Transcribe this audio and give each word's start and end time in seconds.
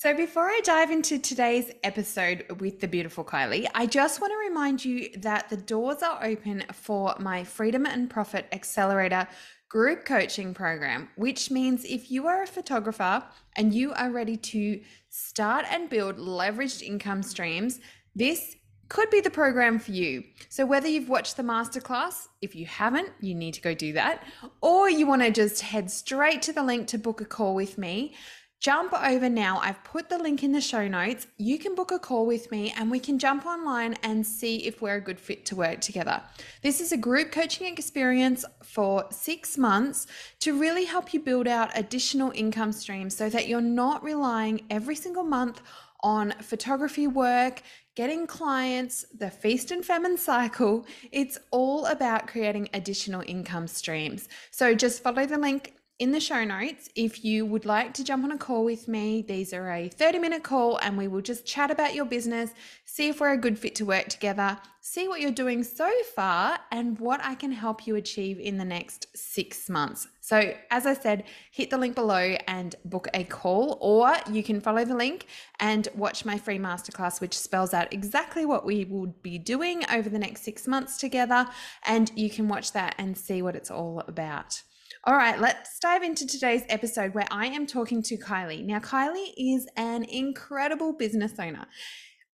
So, 0.00 0.14
before 0.14 0.44
I 0.46 0.62
dive 0.64 0.90
into 0.90 1.18
today's 1.18 1.70
episode 1.82 2.46
with 2.58 2.80
the 2.80 2.88
beautiful 2.88 3.22
Kylie, 3.22 3.66
I 3.74 3.84
just 3.84 4.18
want 4.18 4.32
to 4.32 4.48
remind 4.48 4.82
you 4.82 5.10
that 5.18 5.50
the 5.50 5.58
doors 5.58 6.02
are 6.02 6.24
open 6.24 6.64
for 6.72 7.14
my 7.18 7.44
Freedom 7.44 7.84
and 7.84 8.08
Profit 8.08 8.46
Accelerator 8.50 9.28
group 9.68 10.06
coaching 10.06 10.54
program, 10.54 11.10
which 11.16 11.50
means 11.50 11.84
if 11.84 12.10
you 12.10 12.26
are 12.28 12.42
a 12.42 12.46
photographer 12.46 13.22
and 13.56 13.74
you 13.74 13.92
are 13.92 14.10
ready 14.10 14.38
to 14.38 14.80
start 15.10 15.66
and 15.68 15.90
build 15.90 16.16
leveraged 16.16 16.80
income 16.80 17.22
streams, 17.22 17.78
this 18.16 18.56
could 18.88 19.10
be 19.10 19.20
the 19.20 19.30
program 19.30 19.78
for 19.78 19.92
you. 19.92 20.24
So, 20.48 20.64
whether 20.64 20.88
you've 20.88 21.10
watched 21.10 21.36
the 21.36 21.42
masterclass, 21.42 22.26
if 22.40 22.54
you 22.54 22.64
haven't, 22.64 23.10
you 23.20 23.34
need 23.34 23.52
to 23.52 23.60
go 23.60 23.74
do 23.74 23.92
that, 23.92 24.24
or 24.62 24.88
you 24.88 25.06
want 25.06 25.20
to 25.20 25.30
just 25.30 25.60
head 25.60 25.90
straight 25.90 26.40
to 26.40 26.54
the 26.54 26.62
link 26.62 26.86
to 26.88 26.98
book 26.98 27.20
a 27.20 27.26
call 27.26 27.54
with 27.54 27.76
me 27.76 28.14
Jump 28.60 28.92
over 28.92 29.30
now. 29.30 29.58
I've 29.62 29.82
put 29.84 30.10
the 30.10 30.18
link 30.18 30.42
in 30.42 30.52
the 30.52 30.60
show 30.60 30.86
notes. 30.86 31.26
You 31.38 31.58
can 31.58 31.74
book 31.74 31.92
a 31.92 31.98
call 31.98 32.26
with 32.26 32.50
me 32.50 32.74
and 32.76 32.90
we 32.90 33.00
can 33.00 33.18
jump 33.18 33.46
online 33.46 33.94
and 34.02 34.26
see 34.26 34.66
if 34.66 34.82
we're 34.82 34.96
a 34.96 35.00
good 35.00 35.18
fit 35.18 35.46
to 35.46 35.56
work 35.56 35.80
together. 35.80 36.22
This 36.60 36.78
is 36.82 36.92
a 36.92 36.98
group 36.98 37.32
coaching 37.32 37.72
experience 37.72 38.44
for 38.62 39.06
six 39.10 39.56
months 39.56 40.06
to 40.40 40.60
really 40.60 40.84
help 40.84 41.14
you 41.14 41.20
build 41.20 41.48
out 41.48 41.70
additional 41.74 42.32
income 42.34 42.72
streams 42.72 43.16
so 43.16 43.30
that 43.30 43.48
you're 43.48 43.62
not 43.62 44.04
relying 44.04 44.66
every 44.68 44.94
single 44.94 45.24
month 45.24 45.62
on 46.02 46.32
photography 46.42 47.06
work, 47.06 47.62
getting 47.94 48.26
clients, 48.26 49.06
the 49.16 49.30
feast 49.30 49.70
and 49.70 49.86
famine 49.86 50.18
cycle. 50.18 50.84
It's 51.12 51.38
all 51.50 51.86
about 51.86 52.26
creating 52.26 52.68
additional 52.74 53.22
income 53.26 53.68
streams. 53.68 54.28
So 54.50 54.74
just 54.74 55.02
follow 55.02 55.24
the 55.24 55.38
link 55.38 55.76
in 56.00 56.12
the 56.12 56.18
show 56.18 56.42
notes 56.44 56.88
if 56.96 57.26
you 57.26 57.44
would 57.44 57.66
like 57.66 57.92
to 57.92 58.02
jump 58.02 58.24
on 58.24 58.32
a 58.32 58.38
call 58.38 58.64
with 58.64 58.88
me. 58.88 59.20
These 59.20 59.52
are 59.52 59.70
a 59.70 59.90
30 59.90 60.18
minute 60.18 60.42
call 60.42 60.78
and 60.78 60.96
we 60.96 61.06
will 61.06 61.20
just 61.20 61.44
chat 61.44 61.70
about 61.70 61.94
your 61.94 62.06
business, 62.06 62.52
see 62.86 63.08
if 63.10 63.20
we're 63.20 63.34
a 63.34 63.36
good 63.36 63.58
fit 63.58 63.74
to 63.76 63.84
work 63.84 64.08
together, 64.08 64.58
see 64.80 65.08
what 65.08 65.20
you're 65.20 65.30
doing 65.30 65.62
so 65.62 65.90
far, 66.16 66.58
and 66.72 66.98
what 66.98 67.20
I 67.22 67.34
can 67.34 67.52
help 67.52 67.86
you 67.86 67.96
achieve 67.96 68.40
in 68.40 68.56
the 68.56 68.64
next 68.64 69.08
six 69.14 69.68
months. 69.68 70.08
So, 70.22 70.54
as 70.70 70.86
I 70.86 70.94
said, 70.94 71.24
hit 71.52 71.68
the 71.68 71.76
link 71.76 71.94
below 71.94 72.36
and 72.46 72.74
book 72.86 73.08
a 73.12 73.24
call, 73.24 73.76
or 73.82 74.16
you 74.30 74.42
can 74.42 74.60
follow 74.60 74.86
the 74.86 74.96
link 74.96 75.26
and 75.58 75.86
watch 75.94 76.24
my 76.24 76.38
free 76.38 76.58
masterclass, 76.58 77.20
which 77.20 77.38
spells 77.38 77.74
out 77.74 77.92
exactly 77.92 78.46
what 78.46 78.64
we 78.64 78.86
will 78.86 79.08
be 79.22 79.38
doing 79.38 79.84
over 79.92 80.08
the 80.08 80.18
next 80.18 80.44
six 80.44 80.66
months 80.66 80.96
together. 80.96 81.46
And 81.84 82.10
you 82.14 82.30
can 82.30 82.48
watch 82.48 82.72
that 82.72 82.94
and 82.96 83.18
see 83.18 83.42
what 83.42 83.54
it's 83.54 83.70
all 83.70 84.02
about. 84.08 84.62
All 85.04 85.14
right, 85.14 85.40
let's 85.40 85.78
dive 85.78 86.02
into 86.02 86.26
today's 86.26 86.62
episode 86.68 87.14
where 87.14 87.26
I 87.30 87.46
am 87.46 87.66
talking 87.66 88.02
to 88.02 88.18
Kylie. 88.18 88.62
Now, 88.62 88.80
Kylie 88.80 89.32
is 89.34 89.66
an 89.78 90.04
incredible 90.04 90.92
business 90.92 91.32
owner. 91.38 91.66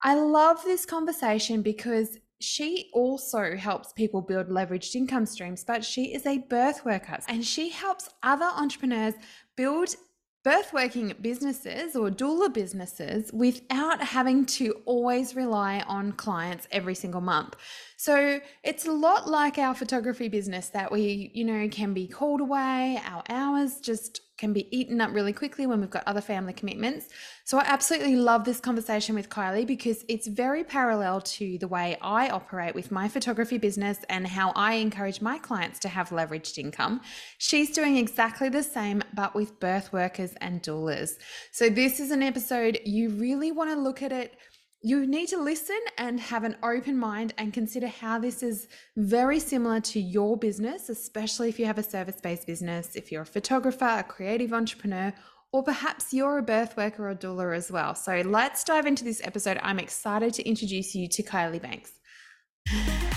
I 0.02 0.14
love 0.14 0.62
this 0.64 0.86
conversation 0.86 1.60
because 1.60 2.16
she 2.40 2.88
also 2.94 3.54
helps 3.54 3.92
people 3.92 4.22
build 4.22 4.48
leveraged 4.48 4.94
income 4.94 5.26
streams, 5.26 5.62
but 5.62 5.84
she 5.84 6.14
is 6.14 6.24
a 6.24 6.38
birth 6.38 6.86
worker 6.86 7.18
and 7.28 7.44
she 7.44 7.68
helps 7.68 8.08
other 8.22 8.48
entrepreneurs 8.56 9.14
build 9.56 9.94
birth 10.42 10.72
working 10.72 11.14
businesses 11.20 11.96
or 11.96 12.10
doula 12.10 12.52
businesses 12.52 13.30
without 13.32 14.02
having 14.02 14.44
to 14.44 14.74
always 14.84 15.34
rely 15.34 15.82
on 15.86 16.12
clients 16.12 16.68
every 16.70 16.94
single 16.94 17.22
month. 17.22 17.56
So 18.04 18.38
it's 18.62 18.84
a 18.84 18.92
lot 18.92 19.30
like 19.30 19.56
our 19.56 19.74
photography 19.74 20.28
business 20.28 20.68
that 20.68 20.92
we, 20.92 21.30
you 21.32 21.42
know, 21.42 21.66
can 21.70 21.94
be 21.94 22.06
called 22.06 22.42
away, 22.42 23.00
our 23.06 23.22
hours 23.30 23.80
just 23.80 24.20
can 24.36 24.52
be 24.52 24.68
eaten 24.76 25.00
up 25.00 25.14
really 25.14 25.32
quickly 25.32 25.66
when 25.66 25.80
we've 25.80 25.88
got 25.88 26.06
other 26.06 26.20
family 26.20 26.52
commitments. 26.52 27.06
So 27.44 27.56
I 27.56 27.64
absolutely 27.66 28.16
love 28.16 28.44
this 28.44 28.60
conversation 28.60 29.14
with 29.14 29.30
Kylie 29.30 29.66
because 29.66 30.04
it's 30.06 30.26
very 30.26 30.64
parallel 30.64 31.22
to 31.22 31.56
the 31.56 31.68
way 31.68 31.96
I 32.02 32.28
operate 32.28 32.74
with 32.74 32.90
my 32.90 33.08
photography 33.08 33.56
business 33.56 34.00
and 34.10 34.26
how 34.26 34.52
I 34.54 34.74
encourage 34.74 35.22
my 35.22 35.38
clients 35.38 35.78
to 35.78 35.88
have 35.88 36.10
leveraged 36.10 36.58
income. 36.58 37.00
She's 37.38 37.70
doing 37.70 37.96
exactly 37.96 38.50
the 38.50 38.62
same, 38.62 39.02
but 39.14 39.34
with 39.34 39.58
birth 39.60 39.94
workers 39.94 40.34
and 40.42 40.62
doulas. 40.62 41.12
So 41.52 41.70
this 41.70 42.00
is 42.00 42.10
an 42.10 42.22
episode 42.22 42.80
you 42.84 43.08
really 43.08 43.50
want 43.50 43.70
to 43.70 43.76
look 43.76 44.02
at 44.02 44.12
it 44.12 44.36
you 44.84 45.06
need 45.06 45.28
to 45.28 45.40
listen 45.40 45.80
and 45.96 46.20
have 46.20 46.44
an 46.44 46.56
open 46.62 46.98
mind 46.98 47.32
and 47.38 47.54
consider 47.54 47.86
how 47.86 48.18
this 48.18 48.42
is 48.42 48.68
very 48.98 49.40
similar 49.40 49.80
to 49.80 49.98
your 49.98 50.36
business, 50.36 50.90
especially 50.90 51.48
if 51.48 51.58
you 51.58 51.64
have 51.64 51.78
a 51.78 51.82
service 51.82 52.20
based 52.20 52.46
business, 52.46 52.94
if 52.94 53.10
you're 53.10 53.22
a 53.22 53.26
photographer, 53.26 53.86
a 53.86 54.02
creative 54.02 54.52
entrepreneur, 54.52 55.10
or 55.52 55.62
perhaps 55.62 56.12
you're 56.12 56.36
a 56.36 56.42
birth 56.42 56.76
worker 56.76 57.08
or 57.08 57.14
doula 57.14 57.56
as 57.56 57.72
well. 57.72 57.94
So 57.94 58.20
let's 58.26 58.62
dive 58.62 58.84
into 58.84 59.04
this 59.04 59.22
episode. 59.24 59.58
I'm 59.62 59.78
excited 59.78 60.34
to 60.34 60.46
introduce 60.46 60.94
you 60.94 61.08
to 61.08 61.22
Kylie 61.22 61.62
Banks. 61.62 61.92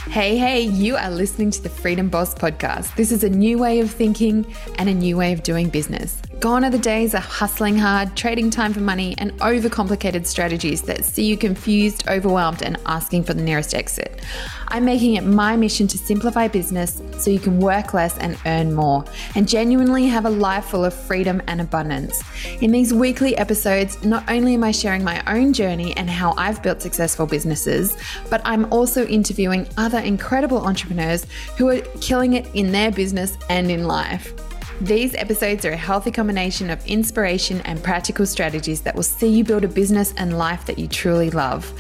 Hey, 0.10 0.38
hey, 0.38 0.62
you 0.62 0.96
are 0.96 1.12
listening 1.12 1.52
to 1.52 1.62
the 1.62 1.70
Freedom 1.70 2.08
Boss 2.08 2.34
podcast. 2.34 2.96
This 2.96 3.12
is 3.12 3.26
a 3.26 3.30
new 3.30 3.58
way 3.58 3.82
of 3.82 3.92
thinking 3.92 4.56
and 4.78 4.88
a 4.88 4.94
new 4.94 5.18
way 5.18 5.34
of 5.34 5.44
doing 5.44 5.68
business. 5.68 6.22
Gone 6.40 6.64
are 6.64 6.70
the 6.70 6.78
days 6.78 7.16
of 7.16 7.24
hustling 7.24 7.80
hard, 7.80 8.16
trading 8.16 8.52
time 8.52 8.72
for 8.72 8.80
money, 8.80 9.16
and 9.18 9.32
overcomplicated 9.40 10.28
strategies 10.28 10.84
that 10.84 11.04
see 11.04 11.26
you 11.26 11.36
confused, 11.36 12.08
overwhelmed, 12.08 12.62
and 12.62 12.78
asking 12.86 13.24
for 13.24 13.34
the 13.34 13.42
nearest 13.42 13.74
exit. 13.74 14.22
I'm 14.68 14.86
making 14.86 15.16
it 15.16 15.24
my 15.24 15.56
mission 15.56 15.88
to 15.88 15.98
simplify 15.98 16.48
business 16.48 17.02
so 17.18 17.32
you 17.32 17.40
can 17.40 17.60
work 17.60 17.96
less 17.96 18.16
and 18.20 18.38
earn 18.46 18.72
more, 18.72 19.04
and 19.34 19.50
genuinely 19.50 20.06
have 20.06 20.26
a 20.26 20.30
life 20.30 20.66
full 20.66 20.86
of 20.86 20.94
freedom 20.94 21.42
and 21.48 21.60
abundance. 21.60 22.22
In 22.62 22.72
these 22.72 22.94
weekly 22.94 23.36
episodes, 23.36 24.04
not 24.06 24.24
only 24.30 24.54
am 24.54 24.64
I 24.64 24.70
sharing 24.70 25.04
my 25.04 25.24
own 25.26 25.54
journey 25.54 25.98
and 25.98 26.08
how 26.08 26.36
I've 26.38 26.62
built 26.62 26.84
successful 26.84 27.26
businesses, 27.26 27.98
but 28.30 28.42
I'm 28.46 28.72
also 28.72 29.08
interviewing 29.08 29.68
other 29.76 30.00
incredible 30.00 30.60
entrepreneurs 30.60 31.26
who 31.58 31.68
are 31.70 31.82
killing 32.00 32.34
it 32.34 32.46
in 32.54 32.72
their 32.72 32.92
business 32.92 33.40
and 33.50 33.72
in 33.72 33.88
life. 33.88 34.36
These 34.82 35.16
episodes 35.16 35.66
are 35.66 35.72
a 35.72 35.78
healthy 35.78 36.12
combination 36.12 36.70
of 36.70 36.86
inspiration 36.86 37.62
and 37.62 37.84
practical 37.84 38.28
strategies 38.28 38.82
that 38.82 38.94
will 38.94 39.02
see 39.02 39.28
you 39.28 39.44
build 39.44 39.64
a 39.64 39.68
business 39.68 40.14
and 40.18 40.38
life 40.38 40.68
that 40.68 40.78
you 40.78 40.88
truly 40.88 41.32
love. 41.32 41.74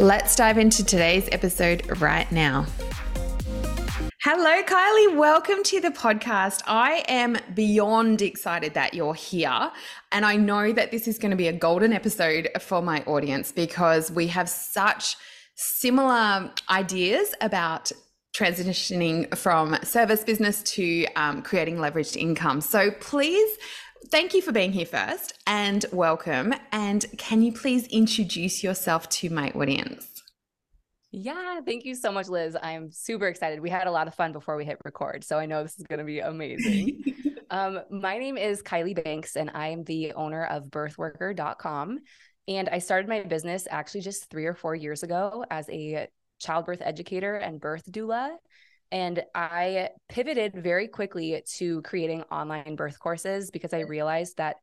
Let's 0.00 0.34
dive 0.34 0.58
into 0.58 0.84
today's 0.84 1.28
episode 1.30 2.00
right 2.00 2.30
now. 2.32 2.66
Hello, 4.22 4.60
Kylie. 4.64 5.16
Welcome 5.16 5.62
to 5.62 5.80
the 5.80 5.90
podcast. 5.90 6.62
I 6.66 7.04
am 7.06 7.38
beyond 7.54 8.22
excited 8.22 8.74
that 8.74 8.92
you're 8.92 9.14
here. 9.14 9.70
And 10.10 10.26
I 10.26 10.34
know 10.34 10.72
that 10.72 10.90
this 10.90 11.06
is 11.06 11.18
going 11.18 11.30
to 11.30 11.36
be 11.36 11.46
a 11.46 11.52
golden 11.52 11.92
episode 11.92 12.48
for 12.60 12.82
my 12.82 13.04
audience 13.04 13.52
because 13.52 14.10
we 14.10 14.26
have 14.26 14.48
such 14.48 15.16
similar 15.54 16.50
ideas 16.68 17.34
about 17.40 17.92
transitioning 18.32 19.36
from 19.36 19.76
service 19.82 20.24
business 20.24 20.62
to 20.62 21.06
um, 21.16 21.42
creating 21.42 21.76
leveraged 21.76 22.16
income. 22.16 22.60
So 22.60 22.90
please, 22.92 23.58
thank 24.08 24.34
you 24.34 24.42
for 24.42 24.52
being 24.52 24.72
here 24.72 24.86
first 24.86 25.34
and 25.46 25.84
welcome. 25.92 26.54
And 26.72 27.04
can 27.18 27.42
you 27.42 27.52
please 27.52 27.86
introduce 27.88 28.62
yourself 28.62 29.08
to 29.10 29.30
my 29.30 29.50
audience? 29.50 30.08
Yeah, 31.14 31.60
thank 31.60 31.84
you 31.84 31.94
so 31.94 32.10
much, 32.10 32.28
Liz. 32.28 32.56
I'm 32.62 32.90
super 32.90 33.28
excited. 33.28 33.60
We 33.60 33.68
had 33.68 33.86
a 33.86 33.90
lot 33.90 34.08
of 34.08 34.14
fun 34.14 34.32
before 34.32 34.56
we 34.56 34.64
hit 34.64 34.78
record, 34.82 35.24
so 35.24 35.38
I 35.38 35.44
know 35.44 35.62
this 35.62 35.78
is 35.78 35.86
going 35.86 35.98
to 35.98 36.06
be 36.06 36.20
amazing. 36.20 37.04
um, 37.50 37.80
my 37.90 38.16
name 38.16 38.38
is 38.38 38.62
Kylie 38.62 39.04
Banks, 39.04 39.36
and 39.36 39.50
I 39.52 39.68
am 39.68 39.84
the 39.84 40.14
owner 40.14 40.46
of 40.46 40.68
birthworker.com. 40.68 41.98
And 42.48 42.68
I 42.70 42.78
started 42.78 43.10
my 43.10 43.22
business 43.24 43.68
actually 43.70 44.00
just 44.00 44.30
three 44.30 44.46
or 44.46 44.54
four 44.54 44.74
years 44.74 45.02
ago 45.02 45.44
as 45.50 45.68
a 45.68 46.08
childbirth 46.42 46.82
educator 46.82 47.36
and 47.36 47.60
birth 47.60 47.90
doula. 47.90 48.36
And 48.90 49.24
I 49.34 49.88
pivoted 50.08 50.54
very 50.54 50.86
quickly 50.88 51.42
to 51.56 51.80
creating 51.82 52.22
online 52.30 52.76
birth 52.76 52.98
courses 52.98 53.50
because 53.50 53.72
I 53.72 53.80
realized 53.80 54.36
that 54.36 54.56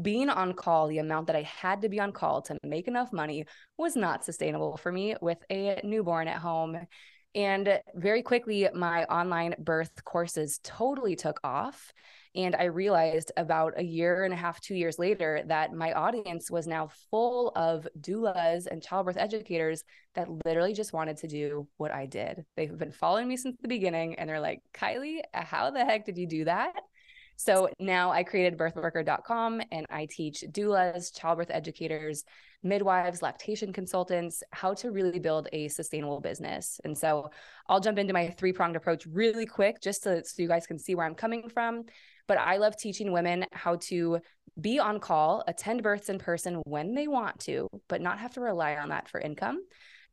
being 0.00 0.30
on 0.30 0.54
call, 0.54 0.88
the 0.88 0.98
amount 0.98 1.26
that 1.28 1.36
I 1.36 1.42
had 1.42 1.82
to 1.82 1.88
be 1.88 2.00
on 2.00 2.12
call 2.12 2.42
to 2.42 2.56
make 2.64 2.88
enough 2.88 3.12
money 3.12 3.44
was 3.76 3.94
not 3.94 4.24
sustainable 4.24 4.76
for 4.76 4.90
me 4.90 5.14
with 5.20 5.38
a 5.50 5.80
newborn 5.84 6.28
at 6.28 6.38
home. 6.38 6.78
And 7.34 7.80
very 7.94 8.22
quickly, 8.22 8.68
my 8.74 9.04
online 9.04 9.54
birth 9.58 10.04
courses 10.04 10.60
totally 10.62 11.16
took 11.16 11.40
off. 11.42 11.92
And 12.36 12.56
I 12.56 12.64
realized 12.64 13.30
about 13.36 13.74
a 13.76 13.84
year 13.84 14.24
and 14.24 14.34
a 14.34 14.36
half, 14.36 14.60
two 14.60 14.74
years 14.74 14.98
later, 14.98 15.42
that 15.46 15.72
my 15.72 15.92
audience 15.92 16.50
was 16.50 16.66
now 16.66 16.90
full 17.10 17.52
of 17.54 17.86
doulas 18.00 18.66
and 18.66 18.82
childbirth 18.82 19.16
educators 19.16 19.84
that 20.14 20.28
literally 20.44 20.74
just 20.74 20.92
wanted 20.92 21.16
to 21.18 21.28
do 21.28 21.68
what 21.76 21.92
I 21.92 22.06
did. 22.06 22.44
They've 22.56 22.76
been 22.76 22.90
following 22.92 23.28
me 23.28 23.36
since 23.36 23.56
the 23.60 23.68
beginning 23.68 24.16
and 24.16 24.28
they're 24.28 24.40
like, 24.40 24.60
Kylie, 24.72 25.20
how 25.32 25.70
the 25.70 25.84
heck 25.84 26.06
did 26.06 26.18
you 26.18 26.26
do 26.26 26.44
that? 26.46 26.72
So 27.36 27.68
now 27.78 28.10
I 28.10 28.22
created 28.22 28.58
birthworker.com 28.58 29.62
and 29.72 29.86
I 29.90 30.06
teach 30.06 30.44
doulas, 30.50 31.14
childbirth 31.14 31.50
educators, 31.50 32.24
midwives, 32.62 33.22
lactation 33.22 33.72
consultants 33.72 34.42
how 34.52 34.74
to 34.74 34.90
really 34.90 35.18
build 35.18 35.48
a 35.52 35.68
sustainable 35.68 36.20
business. 36.20 36.80
And 36.84 36.96
so 36.96 37.30
I'll 37.68 37.80
jump 37.80 37.98
into 37.98 38.12
my 38.14 38.28
three 38.30 38.52
pronged 38.52 38.76
approach 38.76 39.06
really 39.06 39.46
quick 39.46 39.80
just 39.80 40.04
to, 40.04 40.24
so 40.24 40.42
you 40.42 40.48
guys 40.48 40.66
can 40.66 40.78
see 40.78 40.94
where 40.94 41.06
I'm 41.06 41.14
coming 41.14 41.48
from. 41.48 41.84
But 42.26 42.38
I 42.38 42.56
love 42.56 42.76
teaching 42.76 43.12
women 43.12 43.44
how 43.52 43.76
to 43.82 44.20
be 44.58 44.78
on 44.78 44.98
call, 45.00 45.44
attend 45.46 45.82
births 45.82 46.08
in 46.08 46.18
person 46.18 46.62
when 46.64 46.94
they 46.94 47.06
want 47.06 47.40
to, 47.40 47.68
but 47.88 48.00
not 48.00 48.18
have 48.18 48.34
to 48.34 48.40
rely 48.40 48.76
on 48.76 48.88
that 48.88 49.08
for 49.08 49.20
income. 49.20 49.58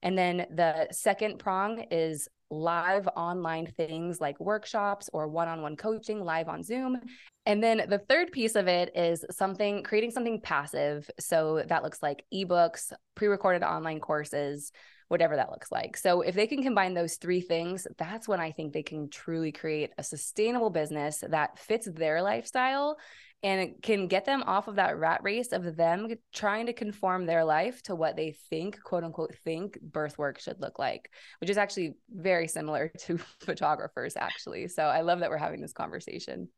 And 0.04 0.18
then 0.18 0.48
the 0.54 0.88
second 0.92 1.40
prong 1.40 1.86
is 1.92 2.28
live 2.52 3.08
online 3.16 3.66
things 3.66 4.22
like 4.22 4.40
workshops 4.40 5.10
or 5.14 5.28
one 5.28 5.48
on 5.48 5.62
one 5.62 5.76
coaching 5.76 6.24
live 6.24 6.50
on 6.50 6.64
Zoom. 6.64 7.00
And 7.46 7.64
then 7.64 7.86
the 7.90 7.98
third 7.98 8.32
piece 8.32 8.56
of 8.56 8.68
it 8.68 8.92
is 8.96 9.26
something 9.32 9.84
creating 9.84 10.12
something 10.12 10.42
passive. 10.42 11.10
So 11.20 11.64
that 11.68 11.82
looks 11.82 12.04
like 12.04 12.24
ebooks, 12.34 12.94
pre 13.16 13.28
recorded 13.28 13.64
online 13.64 14.00
courses, 14.00 14.72
whatever 15.08 15.36
that 15.36 15.50
looks 15.50 15.72
like. 15.72 15.98
So 15.98 16.22
if 16.22 16.36
they 16.36 16.48
can 16.48 16.62
combine 16.62 16.94
those 16.94 17.16
three 17.16 17.42
things, 17.42 17.88
that's 17.98 18.28
when 18.28 18.40
I 18.40 18.52
think 18.52 18.74
they 18.74 18.84
can 18.84 19.10
truly 19.10 19.52
create 19.52 19.92
a 19.98 20.04
sustainable 20.04 20.70
business 20.70 21.24
that 21.28 21.58
fits 21.58 21.88
their 21.92 22.22
lifestyle 22.22 22.98
and 23.44 23.60
it 23.60 23.82
can 23.82 24.08
get 24.08 24.26
them 24.26 24.44
off 24.46 24.68
of 24.68 24.76
that 24.76 24.98
rat 24.98 25.22
race 25.24 25.52
of 25.52 25.76
them 25.76 26.08
trying 26.32 26.68
to 26.68 26.74
conform 26.74 27.26
their 27.26 27.44
life 27.44 27.82
to 27.84 27.96
what 27.96 28.16
they 28.16 28.32
think, 28.50 28.82
quote 28.84 29.04
unquote, 29.04 29.36
think 29.44 29.80
birth 29.82 30.18
work 30.18 30.40
should 30.40 30.62
look 30.62 30.78
like, 30.78 31.12
which 31.40 31.50
is 31.50 31.58
actually 31.58 31.96
very 32.10 32.48
similar 32.48 32.92
to 33.00 33.18
photographers, 33.40 34.16
actually. 34.16 34.68
So 34.68 34.84
I 34.84 35.02
love 35.02 35.20
that 35.20 35.30
we're 35.30 35.38
having 35.38 35.62
this 35.62 35.74
conversation. 35.74 36.50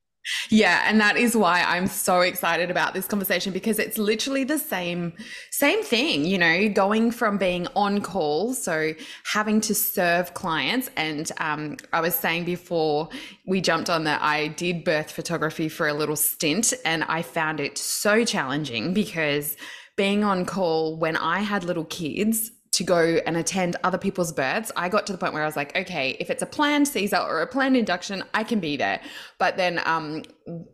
Yeah, 0.50 0.84
and 0.88 1.00
that 1.02 1.18
is 1.18 1.36
why 1.36 1.64
I'm 1.64 1.88
so 1.88 2.22
excited 2.22 2.72
about 2.72 2.94
this 2.94 3.08
conversation 3.08 3.52
because 3.52 3.80
it's 3.80 3.98
literally 3.98 4.44
the 4.44 4.58
same 4.58 5.14
same 5.52 5.84
thing, 5.84 6.26
you 6.26 6.38
know, 6.38 6.70
going 6.70 7.12
from 7.12 7.38
being 7.38 7.68
on 7.76 8.02
call, 8.02 8.54
so 8.54 8.94
having 9.26 9.60
to 9.62 9.76
serve 9.76 10.34
clients 10.34 10.90
and 10.96 11.32
um, 11.40 11.78
I 11.92 12.02
was 12.02 12.16
saying 12.16 12.46
before 12.46 13.10
we 13.46 13.62
jumped 13.62 13.90
on 13.90 14.06
that 14.06 14.22
I 14.22 14.48
did 14.48 14.84
birth 14.84 15.12
photography 15.12 15.68
for 15.70 15.88
a 15.88 15.94
little 15.94 16.16
stint 16.16 16.74
and 16.86 17.04
I 17.06 17.22
found 17.22 17.60
it 17.60 17.78
so 17.78 18.24
challenging 18.24 18.94
because 18.94 19.58
being 19.96 20.24
on 20.24 20.46
call 20.46 20.98
when 20.98 21.18
I 21.18 21.40
had 21.40 21.64
little 21.64 21.86
kids 21.86 22.52
to 22.74 22.84
go 22.84 23.20
and 23.28 23.38
attend 23.38 23.76
other 23.84 24.00
people's 24.00 24.32
births, 24.32 24.72
I 24.76 24.90
got 24.90 25.06
to 25.06 25.14
the 25.14 25.20
point 25.20 25.34
where 25.34 25.44
I 25.44 25.46
was 25.46 25.56
like, 25.56 25.76
okay, 25.78 26.18
if 26.20 26.32
it's 26.32 26.42
a 26.42 26.48
planned 26.48 26.88
Caesar 26.88 27.18
or 27.18 27.42
a 27.42 27.48
planned 27.48 27.78
induction, 27.78 28.24
I 28.34 28.44
can 28.44 28.60
be 28.60 28.78
there. 28.78 29.00
But 29.38 29.58
then 29.58 29.80
um, 29.86 30.24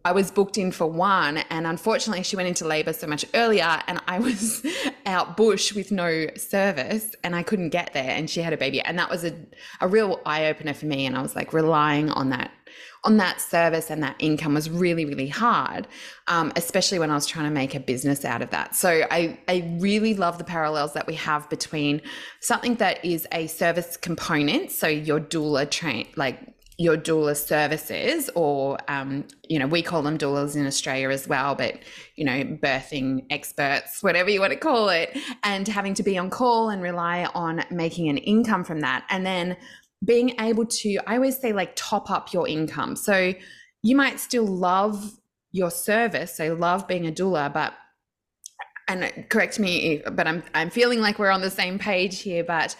I 0.05 0.13
was 0.13 0.31
booked 0.31 0.57
in 0.57 0.71
for 0.71 0.87
one, 0.87 1.39
and 1.49 1.67
unfortunately, 1.67 2.23
she 2.23 2.37
went 2.37 2.47
into 2.47 2.65
labor 2.65 2.93
so 2.93 3.05
much 3.05 3.25
earlier, 3.33 3.81
and 3.87 4.01
I 4.07 4.19
was 4.29 4.65
out 5.05 5.35
bush 5.35 5.73
with 5.73 5.91
no 5.91 6.27
service, 6.37 7.15
and 7.25 7.35
I 7.35 7.43
couldn't 7.43 7.69
get 7.69 7.91
there, 7.93 8.09
and 8.09 8.29
she 8.29 8.41
had 8.41 8.53
a 8.53 8.57
baby, 8.57 8.79
and 8.79 8.97
that 8.97 9.09
was 9.09 9.25
a, 9.25 9.33
a 9.81 9.87
real 9.87 10.21
eye 10.25 10.45
opener 10.45 10.73
for 10.73 10.85
me. 10.85 11.05
And 11.05 11.17
I 11.17 11.21
was 11.21 11.35
like 11.35 11.51
relying 11.51 12.09
on 12.11 12.29
that 12.29 12.51
on 13.03 13.17
that 13.17 13.39
service 13.39 13.89
and 13.89 14.03
that 14.03 14.15
income 14.19 14.53
was 14.53 14.69
really, 14.69 15.05
really 15.05 15.27
hard, 15.27 15.87
um, 16.27 16.51
especially 16.55 16.99
when 16.99 17.09
I 17.09 17.15
was 17.15 17.25
trying 17.25 17.45
to 17.45 17.51
make 17.51 17.73
a 17.75 17.79
business 17.79 18.25
out 18.25 18.41
of 18.41 18.49
that. 18.49 18.75
So 18.75 19.05
I, 19.09 19.39
I 19.47 19.77
really 19.79 20.13
love 20.13 20.37
the 20.37 20.43
parallels 20.43 20.93
that 20.93 21.07
we 21.07 21.15
have 21.15 21.49
between 21.49 22.01
something 22.41 22.75
that 22.75 23.03
is 23.03 23.27
a 23.31 23.47
service 23.47 23.95
component. 23.95 24.71
So 24.71 24.87
your 24.87 25.19
doula 25.19 25.69
train, 25.69 26.07
like 26.15 26.39
your 26.79 26.95
doula 26.95 27.35
services, 27.35 28.29
or 28.35 28.77
um, 28.87 29.25
you 29.49 29.59
know, 29.59 29.67
we 29.67 29.81
call 29.81 30.01
them 30.01 30.17
doulas 30.17 30.55
in 30.55 30.65
Australia 30.65 31.09
as 31.09 31.27
well, 31.27 31.53
but 31.53 31.75
you 32.15 32.23
know, 32.23 32.43
birthing 32.43 33.25
experts, 33.29 34.01
whatever 34.01 34.29
you 34.29 34.39
want 34.39 34.53
to 34.53 34.59
call 34.59 34.87
it, 34.87 35.17
and 35.43 35.67
having 35.67 35.93
to 35.93 36.03
be 36.03 36.17
on 36.17 36.29
call 36.29 36.69
and 36.69 36.81
rely 36.81 37.25
on 37.35 37.65
making 37.69 38.07
an 38.07 38.17
income 38.17 38.63
from 38.63 38.79
that, 38.79 39.05
and 39.09 39.25
then 39.25 39.57
being 40.03 40.35
able 40.39 40.65
to, 40.65 40.97
I 41.07 41.15
always 41.15 41.37
say, 41.37 41.53
like, 41.53 41.73
top 41.75 42.09
up 42.09 42.33
your 42.33 42.47
income. 42.47 42.95
So 42.95 43.33
you 43.83 43.95
might 43.95 44.19
still 44.19 44.45
love 44.45 45.19
your 45.51 45.71
service, 45.71 46.35
so 46.35 46.53
love 46.53 46.87
being 46.87 47.07
a 47.07 47.11
doula, 47.11 47.51
but 47.51 47.73
and 48.87 49.25
correct 49.29 49.59
me, 49.59 50.01
but 50.11 50.27
I'm 50.27 50.43
I'm 50.53 50.69
feeling 50.71 50.99
like 50.99 51.19
we're 51.19 51.29
on 51.29 51.41
the 51.41 51.51
same 51.51 51.77
page 51.77 52.21
here. 52.21 52.43
But 52.43 52.75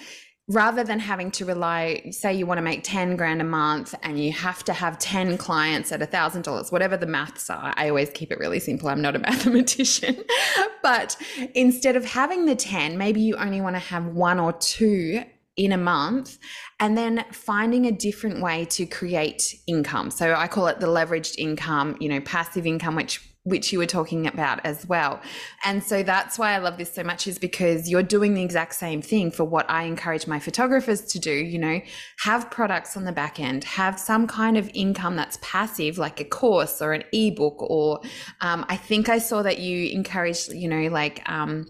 rather 0.48 0.83
than 0.83 1.00
having 1.00 1.30
to 1.30 1.45
rely, 1.45 2.10
say 2.10 2.33
you 2.33 2.48
want 2.48 2.57
to 2.57 2.63
make 2.63 2.81
10 2.83 3.16
grand 3.16 3.39
a 3.39 3.45
month 3.45 3.94
and 4.01 4.19
you 4.19 4.31
have 4.31 4.63
to 4.63 4.74
have 4.74 4.98
10 4.98 5.38
clients 5.38 5.92
at 5.92 6.01
a 6.01 6.07
thousand 6.07 6.42
dollars, 6.42 6.72
whatever 6.72 6.98
the 6.98 7.06
maths 7.06 7.50
are, 7.51 7.74
I 7.77 7.88
always 7.89 8.10
keep 8.10 8.31
it 8.31 8.39
really 8.39 8.60
simple. 8.60 8.89
I'm 8.89 9.01
not 9.01 9.15
a 9.15 9.19
mathematician. 9.30 10.18
but 10.81 11.15
instead 11.54 11.95
of 11.95 12.04
having 12.04 12.45
the 12.45 12.56
10, 12.56 12.98
maybe 12.98 13.22
you 13.22 13.36
only 13.36 13.62
want 13.62 13.75
to 13.75 13.80
have 13.80 14.07
one 14.07 14.39
or 14.39 14.54
two 14.54 15.24
in 15.59 15.73
a 15.73 15.77
month 15.77 16.39
and 16.79 16.97
then 16.97 17.25
finding 17.33 17.85
a 17.85 17.91
different 17.91 18.41
way 18.41 18.63
to 18.63 18.85
create 18.85 19.53
income. 19.67 20.09
So 20.09 20.33
i 20.33 20.47
call 20.47 20.67
it 20.67 20.79
the 20.79 20.88
leveraged 20.88 21.35
income 21.38 21.97
you 22.00 22.07
know 22.07 22.21
passive 22.21 22.65
income 22.65 22.95
which 22.95 23.21
which 23.44 23.71
you 23.73 23.79
were 23.79 23.85
talking 23.85 24.27
about 24.27 24.59
as 24.65 24.85
well. 24.88 25.19
And 25.63 25.83
so 25.83 26.03
that's 26.03 26.38
why 26.39 26.53
i 26.53 26.57
love 26.59 26.77
this 26.77 26.94
so 26.94 27.03
much 27.03 27.27
is 27.27 27.38
because 27.38 27.89
you're 27.89 28.03
doing 28.03 28.33
the 28.35 28.44
exact 28.44 28.75
same 28.75 29.01
thing 29.01 29.31
for 29.31 29.44
what 29.44 29.69
i 29.69 29.83
encourage 29.83 30.27
my 30.27 30.39
photographers 30.39 31.01
to 31.01 31.19
do 31.19 31.33
you 31.33 31.59
know 31.59 31.81
have 32.19 32.50
products 32.50 32.95
on 32.95 33.03
the 33.03 33.12
back 33.12 33.39
end 33.39 33.63
have 33.63 34.00
some 34.00 34.27
kind 34.27 34.57
of 34.57 34.69
income 34.73 35.15
that's 35.15 35.38
passive 35.41 35.97
like 35.97 36.19
a 36.19 36.25
course 36.25 36.81
or 36.81 36.94
an 36.94 37.03
ebook 37.12 37.62
or 37.62 38.00
um, 38.41 38.65
i 38.69 38.75
think 38.75 39.09
i 39.09 39.17
saw 39.17 39.41
that 39.41 39.59
you 39.59 39.89
encouraged 39.89 40.51
you 40.53 40.67
know 40.67 40.88
like 40.89 41.17
um, 41.29 41.65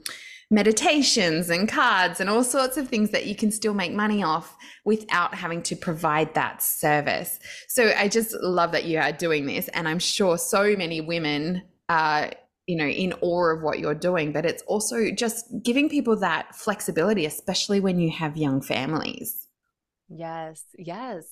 meditations 0.51 1.49
and 1.49 1.69
cards 1.69 2.19
and 2.19 2.29
all 2.29 2.43
sorts 2.43 2.75
of 2.77 2.87
things 2.87 3.11
that 3.11 3.27
you 3.27 3.35
can 3.35 3.51
still 3.51 3.73
make 3.73 3.93
money 3.93 4.23
off 4.23 4.57
without 4.83 5.35
having 5.35 5.61
to 5.61 5.75
provide 5.75 6.33
that 6.33 6.63
service. 6.63 7.39
So 7.67 7.93
I 7.95 8.07
just 8.07 8.33
love 8.33 8.71
that 8.71 8.85
you 8.85 8.97
are 8.99 9.11
doing 9.11 9.45
this. 9.45 9.67
And 9.69 9.87
I'm 9.87 9.99
sure 9.99 10.37
so 10.37 10.75
many 10.75 11.01
women 11.01 11.61
are, 11.87 12.31
you 12.65 12.77
know, 12.77 12.87
in 12.87 13.13
awe 13.21 13.53
of 13.53 13.61
what 13.61 13.79
you're 13.79 13.93
doing, 13.93 14.31
but 14.31 14.45
it's 14.45 14.63
also 14.63 15.11
just 15.11 15.45
giving 15.61 15.87
people 15.87 16.15
that 16.17 16.55
flexibility, 16.55 17.25
especially 17.25 17.79
when 17.79 17.99
you 17.99 18.09
have 18.09 18.35
young 18.35 18.61
families. 18.61 19.47
Yes, 20.07 20.63
yes. 20.77 21.25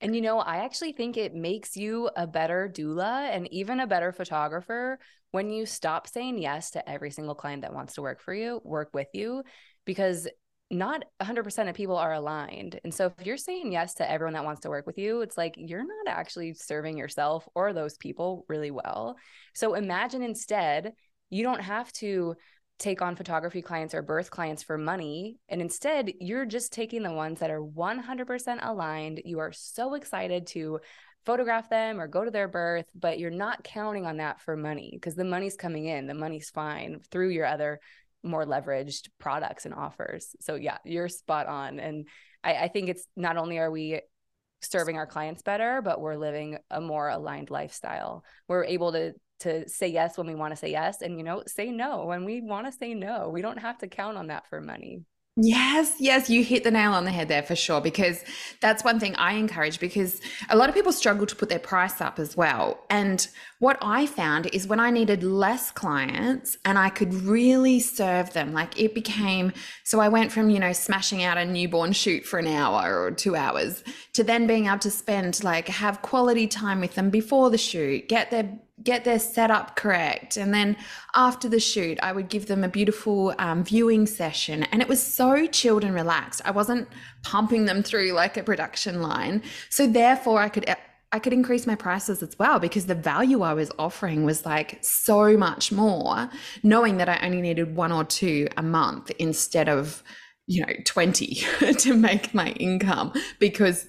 And 0.00 0.14
you 0.14 0.22
know, 0.22 0.38
I 0.38 0.58
actually 0.64 0.92
think 0.92 1.16
it 1.16 1.34
makes 1.34 1.76
you 1.76 2.08
a 2.16 2.26
better 2.26 2.72
doula 2.72 3.28
and 3.34 3.52
even 3.52 3.80
a 3.80 3.86
better 3.86 4.12
photographer 4.12 4.98
when 5.32 5.50
you 5.50 5.66
stop 5.66 6.08
saying 6.08 6.38
yes 6.38 6.70
to 6.72 6.88
every 6.88 7.10
single 7.10 7.34
client 7.34 7.62
that 7.62 7.74
wants 7.74 7.94
to 7.94 8.02
work 8.02 8.20
for 8.20 8.34
you, 8.34 8.60
work 8.64 8.90
with 8.92 9.08
you, 9.12 9.42
because 9.84 10.28
not 10.70 11.04
100% 11.20 11.68
of 11.68 11.74
people 11.74 11.96
are 11.96 12.12
aligned. 12.12 12.78
And 12.84 12.94
so 12.94 13.12
if 13.18 13.26
you're 13.26 13.36
saying 13.36 13.72
yes 13.72 13.94
to 13.94 14.08
everyone 14.08 14.34
that 14.34 14.44
wants 14.44 14.60
to 14.62 14.70
work 14.70 14.86
with 14.86 14.98
you, 14.98 15.20
it's 15.20 15.36
like 15.36 15.54
you're 15.56 15.80
not 15.80 16.06
actually 16.06 16.54
serving 16.54 16.96
yourself 16.96 17.48
or 17.54 17.72
those 17.72 17.96
people 17.96 18.44
really 18.48 18.70
well. 18.70 19.16
So 19.54 19.74
imagine 19.74 20.22
instead, 20.22 20.92
you 21.28 21.42
don't 21.42 21.60
have 21.60 21.92
to 21.94 22.36
take 22.78 23.02
on 23.02 23.16
photography 23.16 23.62
clients 23.62 23.94
or 23.94 24.02
birth 24.02 24.30
clients 24.30 24.62
for 24.62 24.78
money. 24.78 25.38
And 25.48 25.60
instead, 25.60 26.12
you're 26.20 26.46
just 26.46 26.72
taking 26.72 27.02
the 27.02 27.12
ones 27.12 27.40
that 27.40 27.50
are 27.50 27.60
100% 27.60 28.58
aligned. 28.62 29.20
You 29.24 29.40
are 29.40 29.52
so 29.52 29.94
excited 29.94 30.46
to 30.48 30.80
photograph 31.26 31.68
them 31.68 32.00
or 32.00 32.08
go 32.08 32.24
to 32.24 32.30
their 32.30 32.48
birth, 32.48 32.86
but 32.94 33.18
you're 33.18 33.30
not 33.30 33.64
counting 33.64 34.06
on 34.06 34.18
that 34.18 34.40
for 34.40 34.56
money 34.56 34.90
because 34.92 35.14
the 35.14 35.24
money's 35.24 35.56
coming 35.56 35.86
in, 35.86 36.06
the 36.06 36.14
money's 36.14 36.50
fine 36.50 37.00
through 37.10 37.28
your 37.28 37.46
other 37.46 37.80
more 38.22 38.44
leveraged 38.44 39.08
products 39.18 39.64
and 39.64 39.74
offers. 39.74 40.34
So, 40.40 40.54
yeah, 40.54 40.78
you're 40.84 41.08
spot 41.08 41.46
on. 41.46 41.78
And 41.80 42.06
I, 42.44 42.54
I 42.54 42.68
think 42.68 42.88
it's 42.88 43.06
not 43.16 43.36
only 43.36 43.58
are 43.58 43.70
we 43.70 44.00
serving 44.62 44.96
our 44.96 45.06
clients 45.06 45.42
better, 45.42 45.80
but 45.82 46.00
we're 46.00 46.16
living 46.16 46.58
a 46.70 46.80
more 46.80 47.08
aligned 47.08 47.50
lifestyle. 47.50 48.24
We're 48.48 48.64
able 48.64 48.92
to 48.92 49.14
to 49.40 49.66
say 49.68 49.88
yes 49.88 50.18
when 50.18 50.26
we 50.26 50.34
want 50.34 50.52
to 50.52 50.56
say 50.56 50.70
yes 50.70 51.00
and 51.00 51.16
you 51.16 51.24
know 51.24 51.42
say 51.46 51.70
no 51.70 52.04
when 52.04 52.26
we 52.26 52.42
want 52.42 52.66
to 52.66 52.72
say 52.72 52.92
no 52.92 53.30
we 53.30 53.40
don't 53.40 53.56
have 53.56 53.78
to 53.78 53.88
count 53.88 54.18
on 54.18 54.26
that 54.26 54.46
for 54.46 54.60
money 54.60 55.02
Yes, 55.42 55.94
yes, 55.98 56.28
you 56.28 56.44
hit 56.44 56.64
the 56.64 56.70
nail 56.70 56.92
on 56.92 57.06
the 57.06 57.10
head 57.10 57.28
there 57.28 57.42
for 57.42 57.56
sure. 57.56 57.80
Because 57.80 58.22
that's 58.60 58.84
one 58.84 59.00
thing 59.00 59.16
I 59.16 59.32
encourage 59.34 59.80
because 59.80 60.20
a 60.50 60.56
lot 60.56 60.68
of 60.68 60.74
people 60.74 60.92
struggle 60.92 61.24
to 61.24 61.34
put 61.34 61.48
their 61.48 61.58
price 61.58 62.02
up 62.02 62.18
as 62.18 62.36
well. 62.36 62.78
And 62.90 63.26
what 63.58 63.78
I 63.80 64.04
found 64.04 64.48
is 64.52 64.66
when 64.66 64.80
I 64.80 64.90
needed 64.90 65.22
less 65.22 65.70
clients 65.70 66.58
and 66.66 66.78
I 66.78 66.90
could 66.90 67.14
really 67.14 67.80
serve 67.80 68.34
them, 68.34 68.52
like 68.52 68.78
it 68.78 68.94
became 68.94 69.54
so 69.82 69.98
I 69.98 70.08
went 70.08 70.30
from, 70.30 70.50
you 70.50 70.60
know, 70.60 70.74
smashing 70.74 71.22
out 71.22 71.38
a 71.38 71.46
newborn 71.46 71.92
shoot 71.92 72.26
for 72.26 72.38
an 72.38 72.46
hour 72.46 73.00
or 73.00 73.10
two 73.10 73.34
hours 73.34 73.82
to 74.12 74.22
then 74.22 74.46
being 74.46 74.66
able 74.66 74.78
to 74.80 74.90
spend 74.90 75.42
like 75.42 75.68
have 75.68 76.02
quality 76.02 76.48
time 76.48 76.80
with 76.80 76.96
them 76.96 77.08
before 77.08 77.48
the 77.48 77.58
shoot, 77.58 78.10
get 78.10 78.30
their 78.30 78.58
get 78.82 79.04
their 79.04 79.18
setup 79.18 79.76
correct. 79.76 80.36
And 80.36 80.54
then 80.54 80.76
after 81.14 81.48
the 81.48 81.60
shoot, 81.60 81.98
I 82.02 82.12
would 82.12 82.28
give 82.28 82.46
them 82.46 82.64
a 82.64 82.68
beautiful 82.68 83.34
um, 83.38 83.64
viewing 83.64 84.06
session. 84.06 84.64
And 84.64 84.80
it 84.80 84.88
was 84.88 85.02
so 85.02 85.46
chilled 85.46 85.84
and 85.84 85.94
relaxed. 85.94 86.42
I 86.44 86.50
wasn't 86.50 86.88
pumping 87.22 87.66
them 87.66 87.82
through 87.82 88.12
like 88.12 88.36
a 88.36 88.42
production 88.42 89.02
line. 89.02 89.42
So 89.68 89.86
therefore, 89.86 90.40
I 90.40 90.48
could. 90.48 90.74
I 91.12 91.18
could 91.18 91.32
increase 91.32 91.66
my 91.66 91.74
prices 91.74 92.22
as 92.22 92.38
well 92.38 92.60
because 92.60 92.86
the 92.86 92.94
value 92.94 93.42
I 93.42 93.52
was 93.52 93.72
offering 93.80 94.24
was 94.24 94.46
like 94.46 94.78
so 94.80 95.36
much 95.36 95.72
more, 95.72 96.30
knowing 96.62 96.98
that 96.98 97.08
I 97.08 97.18
only 97.26 97.40
needed 97.42 97.74
one 97.74 97.90
or 97.90 98.04
two 98.04 98.46
a 98.56 98.62
month 98.62 99.10
instead 99.18 99.68
of 99.68 100.04
you 100.50 100.66
know 100.66 100.72
20 100.84 101.26
to 101.78 101.94
make 101.94 102.34
my 102.34 102.48
income 102.52 103.12
because 103.38 103.86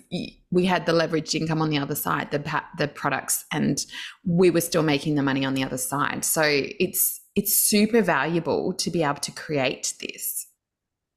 we 0.52 0.66
had 0.66 0.86
the 0.86 0.92
leveraged 0.92 1.34
income 1.34 1.60
on 1.60 1.72
the 1.72 1.78
other 1.80 1.96
side 1.96 2.30
the 2.30 2.64
the 2.78 2.88
products 2.88 3.46
and 3.52 3.86
we 4.24 4.52
were 4.52 4.62
still 4.62 4.84
making 4.84 5.16
the 5.16 5.24
money 5.24 5.44
on 5.44 5.56
the 5.56 5.64
other 5.64 5.78
side. 5.78 6.24
So 6.24 6.44
it's 6.46 7.20
it's 7.36 7.56
super 7.56 8.04
valuable 8.04 8.74
to 8.74 8.92
be 8.92 9.02
able 9.02 9.22
to 9.22 9.32
create 9.32 9.96
this. 10.00 10.46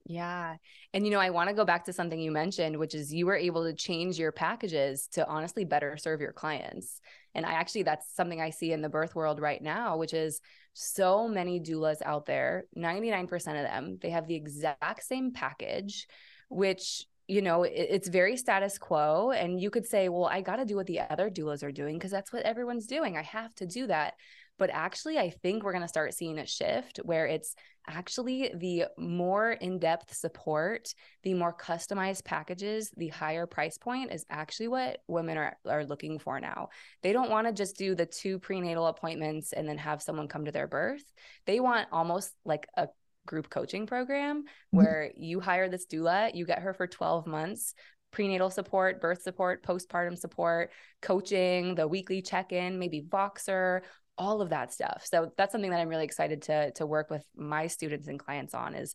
Yeah. 0.06 0.56
And 0.94 1.04
you 1.04 1.10
know 1.10 1.20
i 1.20 1.28
want 1.28 1.50
to 1.50 1.54
go 1.54 1.66
back 1.66 1.84
to 1.86 1.92
something 1.92 2.18
you 2.18 2.30
mentioned 2.30 2.78
which 2.78 2.94
is 2.94 3.12
you 3.12 3.26
were 3.26 3.36
able 3.36 3.64
to 3.64 3.74
change 3.74 4.18
your 4.18 4.32
packages 4.32 5.08
to 5.12 5.28
honestly 5.28 5.64
better 5.66 5.98
serve 5.98 6.22
your 6.22 6.32
clients. 6.32 7.00
And 7.34 7.44
I 7.44 7.52
actually, 7.52 7.82
that's 7.82 8.14
something 8.14 8.40
I 8.40 8.50
see 8.50 8.72
in 8.72 8.80
the 8.80 8.88
birth 8.88 9.14
world 9.14 9.40
right 9.40 9.60
now, 9.60 9.96
which 9.96 10.14
is 10.14 10.40
so 10.74 11.26
many 11.28 11.60
doulas 11.60 12.02
out 12.04 12.26
there, 12.26 12.64
99% 12.76 13.32
of 13.32 13.42
them, 13.42 13.98
they 14.02 14.10
have 14.10 14.26
the 14.26 14.34
exact 14.34 15.04
same 15.04 15.32
package, 15.32 16.06
which 16.48 17.06
you 17.26 17.40
know, 17.40 17.62
it's 17.62 18.08
very 18.08 18.36
status 18.36 18.76
quo. 18.76 19.30
And 19.30 19.58
you 19.60 19.70
could 19.70 19.86
say, 19.86 20.08
well, 20.08 20.26
I 20.26 20.42
got 20.42 20.56
to 20.56 20.64
do 20.64 20.76
what 20.76 20.86
the 20.86 21.00
other 21.00 21.30
doulas 21.30 21.62
are 21.62 21.72
doing 21.72 21.96
because 21.96 22.10
that's 22.10 22.32
what 22.32 22.42
everyone's 22.42 22.86
doing. 22.86 23.16
I 23.16 23.22
have 23.22 23.54
to 23.56 23.66
do 23.66 23.86
that. 23.86 24.14
But 24.58 24.70
actually, 24.70 25.18
I 25.18 25.30
think 25.30 25.62
we're 25.62 25.72
going 25.72 25.82
to 25.82 25.88
start 25.88 26.14
seeing 26.14 26.38
a 26.38 26.46
shift 26.46 26.98
where 27.02 27.26
it's 27.26 27.54
actually 27.88 28.50
the 28.56 28.86
more 28.96 29.52
in 29.52 29.78
depth 29.78 30.14
support, 30.14 30.88
the 31.22 31.34
more 31.34 31.54
customized 31.54 32.24
packages, 32.24 32.90
the 32.96 33.08
higher 33.08 33.46
price 33.46 33.78
point 33.78 34.12
is 34.12 34.24
actually 34.30 34.68
what 34.68 34.98
women 35.08 35.36
are, 35.36 35.56
are 35.68 35.84
looking 35.84 36.18
for 36.18 36.40
now. 36.40 36.68
They 37.02 37.12
don't 37.12 37.30
want 37.30 37.46
to 37.46 37.52
just 37.52 37.76
do 37.76 37.94
the 37.94 38.06
two 38.06 38.38
prenatal 38.38 38.86
appointments 38.86 39.52
and 39.52 39.68
then 39.68 39.78
have 39.78 40.02
someone 40.02 40.28
come 40.28 40.44
to 40.44 40.52
their 40.52 40.68
birth. 40.68 41.04
They 41.46 41.60
want 41.60 41.88
almost 41.92 42.32
like 42.44 42.66
a 42.76 42.88
group 43.26 43.50
coaching 43.50 43.86
program 43.86 44.42
mm-hmm. 44.42 44.76
where 44.76 45.10
you 45.16 45.40
hire 45.40 45.68
this 45.68 45.86
doula, 45.86 46.34
you 46.34 46.46
get 46.46 46.60
her 46.60 46.74
for 46.74 46.86
12 46.86 47.26
months, 47.26 47.74
prenatal 48.10 48.50
support, 48.50 49.00
birth 49.00 49.22
support, 49.22 49.64
postpartum 49.64 50.16
support, 50.16 50.70
coaching, 51.02 51.74
the 51.74 51.88
weekly 51.88 52.22
check-in, 52.22 52.78
maybe 52.78 53.02
Voxer, 53.02 53.80
all 54.16 54.40
of 54.40 54.50
that 54.50 54.72
stuff. 54.72 55.06
So 55.10 55.32
that's 55.36 55.52
something 55.52 55.70
that 55.70 55.80
I'm 55.80 55.88
really 55.88 56.04
excited 56.04 56.42
to 56.42 56.70
to 56.72 56.86
work 56.86 57.10
with 57.10 57.24
my 57.36 57.66
students 57.66 58.08
and 58.08 58.18
clients 58.18 58.54
on 58.54 58.74
is 58.74 58.94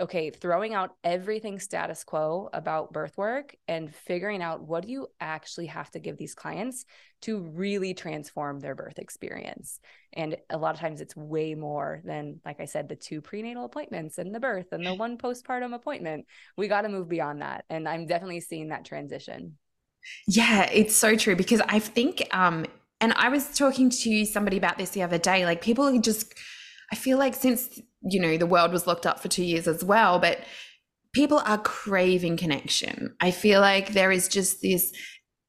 okay, 0.00 0.30
throwing 0.30 0.74
out 0.74 0.96
everything 1.04 1.60
status 1.60 2.02
quo 2.02 2.48
about 2.52 2.92
birth 2.92 3.16
work 3.16 3.54
and 3.68 3.94
figuring 3.94 4.42
out 4.42 4.62
what 4.62 4.84
do 4.84 4.90
you 4.90 5.06
actually 5.20 5.66
have 5.66 5.88
to 5.92 6.00
give 6.00 6.16
these 6.16 6.34
clients 6.34 6.84
to 7.22 7.38
really 7.38 7.94
transform 7.94 8.58
their 8.58 8.74
birth 8.74 8.98
experience. 8.98 9.78
And 10.12 10.36
a 10.50 10.58
lot 10.58 10.74
of 10.74 10.80
times 10.80 11.00
it's 11.00 11.14
way 11.14 11.54
more 11.54 12.00
than, 12.04 12.40
like 12.44 12.60
I 12.60 12.64
said, 12.64 12.88
the 12.88 12.96
two 12.96 13.20
prenatal 13.20 13.64
appointments 13.64 14.18
and 14.18 14.34
the 14.34 14.40
birth 14.40 14.72
and 14.72 14.84
the 14.84 14.94
one 14.96 15.16
postpartum 15.16 15.74
appointment. 15.74 16.26
We 16.56 16.66
got 16.66 16.82
to 16.82 16.88
move 16.88 17.08
beyond 17.08 17.42
that. 17.42 17.64
And 17.70 17.88
I'm 17.88 18.06
definitely 18.06 18.40
seeing 18.40 18.70
that 18.70 18.84
transition. 18.84 19.58
Yeah, 20.26 20.68
it's 20.72 20.94
so 20.94 21.16
true 21.16 21.36
because 21.36 21.60
I 21.68 21.78
think 21.78 22.26
um 22.32 22.66
and 23.04 23.12
I 23.18 23.28
was 23.28 23.54
talking 23.54 23.90
to 23.90 24.24
somebody 24.24 24.56
about 24.56 24.78
this 24.78 24.90
the 24.90 25.02
other 25.02 25.18
day. 25.18 25.44
Like 25.44 25.60
people 25.60 25.84
are 25.86 25.98
just, 25.98 26.32
I 26.90 26.96
feel 26.96 27.18
like 27.18 27.34
since, 27.34 27.78
you 28.00 28.18
know, 28.18 28.38
the 28.38 28.46
world 28.46 28.72
was 28.72 28.86
locked 28.86 29.04
up 29.04 29.20
for 29.20 29.28
two 29.28 29.44
years 29.44 29.68
as 29.68 29.84
well, 29.84 30.18
but 30.18 30.38
people 31.12 31.42
are 31.44 31.58
craving 31.58 32.38
connection. 32.38 33.14
I 33.20 33.30
feel 33.30 33.60
like 33.60 33.92
there 33.92 34.10
is 34.10 34.26
just 34.26 34.62
this 34.62 34.90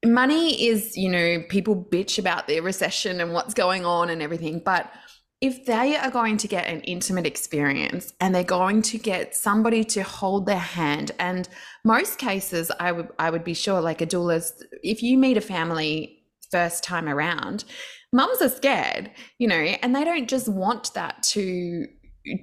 money 0.03 0.67
is, 0.67 0.97
you 0.97 1.09
know, 1.09 1.43
people 1.47 1.81
bitch 1.81 2.19
about 2.19 2.49
the 2.49 2.59
recession 2.59 3.21
and 3.21 3.31
what's 3.31 3.53
going 3.53 3.85
on 3.85 4.09
and 4.09 4.21
everything. 4.21 4.59
But 4.59 4.91
if 5.39 5.65
they 5.65 5.95
are 5.95 6.11
going 6.11 6.35
to 6.35 6.49
get 6.49 6.67
an 6.67 6.81
intimate 6.81 7.25
experience 7.25 8.11
and 8.19 8.35
they're 8.35 8.43
going 8.43 8.81
to 8.81 8.97
get 8.97 9.33
somebody 9.33 9.85
to 9.85 10.03
hold 10.03 10.45
their 10.45 10.57
hand 10.57 11.11
and 11.19 11.49
most 11.83 12.17
cases 12.17 12.71
i 12.79 12.89
would 12.89 13.09
i 13.19 13.29
would 13.29 13.43
be 13.43 13.53
sure 13.53 13.81
like 13.81 13.99
a 13.99 14.07
doula 14.07 14.41
if 14.81 15.03
you 15.03 15.17
meet 15.17 15.35
a 15.35 15.41
family 15.41 16.14
first 16.55 16.85
time 16.85 17.09
around, 17.09 17.65
mums 18.13 18.41
are 18.41 18.47
scared, 18.47 19.11
you 19.39 19.47
know, 19.47 19.55
and 19.55 19.93
they 19.93 20.05
don't 20.05 20.29
just 20.29 20.47
want 20.47 20.93
that 20.93 21.21
to 21.21 21.85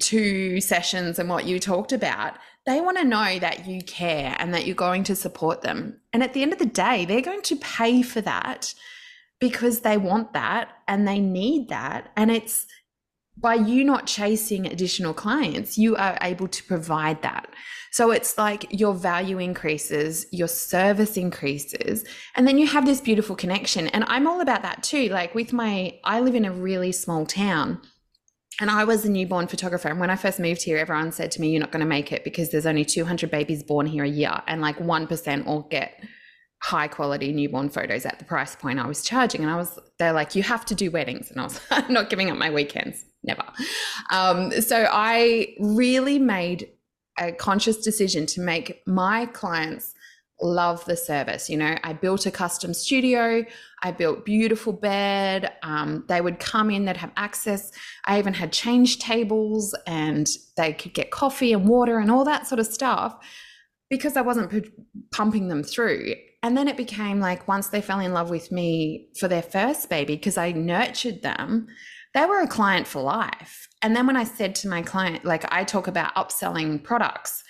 two 0.01 0.61
sessions 0.61 1.19
and 1.19 1.31
what 1.31 1.47
you 1.47 1.59
talked 1.59 1.93
about. 1.93 2.35
They 2.67 2.83
want 2.83 2.99
to 2.99 3.05
know 3.05 3.39
that 3.39 3.67
you 3.67 3.81
care 3.81 4.37
and 4.39 4.53
that 4.53 4.67
you're 4.67 4.75
going 4.75 5.03
to 5.05 5.17
support 5.17 5.63
them. 5.63 5.99
And 6.13 6.23
at 6.23 6.35
the 6.35 6.43
end 6.43 6.53
of 6.53 6.59
the 6.59 6.67
day, 6.67 7.07
they're 7.07 7.23
going 7.23 7.41
to 7.43 7.57
pay 7.57 8.03
for 8.03 8.21
that 8.21 8.75
because 9.41 9.81
they 9.81 9.97
want 9.97 10.35
that 10.35 10.69
and 10.87 11.09
they 11.09 11.19
need 11.19 11.71
that. 11.71 12.13
And 12.17 12.31
it's 12.31 12.67
by 13.43 13.55
you 13.55 13.85
not 13.85 14.07
chasing 14.07 14.67
additional 14.67 15.13
clients, 15.13 15.77
you 15.77 15.97
are 15.97 16.17
able 16.23 16.49
to 16.49 16.65
provide 16.65 17.21
that. 17.23 17.49
So 17.91 18.11
it's 18.11 18.39
like 18.39 18.67
your 18.71 18.95
value 18.95 19.39
increases, 19.39 20.27
your 20.31 20.49
service 20.49 21.19
increases, 21.19 22.05
and 22.35 22.49
then 22.49 22.57
you 22.57 22.67
have 22.67 22.87
this 22.87 23.03
beautiful 23.03 23.37
connection. 23.37 23.89
And 23.89 24.05
I'm 24.07 24.27
all 24.27 24.41
about 24.41 24.63
that 24.63 24.83
too. 24.83 25.09
Like 25.09 25.35
with 25.35 25.53
my, 25.53 25.99
I 26.03 26.21
live 26.21 26.35
in 26.35 26.47
a 26.47 26.53
really 26.53 26.93
small 26.93 27.27
town. 27.27 27.83
And 28.61 28.71
I 28.71 28.85
was 28.85 29.05
a 29.05 29.11
newborn 29.11 29.47
photographer. 29.47 29.89
And 29.89 29.99
when 29.99 30.11
I 30.11 30.17
first 30.17 30.39
moved 30.39 30.63
here, 30.63 30.79
everyone 30.79 31.11
said 31.11 31.31
to 31.33 31.41
me, 31.41 31.51
You're 31.51 31.61
not 31.61 31.73
going 31.73 31.81
to 31.81 31.87
make 31.87 32.13
it 32.13 32.23
because 32.23 32.51
there's 32.51 32.67
only 32.67 32.85
200 32.85 33.31
babies 33.31 33.63
born 33.63 33.87
here 33.87 34.05
a 34.05 34.09
year, 34.09 34.43
and 34.47 34.61
like 34.61 34.79
1% 34.79 35.47
all 35.47 35.63
get 35.63 35.93
high 36.63 36.89
quality 36.89 37.33
newborn 37.33 37.69
photos 37.69 38.07
at 38.07 38.19
the 38.19 38.25
price 38.25 38.55
point 38.55 38.79
I 38.79 38.87
was 38.87 39.03
charging. 39.03 39.43
And 39.43 39.51
I 39.51 39.57
was, 39.57 39.79
they're 39.99 40.13
like, 40.13 40.35
You 40.35 40.43
have 40.45 40.65
to 40.67 40.75
do 40.75 40.91
weddings. 40.91 41.31
And 41.31 41.41
I 41.41 41.45
was, 41.45 41.61
I'm 41.71 41.93
not 41.93 42.09
giving 42.09 42.31
up 42.31 42.39
my 42.39 42.51
weekends 42.51 43.05
never. 43.25 43.45
Um, 44.11 44.51
so 44.61 44.89
I 44.91 45.55
really 45.61 46.19
made 46.19 46.69
a 47.19 47.33
conscious 47.33 47.79
decision 47.79 48.27
to 48.27 48.41
make 48.41 48.83
my 48.87 49.27
clients 49.27 49.95
love 50.41 50.85
the 50.87 50.97
service. 50.97 51.49
You 51.49 51.57
know, 51.57 51.77
I 51.85 51.93
built 51.93 52.27
a 52.27 52.31
custom 52.31 52.75
studio, 52.75 53.45
I 53.83 53.93
built 53.93 54.25
beautiful 54.25 54.73
bed. 54.73 55.53
Um, 55.63 56.05
they 56.09 56.21
would 56.21 56.41
come 56.41 56.71
in, 56.71 56.85
they'd 56.85 56.97
have 56.97 57.13
access. 57.17 57.71
I 58.05 58.19
even 58.19 58.35
had 58.35 58.53
change 58.53 58.99
tables 58.99 59.75
and 59.87 60.29
they 60.57 60.73
could 60.73 60.95
get 60.95 61.11
coffee 61.11 61.53
and 61.53 61.69
water 61.69 61.99
and 61.99 62.11
all 62.11 62.25
that 62.25 62.47
sort 62.47 62.59
of 62.59 62.67
stuff 62.67 63.17
because 63.89 64.17
I 64.17 64.23
wasn't 64.23 64.69
pumping 65.13 65.49
them 65.49 65.63
through. 65.63 66.15
And 66.43 66.57
then 66.57 66.69
it 66.69 66.77
became 66.77 67.21
like 67.21 67.47
once 67.47 67.69
they 67.69 67.81
fell 67.81 68.01
in 68.01 68.13
love 68.13 68.31
with 68.31 68.51
me 68.51 69.09
for 69.19 69.29
their 69.29 69.43
first 69.43 69.89
baby, 69.89 70.17
because 70.17 70.37
I 70.37 70.53
nurtured 70.53 71.23
them, 71.23 71.69
they 72.15 72.27
were 72.27 72.41
a 72.41 72.49
client 72.49 72.87
for 72.87 73.01
life. 73.01 73.69
And 73.81 73.95
then 73.95 74.07
when 74.07 74.17
I 74.17 74.25
said 74.25 74.55
to 74.57 74.69
my 74.69 74.83
client, 74.83 75.25
like 75.25 75.45
I 75.53 75.65
talk 75.65 75.87
about 75.87 76.15
upselling 76.15 76.83
products, 76.83 77.43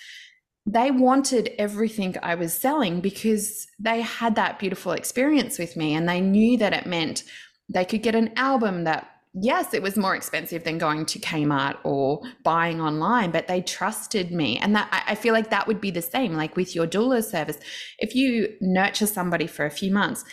they 0.65 0.91
wanted 0.91 1.51
everything 1.57 2.15
I 2.23 2.35
was 2.35 2.53
selling 2.53 3.01
because 3.01 3.67
they 3.79 4.01
had 4.01 4.35
that 4.35 4.59
beautiful 4.59 4.93
experience 4.93 5.59
with 5.59 5.75
me 5.75 5.93
and 5.93 6.07
they 6.07 6.21
knew 6.21 6.57
that 6.57 6.73
it 6.73 6.85
meant 6.85 7.23
they 7.67 7.83
could 7.83 8.03
get 8.03 8.15
an 8.15 8.31
album 8.37 8.85
that 8.85 9.09
yes, 9.33 9.73
it 9.73 9.81
was 9.81 9.97
more 9.97 10.15
expensive 10.15 10.63
than 10.63 10.77
going 10.77 11.05
to 11.07 11.19
Kmart 11.19 11.77
or 11.83 12.21
buying 12.43 12.79
online, 12.79 13.31
but 13.31 13.47
they 13.47 13.61
trusted 13.61 14.31
me. 14.31 14.57
And 14.57 14.75
that 14.75 15.03
I 15.07 15.15
feel 15.15 15.33
like 15.33 15.49
that 15.49 15.67
would 15.67 15.81
be 15.81 15.91
the 15.91 16.01
same, 16.01 16.33
like 16.33 16.55
with 16.55 16.75
your 16.75 16.87
doula 16.87 17.23
service. 17.23 17.57
If 17.99 18.15
you 18.15 18.55
nurture 18.61 19.07
somebody 19.07 19.47
for 19.47 19.65
a 19.65 19.71
few 19.71 19.91
months, 19.91 20.23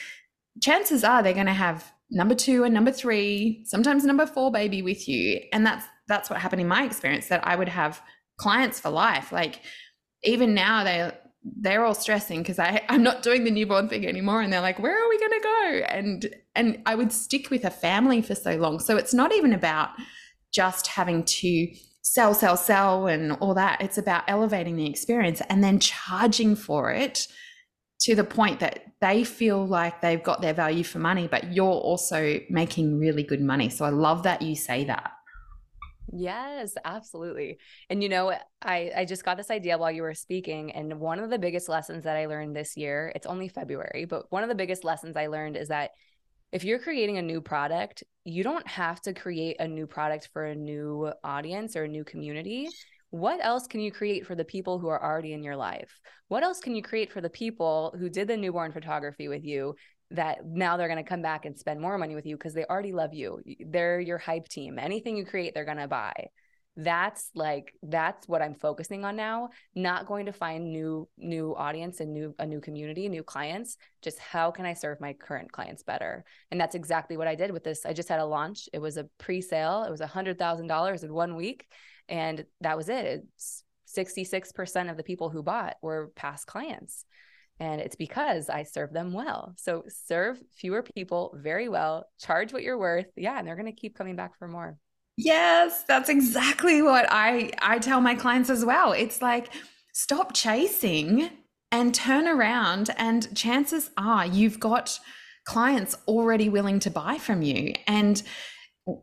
chances 0.62 1.02
are 1.02 1.22
they're 1.22 1.32
going 1.32 1.46
to 1.46 1.52
have 1.52 1.92
number 2.10 2.34
two 2.34 2.64
and 2.64 2.74
number 2.74 2.92
three, 2.92 3.62
sometimes 3.66 4.04
number 4.04 4.26
four 4.26 4.50
baby 4.52 4.82
with 4.82 5.08
you. 5.08 5.40
And 5.52 5.64
that's 5.64 5.86
that's 6.08 6.28
what 6.28 6.40
happened 6.40 6.60
in 6.60 6.68
my 6.68 6.84
experience 6.84 7.28
that 7.28 7.46
I 7.46 7.56
would 7.56 7.68
have 7.68 8.02
clients 8.38 8.80
for 8.80 8.90
life. 8.90 9.32
Like 9.32 9.60
even 10.24 10.54
now 10.54 10.84
they 10.84 11.12
they're 11.42 11.84
all 11.84 11.94
stressing 11.94 12.42
because 12.42 12.58
I 12.58 12.82
I'm 12.88 13.02
not 13.02 13.22
doing 13.22 13.44
the 13.44 13.50
newborn 13.50 13.88
thing 13.88 14.06
anymore 14.06 14.42
and 14.42 14.52
they're 14.52 14.60
like, 14.60 14.78
where 14.78 14.94
are 14.94 15.08
we 15.08 15.18
gonna 15.18 15.40
go? 15.42 15.84
And 15.88 16.34
and 16.54 16.82
I 16.86 16.94
would 16.94 17.12
stick 17.12 17.50
with 17.50 17.64
a 17.64 17.70
family 17.70 18.22
for 18.22 18.34
so 18.34 18.56
long. 18.56 18.78
So 18.78 18.96
it's 18.96 19.14
not 19.14 19.32
even 19.32 19.52
about 19.52 19.90
just 20.52 20.88
having 20.88 21.24
to 21.24 21.68
sell, 22.02 22.34
sell, 22.34 22.56
sell 22.56 23.06
and 23.06 23.32
all 23.32 23.54
that. 23.54 23.80
It's 23.80 23.98
about 23.98 24.24
elevating 24.26 24.76
the 24.76 24.88
experience 24.88 25.40
and 25.48 25.62
then 25.62 25.78
charging 25.78 26.56
for 26.56 26.90
it 26.90 27.28
to 28.00 28.14
the 28.14 28.24
point 28.24 28.60
that 28.60 28.84
they 29.00 29.24
feel 29.24 29.66
like 29.66 30.00
they've 30.00 30.22
got 30.22 30.40
their 30.40 30.54
value 30.54 30.84
for 30.84 30.98
money, 30.98 31.28
but 31.30 31.52
you're 31.52 31.66
also 31.66 32.40
making 32.48 32.98
really 32.98 33.22
good 33.22 33.40
money. 33.40 33.68
So 33.68 33.84
I 33.84 33.90
love 33.90 34.22
that 34.22 34.42
you 34.42 34.56
say 34.56 34.84
that. 34.84 35.12
Yes, 36.12 36.74
absolutely. 36.84 37.58
And 37.88 38.02
you 38.02 38.08
know, 38.08 38.32
I 38.62 38.90
I 38.96 39.04
just 39.04 39.24
got 39.24 39.36
this 39.36 39.50
idea 39.50 39.78
while 39.78 39.92
you 39.92 40.02
were 40.02 40.14
speaking 40.14 40.72
and 40.72 40.98
one 40.98 41.20
of 41.20 41.30
the 41.30 41.38
biggest 41.38 41.68
lessons 41.68 42.04
that 42.04 42.16
I 42.16 42.26
learned 42.26 42.56
this 42.56 42.76
year, 42.76 43.12
it's 43.14 43.26
only 43.26 43.48
February, 43.48 44.06
but 44.06 44.30
one 44.30 44.42
of 44.42 44.48
the 44.48 44.54
biggest 44.54 44.82
lessons 44.82 45.16
I 45.16 45.28
learned 45.28 45.56
is 45.56 45.68
that 45.68 45.92
if 46.50 46.64
you're 46.64 46.80
creating 46.80 47.18
a 47.18 47.22
new 47.22 47.40
product, 47.40 48.02
you 48.24 48.42
don't 48.42 48.66
have 48.66 49.00
to 49.02 49.14
create 49.14 49.56
a 49.60 49.68
new 49.68 49.86
product 49.86 50.30
for 50.32 50.46
a 50.46 50.54
new 50.54 51.12
audience 51.22 51.76
or 51.76 51.84
a 51.84 51.88
new 51.88 52.04
community 52.04 52.68
what 53.10 53.44
else 53.44 53.66
can 53.66 53.80
you 53.80 53.90
create 53.90 54.24
for 54.24 54.36
the 54.36 54.44
people 54.44 54.78
who 54.78 54.88
are 54.88 55.02
already 55.02 55.32
in 55.32 55.42
your 55.42 55.56
life? 55.56 55.98
What 56.28 56.44
else 56.44 56.60
can 56.60 56.76
you 56.76 56.82
create 56.82 57.12
for 57.12 57.20
the 57.20 57.28
people 57.28 57.92
who 57.98 58.08
did 58.08 58.28
the 58.28 58.36
newborn 58.36 58.72
photography 58.72 59.26
with 59.26 59.44
you 59.44 59.74
that 60.12 60.44
now 60.44 60.76
they're 60.76 60.88
going 60.88 61.02
to 61.02 61.08
come 61.08 61.22
back 61.22 61.44
and 61.44 61.58
spend 61.58 61.80
more 61.80 61.98
money 61.98 62.14
with 62.14 62.26
you 62.26 62.36
because 62.36 62.54
they 62.54 62.64
already 62.64 62.92
love 62.92 63.14
you? 63.14 63.40
They're 63.66 64.00
your 64.00 64.18
hype 64.18 64.48
team. 64.48 64.78
Anything 64.78 65.16
you 65.16 65.24
create, 65.24 65.54
they're 65.54 65.64
going 65.64 65.76
to 65.78 65.88
buy. 65.88 66.12
that's 66.76 67.30
like 67.34 67.74
that's 67.82 68.28
what 68.28 68.40
i'm 68.40 68.54
focusing 68.54 69.04
on 69.04 69.16
now. 69.16 69.48
Not 69.74 70.06
going 70.06 70.26
to 70.26 70.32
find 70.32 70.72
new 70.72 71.08
new 71.18 71.54
audience 71.56 72.00
and 72.00 72.12
new 72.14 72.34
a 72.38 72.46
new 72.46 72.60
community 72.60 73.08
new 73.08 73.22
clients. 73.24 73.76
Just 74.02 74.18
how 74.18 74.50
can 74.50 74.64
i 74.66 74.72
serve 74.72 75.00
my 75.00 75.12
current 75.12 75.50
clients 75.52 75.82
better? 75.82 76.24
And 76.50 76.60
that's 76.60 76.76
exactly 76.76 77.16
what 77.16 77.26
i 77.28 77.34
did 77.34 77.50
with 77.50 77.64
this. 77.64 77.84
I 77.84 77.92
just 77.92 78.08
had 78.08 78.20
a 78.20 78.24
launch. 78.24 78.68
It 78.72 78.78
was 78.78 78.96
a 78.96 79.08
pre-sale. 79.18 79.84
It 79.86 79.90
was 79.90 80.00
a 80.00 80.06
hundred 80.06 80.38
thousand 80.38 80.68
dollars 80.68 81.02
in 81.04 81.12
one 81.12 81.34
week. 81.36 81.66
And 82.08 82.44
that 82.60 82.76
was 82.76 82.88
it. 82.88 83.04
It's 83.36 83.64
66% 83.96 84.90
of 84.90 84.96
the 84.96 85.02
people 85.02 85.30
who 85.30 85.42
bought 85.42 85.76
were 85.82 86.12
past 86.14 86.46
clients 86.46 87.04
and 87.60 87.80
it's 87.80 87.94
because 87.94 88.48
I 88.48 88.64
serve 88.64 88.92
them 88.92 89.12
well. 89.12 89.54
So 89.56 89.84
serve 89.88 90.42
fewer 90.56 90.82
people 90.82 91.36
very 91.38 91.68
well, 91.68 92.06
charge 92.18 92.52
what 92.52 92.62
you're 92.62 92.78
worth. 92.78 93.06
Yeah, 93.16 93.38
and 93.38 93.46
they're 93.46 93.54
going 93.54 93.66
to 93.66 93.72
keep 93.72 93.96
coming 93.96 94.16
back 94.16 94.38
for 94.38 94.48
more. 94.48 94.78
Yes, 95.16 95.84
that's 95.86 96.08
exactly 96.08 96.80
what 96.80 97.06
I 97.10 97.52
I 97.60 97.78
tell 97.78 98.00
my 98.00 98.14
clients 98.14 98.48
as 98.48 98.64
well. 98.64 98.92
It's 98.92 99.20
like 99.20 99.52
stop 99.92 100.32
chasing 100.32 101.30
and 101.70 101.94
turn 101.94 102.26
around 102.26 102.90
and 102.96 103.34
chances 103.36 103.90
are 103.98 104.24
you've 104.26 104.58
got 104.58 104.98
clients 105.44 105.96
already 106.08 106.48
willing 106.48 106.80
to 106.80 106.90
buy 106.90 107.18
from 107.18 107.42
you 107.42 107.74
and 107.86 108.22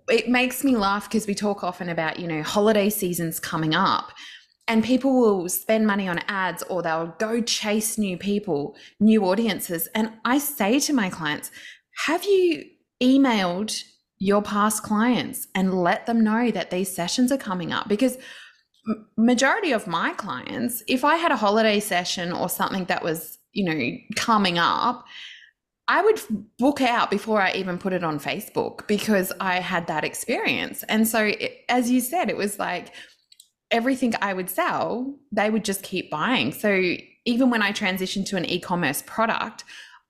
it 0.09 0.27
makes 0.27 0.63
me 0.63 0.75
laugh 0.75 1.09
because 1.09 1.27
we 1.27 1.35
talk 1.35 1.63
often 1.63 1.89
about, 1.89 2.19
you 2.19 2.27
know, 2.27 2.41
holiday 2.41 2.89
seasons 2.89 3.39
coming 3.39 3.75
up 3.75 4.11
and 4.67 4.83
people 4.83 5.19
will 5.19 5.49
spend 5.49 5.87
money 5.87 6.07
on 6.07 6.19
ads 6.27 6.63
or 6.63 6.81
they'll 6.81 7.15
go 7.19 7.41
chase 7.41 7.97
new 7.97 8.17
people, 8.17 8.75
new 8.99 9.23
audiences. 9.25 9.87
And 9.95 10.11
I 10.25 10.37
say 10.39 10.79
to 10.81 10.93
my 10.93 11.09
clients, 11.09 11.51
have 12.05 12.23
you 12.25 12.65
emailed 13.01 13.83
your 14.19 14.41
past 14.41 14.83
clients 14.83 15.47
and 15.53 15.81
let 15.81 16.05
them 16.05 16.23
know 16.23 16.51
that 16.51 16.71
these 16.71 16.93
sessions 16.93 17.31
are 17.31 17.37
coming 17.37 17.71
up 17.71 17.87
because 17.87 18.17
majority 19.15 19.71
of 19.71 19.85
my 19.85 20.13
clients 20.13 20.81
if 20.87 21.03
i 21.03 21.17
had 21.17 21.31
a 21.31 21.35
holiday 21.35 21.79
session 21.79 22.31
or 22.31 22.49
something 22.49 22.85
that 22.85 23.03
was 23.03 23.37
you 23.51 23.63
know 23.63 23.97
coming 24.15 24.57
up 24.57 25.05
i 25.87 26.01
would 26.01 26.19
book 26.57 26.81
out 26.81 27.11
before 27.11 27.41
i 27.41 27.51
even 27.51 27.77
put 27.77 27.93
it 27.93 28.03
on 28.03 28.19
facebook 28.19 28.87
because 28.87 29.31
i 29.39 29.59
had 29.59 29.85
that 29.87 30.03
experience 30.03 30.83
and 30.83 31.07
so 31.07 31.25
it, 31.25 31.63
as 31.69 31.91
you 31.91 31.99
said 31.99 32.29
it 32.29 32.37
was 32.37 32.57
like 32.57 32.93
everything 33.71 34.13
i 34.21 34.33
would 34.33 34.49
sell 34.49 35.15
they 35.31 35.49
would 35.49 35.65
just 35.65 35.83
keep 35.83 36.09
buying 36.09 36.51
so 36.51 36.95
even 37.25 37.49
when 37.49 37.61
i 37.61 37.71
transitioned 37.71 38.25
to 38.25 38.37
an 38.37 38.45
e-commerce 38.45 39.03
product 39.05 39.63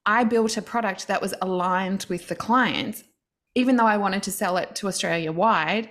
i 0.06 0.24
built 0.24 0.58
a 0.58 0.62
product 0.62 1.08
that 1.08 1.22
was 1.22 1.34
aligned 1.42 2.06
with 2.10 2.28
the 2.28 2.36
clients 2.36 3.04
even 3.58 3.76
though 3.76 3.88
I 3.88 3.98
wanted 3.98 4.22
to 4.24 4.32
sell 4.32 4.58
it 4.58 4.76
to 4.76 4.88
Australia 4.88 5.32
wide, 5.32 5.90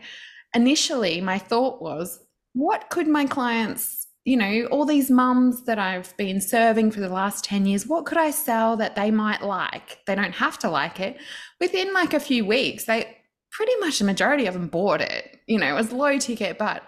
initially 0.55 1.21
my 1.21 1.37
thought 1.37 1.83
was, 1.83 2.21
what 2.53 2.91
could 2.91 3.09
my 3.09 3.27
clients, 3.27 4.07
you 4.25 4.37
know, 4.37 4.67
all 4.71 4.85
these 4.85 5.11
mums 5.11 5.65
that 5.65 5.77
I've 5.77 6.17
been 6.17 6.41
serving 6.41 6.93
for 6.93 7.01
the 7.01 7.09
last 7.09 7.43
10 7.43 7.67
years, 7.67 7.85
what 7.85 8.07
could 8.07 8.19
I 8.19 8.31
sell 8.31 8.77
that 8.77 8.95
they 8.95 9.11
might 9.11 9.43
like? 9.43 9.99
They 10.07 10.15
don't 10.15 10.37
have 10.37 10.61
to 10.61 10.71
like 10.71 11.01
it. 11.01 11.17
Within 11.61 11.93
like 11.93 12.15
a 12.15 12.21
few 12.21 12.45
weeks, 12.45 12.85
they 12.85 13.19
pretty 13.51 13.75
much 13.81 13.99
the 13.99 14.05
majority 14.05 14.47
of 14.47 14.55
them 14.55 14.69
bought 14.69 15.01
it. 15.01 15.41
You 15.49 15.59
know, 15.59 15.67
it 15.67 15.77
was 15.77 15.91
low 15.91 16.19
ticket, 16.19 16.59
but 16.59 16.85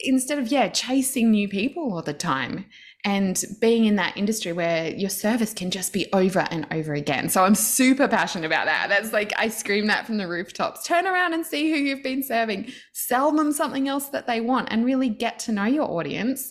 instead 0.00 0.38
of, 0.38 0.48
yeah, 0.48 0.68
chasing 0.68 1.30
new 1.30 1.48
people 1.48 1.92
all 1.92 2.02
the 2.02 2.12
time, 2.12 2.66
and 3.06 3.44
being 3.60 3.84
in 3.84 3.96
that 3.96 4.16
industry 4.16 4.52
where 4.52 4.88
your 4.88 5.10
service 5.10 5.52
can 5.52 5.70
just 5.70 5.92
be 5.92 6.06
over 6.14 6.46
and 6.50 6.66
over 6.70 6.94
again. 6.94 7.28
So 7.28 7.44
I'm 7.44 7.54
super 7.54 8.08
passionate 8.08 8.46
about 8.46 8.64
that. 8.64 8.88
That's 8.88 9.12
like 9.12 9.32
I 9.36 9.48
scream 9.48 9.88
that 9.88 10.06
from 10.06 10.16
the 10.16 10.26
rooftops. 10.26 10.86
Turn 10.86 11.06
around 11.06 11.34
and 11.34 11.44
see 11.44 11.70
who 11.70 11.76
you've 11.76 12.02
been 12.02 12.22
serving. 12.22 12.72
Sell 12.94 13.30
them 13.30 13.52
something 13.52 13.88
else 13.88 14.08
that 14.08 14.26
they 14.26 14.40
want 14.40 14.68
and 14.70 14.86
really 14.86 15.10
get 15.10 15.38
to 15.40 15.52
know 15.52 15.66
your 15.66 15.90
audience. 15.90 16.50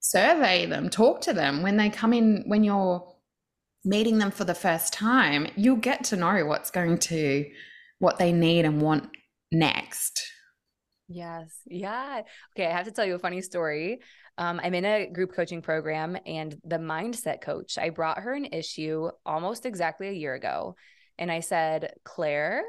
Survey 0.00 0.66
them, 0.66 0.90
talk 0.90 1.22
to 1.22 1.32
them 1.32 1.62
when 1.62 1.78
they 1.78 1.88
come 1.88 2.12
in 2.12 2.44
when 2.46 2.64
you're 2.64 3.14
meeting 3.84 4.18
them 4.18 4.30
for 4.30 4.44
the 4.44 4.54
first 4.54 4.92
time, 4.92 5.48
you'll 5.56 5.76
get 5.76 6.04
to 6.04 6.16
know 6.16 6.44
what's 6.44 6.70
going 6.70 6.98
to 6.98 7.44
what 7.98 8.18
they 8.18 8.32
need 8.32 8.64
and 8.64 8.82
want 8.82 9.08
next. 9.50 10.22
Yes. 11.08 11.58
Yeah. 11.64 12.22
Okay. 12.54 12.66
I 12.66 12.72
have 12.72 12.84
to 12.84 12.92
tell 12.92 13.06
you 13.06 13.14
a 13.14 13.18
funny 13.18 13.40
story. 13.40 14.00
Um, 14.36 14.60
I'm 14.62 14.74
in 14.74 14.84
a 14.84 15.06
group 15.10 15.32
coaching 15.32 15.62
program, 15.62 16.16
and 16.26 16.54
the 16.64 16.76
mindset 16.76 17.40
coach, 17.40 17.78
I 17.78 17.90
brought 17.90 18.18
her 18.18 18.34
an 18.34 18.44
issue 18.46 19.10
almost 19.24 19.66
exactly 19.66 20.08
a 20.08 20.12
year 20.12 20.34
ago. 20.34 20.76
And 21.18 21.32
I 21.32 21.40
said, 21.40 21.94
Claire, 22.04 22.62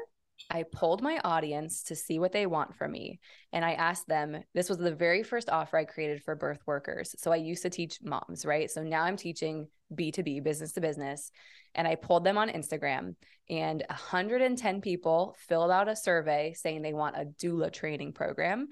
I 0.50 0.64
pulled 0.64 1.02
my 1.02 1.20
audience 1.22 1.84
to 1.84 1.94
see 1.94 2.18
what 2.18 2.32
they 2.32 2.46
want 2.46 2.74
from 2.74 2.92
me. 2.92 3.20
And 3.52 3.64
I 3.64 3.74
asked 3.74 4.08
them, 4.08 4.42
this 4.54 4.68
was 4.68 4.78
the 4.78 4.94
very 4.94 5.22
first 5.22 5.50
offer 5.50 5.76
I 5.76 5.84
created 5.84 6.22
for 6.22 6.34
birth 6.34 6.60
workers. 6.66 7.14
So 7.18 7.30
I 7.30 7.36
used 7.36 7.62
to 7.62 7.70
teach 7.70 7.98
moms, 8.02 8.46
right? 8.46 8.70
So 8.70 8.82
now 8.82 9.02
I'm 9.04 9.16
teaching 9.16 9.68
B2B, 9.94 10.42
business 10.42 10.72
to 10.72 10.80
business. 10.80 11.30
And 11.74 11.86
I 11.86 11.94
pulled 11.94 12.24
them 12.24 12.38
on 12.38 12.48
Instagram, 12.48 13.14
and 13.48 13.84
110 13.88 14.80
people 14.80 15.36
filled 15.48 15.70
out 15.70 15.88
a 15.88 15.96
survey 15.96 16.54
saying 16.54 16.82
they 16.82 16.92
want 16.92 17.16
a 17.16 17.26
doula 17.26 17.72
training 17.72 18.12
program 18.12 18.68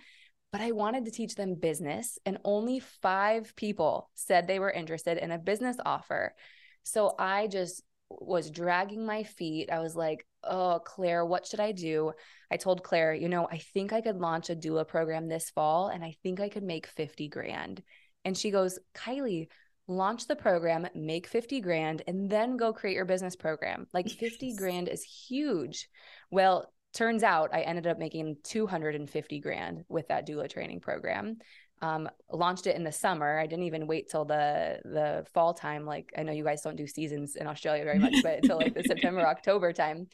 but 0.50 0.60
I 0.60 0.72
wanted 0.72 1.04
to 1.04 1.10
teach 1.10 1.34
them 1.34 1.54
business, 1.54 2.18
and 2.24 2.38
only 2.44 2.80
five 2.80 3.54
people 3.54 4.10
said 4.14 4.46
they 4.46 4.58
were 4.58 4.70
interested 4.70 5.18
in 5.18 5.30
a 5.30 5.38
business 5.38 5.76
offer. 5.84 6.34
So 6.84 7.14
I 7.18 7.48
just 7.48 7.82
was 8.08 8.50
dragging 8.50 9.04
my 9.04 9.24
feet. 9.24 9.70
I 9.70 9.80
was 9.80 9.94
like, 9.94 10.26
oh, 10.42 10.80
Claire, 10.82 11.26
what 11.26 11.46
should 11.46 11.60
I 11.60 11.72
do? 11.72 12.12
I 12.50 12.56
told 12.56 12.82
Claire, 12.82 13.12
you 13.12 13.28
know, 13.28 13.46
I 13.50 13.58
think 13.58 13.92
I 13.92 14.00
could 14.00 14.16
launch 14.16 14.48
a 14.48 14.56
doula 14.56 14.88
program 14.88 15.28
this 15.28 15.50
fall 15.50 15.88
and 15.88 16.02
I 16.02 16.16
think 16.22 16.40
I 16.40 16.48
could 16.48 16.62
make 16.62 16.86
50 16.86 17.28
grand. 17.28 17.82
And 18.24 18.36
she 18.36 18.50
goes, 18.50 18.78
Kylie, 18.94 19.48
launch 19.88 20.26
the 20.26 20.36
program, 20.36 20.86
make 20.94 21.26
50 21.26 21.60
grand, 21.60 22.02
and 22.06 22.30
then 22.30 22.56
go 22.56 22.72
create 22.72 22.94
your 22.94 23.06
business 23.06 23.34
program. 23.34 23.86
Like 23.92 24.08
50 24.08 24.54
grand 24.54 24.88
is 24.88 25.02
huge. 25.02 25.88
Well, 26.30 26.70
turns 26.92 27.22
out 27.22 27.50
I 27.52 27.62
ended 27.62 27.86
up 27.86 27.98
making 27.98 28.36
250 28.44 29.40
grand 29.40 29.84
with 29.88 30.08
that 30.08 30.26
doula 30.26 30.48
training 30.48 30.80
program. 30.80 31.38
Um, 31.80 32.08
launched 32.30 32.66
it 32.66 32.76
in 32.76 32.84
the 32.84 32.92
summer. 32.92 33.38
I 33.38 33.46
didn't 33.46 33.64
even 33.64 33.86
wait 33.86 34.10
till 34.10 34.24
the 34.24 34.80
the 34.84 35.24
fall 35.32 35.54
time. 35.54 35.86
Like 35.86 36.12
I 36.18 36.24
know 36.24 36.32
you 36.32 36.44
guys 36.44 36.62
don't 36.62 36.76
do 36.76 36.88
seasons 36.88 37.36
in 37.36 37.46
Australia 37.46 37.84
very 37.84 38.00
much, 38.00 38.14
but 38.22 38.38
until 38.42 38.56
like 38.56 38.74
the 38.74 38.82
September 38.82 39.20
October 39.26 39.72
time. 39.72 40.08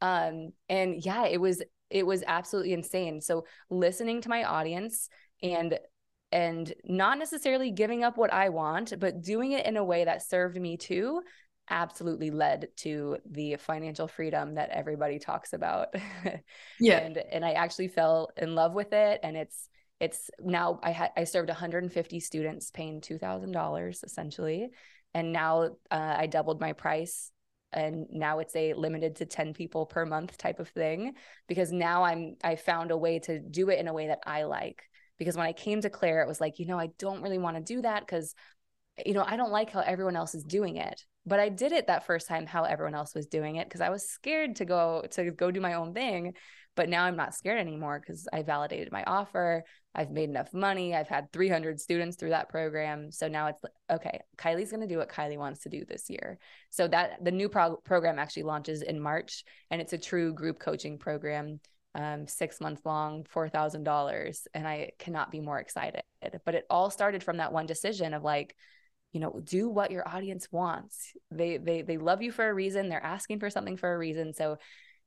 Um, 0.00 0.50
and 0.68 1.04
yeah, 1.04 1.26
it 1.26 1.40
was 1.40 1.62
it 1.88 2.04
was 2.04 2.24
absolutely 2.26 2.72
insane. 2.72 3.20
So 3.20 3.46
listening 3.70 4.22
to 4.22 4.28
my 4.28 4.42
audience 4.42 5.08
and 5.40 5.78
and 6.34 6.74
not 6.82 7.16
necessarily 7.16 7.70
giving 7.70 8.02
up 8.02 8.18
what 8.18 8.32
I 8.32 8.48
want, 8.48 8.92
but 8.98 9.22
doing 9.22 9.52
it 9.52 9.66
in 9.66 9.76
a 9.76 9.84
way 9.84 10.04
that 10.04 10.28
served 10.28 10.60
me 10.60 10.76
too 10.76 11.22
absolutely 11.70 12.30
led 12.30 12.68
to 12.76 13.16
the 13.30 13.56
financial 13.56 14.08
freedom 14.08 14.56
that 14.56 14.68
everybody 14.70 15.20
talks 15.20 15.52
about. 15.52 15.94
yeah. 16.80 16.98
And 16.98 17.16
and 17.16 17.44
I 17.44 17.52
actually 17.52 17.88
fell 17.88 18.30
in 18.36 18.56
love 18.56 18.74
with 18.74 18.92
it 18.92 19.20
and 19.22 19.36
it's 19.36 19.68
it's 20.00 20.28
now 20.40 20.80
I 20.82 20.90
had 20.90 21.12
I 21.16 21.22
served 21.22 21.48
150 21.48 22.18
students 22.18 22.70
paying 22.72 23.00
$2000 23.00 24.04
essentially 24.04 24.70
and 25.14 25.32
now 25.32 25.70
uh, 25.90 26.14
I 26.18 26.26
doubled 26.26 26.60
my 26.60 26.72
price 26.72 27.30
and 27.72 28.06
now 28.10 28.40
it's 28.40 28.56
a 28.56 28.74
limited 28.74 29.16
to 29.16 29.24
10 29.24 29.54
people 29.54 29.86
per 29.86 30.04
month 30.04 30.36
type 30.36 30.58
of 30.58 30.68
thing 30.68 31.14
because 31.46 31.70
now 31.70 32.02
I'm 32.02 32.34
I 32.42 32.56
found 32.56 32.90
a 32.90 32.98
way 32.98 33.20
to 33.20 33.38
do 33.38 33.70
it 33.70 33.78
in 33.78 33.86
a 33.86 33.94
way 33.94 34.08
that 34.08 34.20
I 34.26 34.42
like 34.42 34.82
because 35.18 35.36
when 35.36 35.46
I 35.46 35.52
came 35.52 35.80
to 35.80 35.90
Claire 35.90 36.22
it 36.22 36.28
was 36.28 36.40
like 36.40 36.58
you 36.58 36.66
know 36.66 36.78
I 36.78 36.88
don't 36.98 37.22
really 37.22 37.38
want 37.38 37.56
to 37.56 37.62
do 37.62 37.82
that 37.82 38.06
cuz 38.06 38.34
you 39.04 39.14
know 39.14 39.24
I 39.26 39.36
don't 39.36 39.52
like 39.52 39.70
how 39.70 39.80
everyone 39.80 40.16
else 40.16 40.34
is 40.34 40.44
doing 40.44 40.76
it 40.76 41.04
but 41.26 41.40
I 41.40 41.48
did 41.48 41.72
it 41.72 41.86
that 41.86 42.06
first 42.06 42.28
time 42.28 42.46
how 42.46 42.64
everyone 42.64 42.94
else 42.94 43.14
was 43.14 43.26
doing 43.26 43.56
it 43.56 43.66
because 43.66 43.80
I 43.80 43.88
was 43.88 44.08
scared 44.08 44.56
to 44.56 44.64
go 44.64 45.04
to 45.12 45.30
go 45.30 45.50
do 45.50 45.60
my 45.60 45.74
own 45.74 45.94
thing. 45.94 46.34
But 46.76 46.88
now 46.88 47.04
I'm 47.04 47.16
not 47.16 47.34
scared 47.34 47.60
anymore 47.60 48.00
because 48.00 48.26
I 48.32 48.42
validated 48.42 48.90
my 48.90 49.04
offer. 49.04 49.62
I've 49.94 50.10
made 50.10 50.28
enough 50.28 50.52
money. 50.52 50.92
I've 50.92 51.08
had 51.08 51.32
300 51.32 51.80
students 51.80 52.16
through 52.16 52.30
that 52.30 52.48
program. 52.48 53.12
So 53.12 53.28
now 53.28 53.46
it's 53.46 53.62
okay. 53.88 54.18
Kylie's 54.36 54.70
going 54.70 54.80
to 54.80 54.92
do 54.92 54.98
what 54.98 55.08
Kylie 55.08 55.38
wants 55.38 55.60
to 55.60 55.68
do 55.68 55.84
this 55.84 56.10
year. 56.10 56.36
So 56.70 56.88
that 56.88 57.24
the 57.24 57.30
new 57.30 57.48
pro- 57.48 57.76
program 57.76 58.18
actually 58.18 58.42
launches 58.42 58.82
in 58.82 58.98
March, 59.00 59.44
and 59.70 59.80
it's 59.80 59.92
a 59.92 59.98
true 59.98 60.34
group 60.34 60.58
coaching 60.58 60.98
program, 60.98 61.60
um, 61.94 62.26
six 62.26 62.60
months 62.60 62.82
long, 62.84 63.24
four 63.28 63.48
thousand 63.48 63.84
dollars, 63.84 64.46
and 64.54 64.66
I 64.66 64.90
cannot 64.98 65.30
be 65.30 65.40
more 65.40 65.58
excited. 65.58 66.02
But 66.44 66.54
it 66.54 66.66
all 66.70 66.90
started 66.90 67.22
from 67.22 67.36
that 67.38 67.52
one 67.52 67.66
decision 67.66 68.14
of 68.14 68.22
like, 68.22 68.56
you 69.12 69.20
know 69.20 69.40
do 69.44 69.68
what 69.68 69.90
your 69.90 70.06
audience 70.08 70.48
wants. 70.50 71.12
They 71.30 71.56
they 71.58 71.82
they 71.82 71.98
love 71.98 72.20
you 72.22 72.32
for 72.32 72.48
a 72.48 72.54
reason. 72.54 72.88
They're 72.88 73.02
asking 73.02 73.40
for 73.40 73.48
something 73.48 73.76
for 73.76 73.94
a 73.94 73.98
reason. 73.98 74.34
So 74.34 74.58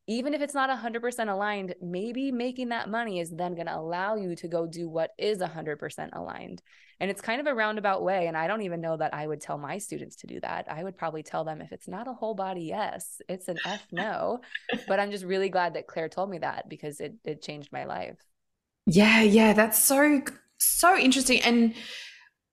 even 0.08 0.34
if 0.34 0.41
it's 0.41 0.54
not 0.54 0.69
100% 0.69 1.30
aligned 1.30 1.76
maybe 1.82 2.32
making 2.32 2.69
that 2.69 2.89
money 2.89 3.19
is 3.19 3.30
then 3.30 3.56
going 3.56 3.67
to 3.67 3.78
allow 3.78 4.15
you 4.15 4.36
to 4.38 4.47
go 4.47 4.65
do 4.65 4.88
what 4.89 5.12
is 5.17 5.39
100% 5.39 6.10
aligned 6.13 6.62
and 6.99 7.12
it's 7.12 7.21
kind 7.21 7.39
of 7.39 7.47
a 7.47 7.53
roundabout 7.53 8.03
way 8.03 8.27
and 8.27 8.38
i 8.38 8.47
don't 8.47 8.62
even 8.62 8.81
know 8.81 8.97
that 8.97 9.13
i 9.13 9.25
would 9.25 9.41
tell 9.41 9.57
my 9.57 9.77
students 9.77 10.15
to 10.15 10.27
do 10.27 10.39
that 10.39 10.65
i 10.69 10.83
would 10.83 10.97
probably 10.97 11.23
tell 11.23 11.43
them 11.43 11.62
if 11.62 11.71
it's 11.71 11.88
not 11.88 12.07
a 12.07 12.13
whole 12.13 12.33
body 12.33 12.63
yes 12.63 13.21
it's 13.27 13.47
an 13.47 13.57
f 13.65 13.86
no 13.91 14.39
but 14.88 14.99
i'm 14.99 15.12
just 15.12 15.25
really 15.25 15.49
glad 15.49 15.73
that 15.73 15.88
claire 15.88 16.10
told 16.10 16.29
me 16.29 16.38
that 16.38 16.67
because 16.69 16.99
it 16.99 17.15
it 17.23 17.41
changed 17.41 17.71
my 17.71 17.86
life 17.86 18.17
Yeah, 18.88 19.21
yeah, 19.21 19.53
that's 19.53 19.77
so 19.77 20.21
so 20.57 20.97
interesting. 20.97 21.41
And 21.41 21.75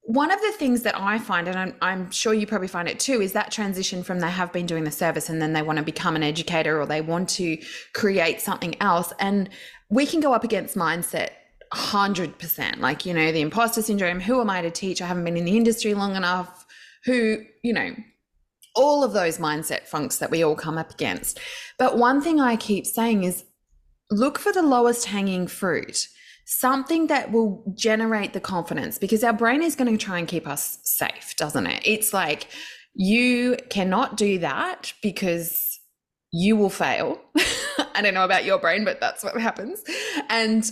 one 0.02 0.30
of 0.30 0.40
the 0.40 0.52
things 0.52 0.82
that 0.82 0.98
I 0.98 1.18
find, 1.18 1.48
and 1.48 1.56
I'm, 1.56 1.74
I'm, 1.80 2.10
sure 2.10 2.34
you 2.34 2.46
probably 2.46 2.68
find 2.68 2.88
it 2.88 3.00
too, 3.00 3.22
is 3.22 3.32
that 3.32 3.50
transition 3.50 4.02
from 4.02 4.20
they 4.20 4.30
have 4.30 4.52
been 4.52 4.66
doing 4.66 4.84
the 4.84 4.90
service 4.90 5.30
and 5.30 5.40
then 5.40 5.54
they 5.54 5.62
want 5.62 5.78
to 5.78 5.84
become 5.84 6.16
an 6.16 6.22
educator 6.22 6.78
or 6.78 6.86
they 6.86 7.00
want 7.00 7.28
to 7.30 7.56
create 7.94 8.40
something 8.40 8.74
else. 8.82 9.12
And 9.20 9.48
we 9.88 10.04
can 10.04 10.20
go 10.20 10.34
up 10.34 10.44
against 10.44 10.76
mindset 10.76 11.30
100%. 11.72 12.78
Like, 12.78 13.06
you 13.06 13.14
know, 13.14 13.32
the 13.32 13.40
imposter 13.40 13.82
syndrome 13.82 14.20
who 14.20 14.40
am 14.40 14.50
I 14.50 14.62
to 14.62 14.70
teach? 14.70 15.00
I 15.00 15.06
haven't 15.06 15.24
been 15.24 15.36
in 15.36 15.44
the 15.44 15.56
industry 15.56 15.94
long 15.94 16.16
enough. 16.16 16.64
Who, 17.04 17.44
you 17.62 17.72
know, 17.72 17.94
all 18.74 19.04
of 19.04 19.12
those 19.12 19.38
mindset 19.38 19.86
funks 19.86 20.18
that 20.18 20.30
we 20.30 20.42
all 20.42 20.56
come 20.56 20.78
up 20.78 20.90
against. 20.90 21.38
But 21.78 21.98
one 21.98 22.20
thing 22.20 22.40
I 22.40 22.56
keep 22.56 22.86
saying 22.86 23.24
is 23.24 23.44
look 24.10 24.38
for 24.38 24.52
the 24.52 24.62
lowest 24.62 25.06
hanging 25.06 25.46
fruit 25.46 26.08
something 26.46 27.06
that 27.06 27.32
will 27.32 27.64
generate 27.74 28.32
the 28.32 28.40
confidence 28.40 28.98
because 28.98 29.24
our 29.24 29.32
brain 29.32 29.62
is 29.62 29.74
going 29.74 29.90
to 29.90 30.02
try 30.02 30.18
and 30.18 30.28
keep 30.28 30.46
us 30.46 30.78
safe, 30.84 31.34
doesn't 31.36 31.66
it? 31.66 31.82
It's 31.84 32.12
like 32.12 32.48
you 32.94 33.56
cannot 33.70 34.16
do 34.16 34.38
that 34.40 34.92
because 35.02 35.80
you 36.32 36.56
will 36.56 36.70
fail. 36.70 37.20
I 37.94 38.02
don't 38.02 38.14
know 38.14 38.24
about 38.24 38.44
your 38.44 38.58
brain, 38.58 38.84
but 38.84 39.00
that's 39.00 39.24
what 39.24 39.40
happens. 39.40 39.82
And 40.28 40.70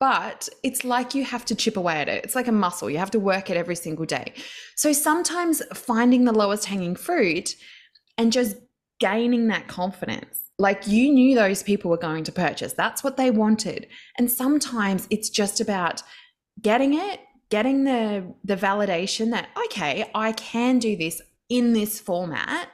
but 0.00 0.48
it's 0.64 0.84
like 0.84 1.14
you 1.14 1.24
have 1.24 1.44
to 1.44 1.54
chip 1.54 1.76
away 1.76 2.00
at 2.00 2.08
it. 2.08 2.24
It's 2.24 2.34
like 2.34 2.48
a 2.48 2.52
muscle. 2.52 2.90
You 2.90 2.98
have 2.98 3.10
to 3.12 3.20
work 3.20 3.50
it 3.50 3.56
every 3.56 3.76
single 3.76 4.06
day. 4.06 4.32
So 4.74 4.92
sometimes 4.92 5.62
finding 5.74 6.24
the 6.24 6.32
lowest 6.32 6.64
hanging 6.64 6.96
fruit 6.96 7.54
and 8.18 8.32
just 8.32 8.56
gaining 8.98 9.46
that 9.48 9.68
confidence 9.68 10.40
like 10.60 10.86
you 10.86 11.10
knew 11.10 11.34
those 11.34 11.62
people 11.62 11.90
were 11.90 11.96
going 11.96 12.22
to 12.24 12.32
purchase. 12.32 12.74
That's 12.74 13.02
what 13.02 13.16
they 13.16 13.30
wanted. 13.30 13.86
And 14.18 14.30
sometimes 14.30 15.06
it's 15.10 15.30
just 15.30 15.58
about 15.60 16.02
getting 16.60 16.94
it, 16.94 17.20
getting 17.48 17.84
the 17.84 18.34
the 18.44 18.56
validation 18.56 19.30
that 19.30 19.48
okay, 19.66 20.10
I 20.14 20.32
can 20.32 20.78
do 20.78 20.96
this 20.96 21.22
in 21.48 21.72
this 21.72 21.98
format. 21.98 22.68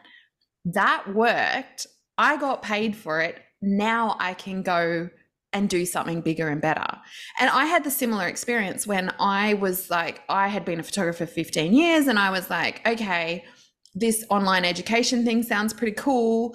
That 0.65 1.15
worked. 1.15 1.87
I 2.19 2.37
got 2.37 2.62
paid 2.62 2.97
for 2.97 3.21
it. 3.21 3.41
Now 3.62 4.17
I 4.19 4.35
can 4.35 4.62
go 4.62 5.09
and 5.57 5.71
do 5.71 5.87
something 5.87 6.21
bigger 6.21 6.49
and 6.49 6.61
better. 6.61 6.87
And 7.40 7.49
I 7.49 7.64
had 7.64 7.83
the 7.83 7.90
similar 7.90 8.27
experience 8.27 8.87
when 8.87 9.11
I 9.19 9.55
was 9.55 9.88
like, 9.90 10.23
I 10.29 10.49
had 10.49 10.66
been 10.66 10.79
a 10.79 10.83
photographer 10.83 11.25
15 11.25 11.73
years 11.73 12.07
and 12.09 12.19
I 12.19 12.31
was 12.31 12.51
like, 12.51 12.87
okay, 12.87 13.42
this 13.95 14.23
online 14.29 14.66
education 14.66 15.25
thing 15.25 15.42
sounds 15.42 15.73
pretty 15.73 15.97
cool. 15.97 16.55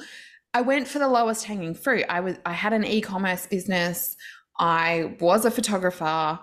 I 0.53 0.61
went 0.61 0.87
for 0.87 0.99
the 0.99 1.07
lowest 1.07 1.45
hanging 1.45 1.73
fruit. 1.73 2.05
I 2.09 2.19
was 2.19 2.37
I 2.45 2.53
had 2.53 2.73
an 2.73 2.85
e-commerce 2.85 3.47
business. 3.47 4.15
I 4.59 5.15
was 5.19 5.45
a 5.45 5.51
photographer 5.51 6.39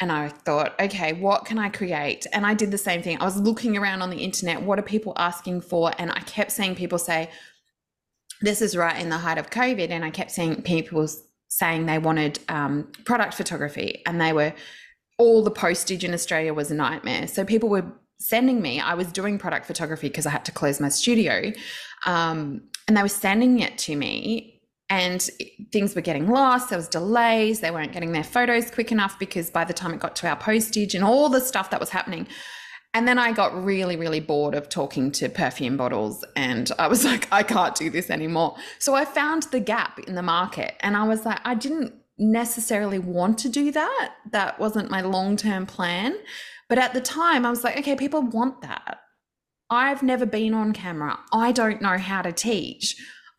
and 0.00 0.10
I 0.10 0.30
thought, 0.30 0.74
okay, 0.80 1.12
what 1.12 1.44
can 1.44 1.58
I 1.58 1.68
create? 1.68 2.26
And 2.32 2.44
I 2.44 2.54
did 2.54 2.72
the 2.72 2.78
same 2.78 3.02
thing. 3.02 3.18
I 3.20 3.24
was 3.24 3.36
looking 3.36 3.76
around 3.76 4.02
on 4.02 4.10
the 4.10 4.24
internet, 4.24 4.62
what 4.62 4.80
are 4.80 4.82
people 4.82 5.12
asking 5.16 5.60
for? 5.60 5.92
And 5.98 6.10
I 6.10 6.20
kept 6.20 6.50
seeing 6.50 6.74
people 6.74 6.98
say, 6.98 7.30
this 8.40 8.62
is 8.62 8.76
right 8.76 9.00
in 9.00 9.10
the 9.10 9.18
height 9.18 9.38
of 9.38 9.50
COVID. 9.50 9.90
And 9.90 10.04
I 10.04 10.10
kept 10.10 10.32
seeing 10.32 10.62
people 10.62 11.06
saying 11.50 11.86
they 11.86 11.98
wanted 11.98 12.38
um, 12.48 12.90
product 13.04 13.34
photography 13.34 14.02
and 14.06 14.20
they 14.20 14.32
were, 14.32 14.54
all 15.18 15.42
the 15.42 15.50
postage 15.50 16.02
in 16.02 16.14
Australia 16.14 16.54
was 16.54 16.70
a 16.70 16.74
nightmare. 16.74 17.26
So 17.26 17.44
people 17.44 17.68
were 17.68 17.84
sending 18.18 18.62
me, 18.62 18.80
I 18.80 18.94
was 18.94 19.12
doing 19.12 19.38
product 19.38 19.66
photography 19.66 20.08
because 20.08 20.26
I 20.26 20.30
had 20.30 20.44
to 20.46 20.52
close 20.52 20.80
my 20.80 20.88
studio. 20.88 21.52
Um, 22.06 22.62
and 22.88 22.96
they 22.96 23.02
were 23.02 23.08
sending 23.08 23.60
it 23.60 23.76
to 23.78 23.96
me 23.96 24.60
and 24.88 25.30
things 25.72 25.94
were 25.94 26.00
getting 26.00 26.28
lost 26.28 26.68
there 26.68 26.78
was 26.78 26.88
delays 26.88 27.60
they 27.60 27.70
weren't 27.70 27.92
getting 27.92 28.10
their 28.10 28.24
photos 28.24 28.70
quick 28.70 28.90
enough 28.90 29.16
because 29.18 29.48
by 29.48 29.64
the 29.64 29.72
time 29.72 29.94
it 29.94 30.00
got 30.00 30.16
to 30.16 30.26
our 30.26 30.34
postage 30.36 30.96
and 30.96 31.04
all 31.04 31.28
the 31.28 31.40
stuff 31.40 31.70
that 31.70 31.78
was 31.78 31.90
happening 31.90 32.26
and 32.92 33.06
then 33.06 33.18
I 33.18 33.32
got 33.32 33.64
really, 33.64 33.96
really 33.96 34.20
bored 34.20 34.54
of 34.54 34.68
talking 34.68 35.12
to 35.12 35.28
perfume 35.28 35.76
bottles. 35.76 36.24
And 36.34 36.70
I 36.78 36.88
was 36.88 37.04
like, 37.10 37.28
I 37.32 37.42
can't 37.42 37.74
do 37.74 37.90
this 37.90 38.10
anymore. 38.10 38.56
So 38.78 38.94
I 38.94 39.04
found 39.04 39.44
the 39.44 39.60
gap 39.60 39.98
in 40.00 40.14
the 40.14 40.22
market. 40.22 40.74
And 40.80 40.96
I 40.96 41.04
was 41.04 41.24
like, 41.24 41.40
I 41.44 41.54
didn't 41.54 41.94
necessarily 42.18 42.98
want 42.98 43.38
to 43.38 43.48
do 43.48 43.72
that. 43.72 44.12
That 44.32 44.58
wasn't 44.58 44.90
my 44.90 45.00
long 45.00 45.36
term 45.36 45.66
plan. 45.66 46.16
But 46.68 46.78
at 46.78 46.92
the 46.92 47.00
time, 47.00 47.46
I 47.46 47.50
was 47.50 47.64
like, 47.64 47.78
okay, 47.78 47.96
people 47.96 48.22
want 48.22 48.62
that. 48.62 49.00
I've 49.70 50.02
never 50.02 50.26
been 50.26 50.52
on 50.52 50.72
camera. 50.72 51.18
I 51.32 51.52
don't 51.52 51.80
know 51.80 51.96
how 51.96 52.22
to 52.22 52.32
teach. 52.32 52.96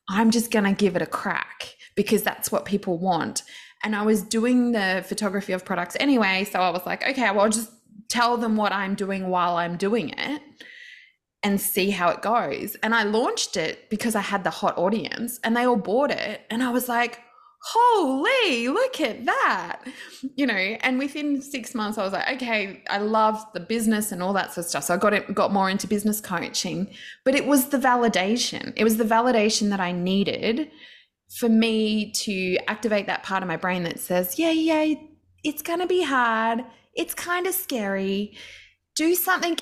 I'm 0.09 0.31
just 0.31 0.49
going 0.49 0.65
to 0.65 0.73
give 0.73 0.95
it 0.95 1.01
a 1.01 1.05
crack 1.05 1.75
because 1.95 2.23
that's 2.23 2.51
what 2.51 2.65
people 2.65 2.97
want. 2.97 3.43
And 3.83 3.95
I 3.95 4.03
was 4.03 4.21
doing 4.21 4.71
the 4.71 5.03
photography 5.07 5.53
of 5.53 5.65
products 5.65 5.97
anyway. 5.99 6.45
So 6.49 6.59
I 6.59 6.69
was 6.69 6.85
like, 6.85 7.07
okay, 7.07 7.29
well, 7.31 7.41
I'll 7.41 7.49
just 7.49 7.71
tell 8.11 8.37
them 8.37 8.57
what 8.57 8.73
I'm 8.73 8.95
doing 8.95 9.29
while 9.29 9.55
I'm 9.55 9.77
doing 9.77 10.09
it 10.17 10.41
and 11.43 11.59
see 11.59 11.89
how 11.89 12.09
it 12.09 12.21
goes. 12.21 12.75
And 12.83 12.93
I 12.93 13.03
launched 13.03 13.57
it 13.57 13.89
because 13.89 14.15
I 14.15 14.21
had 14.21 14.43
the 14.43 14.49
hot 14.49 14.77
audience 14.77 15.39
and 15.43 15.55
they 15.55 15.65
all 15.65 15.77
bought 15.77 16.11
it. 16.11 16.41
And 16.49 16.61
I 16.61 16.69
was 16.71 16.89
like, 16.89 17.19
holy, 17.63 18.67
look 18.67 18.99
at 18.99 19.25
that. 19.25 19.81
You 20.35 20.45
know, 20.45 20.53
and 20.53 20.99
within 20.99 21.41
six 21.41 21.73
months, 21.73 21.97
I 21.97 22.03
was 22.03 22.11
like, 22.13 22.29
okay, 22.35 22.83
I 22.89 22.97
love 22.97 23.43
the 23.53 23.59
business 23.59 24.11
and 24.11 24.21
all 24.21 24.33
that 24.33 24.53
sort 24.53 24.65
of 24.65 24.69
stuff. 24.69 24.83
So 24.83 24.93
I 24.93 24.97
got 24.97 25.13
it, 25.13 25.33
got 25.33 25.53
more 25.53 25.69
into 25.69 25.87
business 25.87 26.19
coaching, 26.19 26.87
but 27.23 27.33
it 27.33 27.45
was 27.45 27.69
the 27.69 27.77
validation. 27.77 28.73
It 28.75 28.83
was 28.83 28.97
the 28.97 29.03
validation 29.03 29.69
that 29.69 29.79
I 29.79 29.93
needed 29.93 30.69
for 31.37 31.47
me 31.49 32.11
to 32.11 32.57
activate 32.67 33.07
that 33.07 33.23
part 33.23 33.41
of 33.41 33.47
my 33.47 33.57
brain 33.57 33.83
that 33.83 33.99
says, 33.99 34.37
yeah, 34.37 34.51
yeah, 34.51 34.95
it's 35.43 35.61
going 35.61 35.79
to 35.79 35.87
be 35.87 36.03
hard. 36.03 36.65
It's 36.95 37.13
kind 37.13 37.47
of 37.47 37.53
scary. 37.53 38.37
Do 38.95 39.15
something 39.15 39.57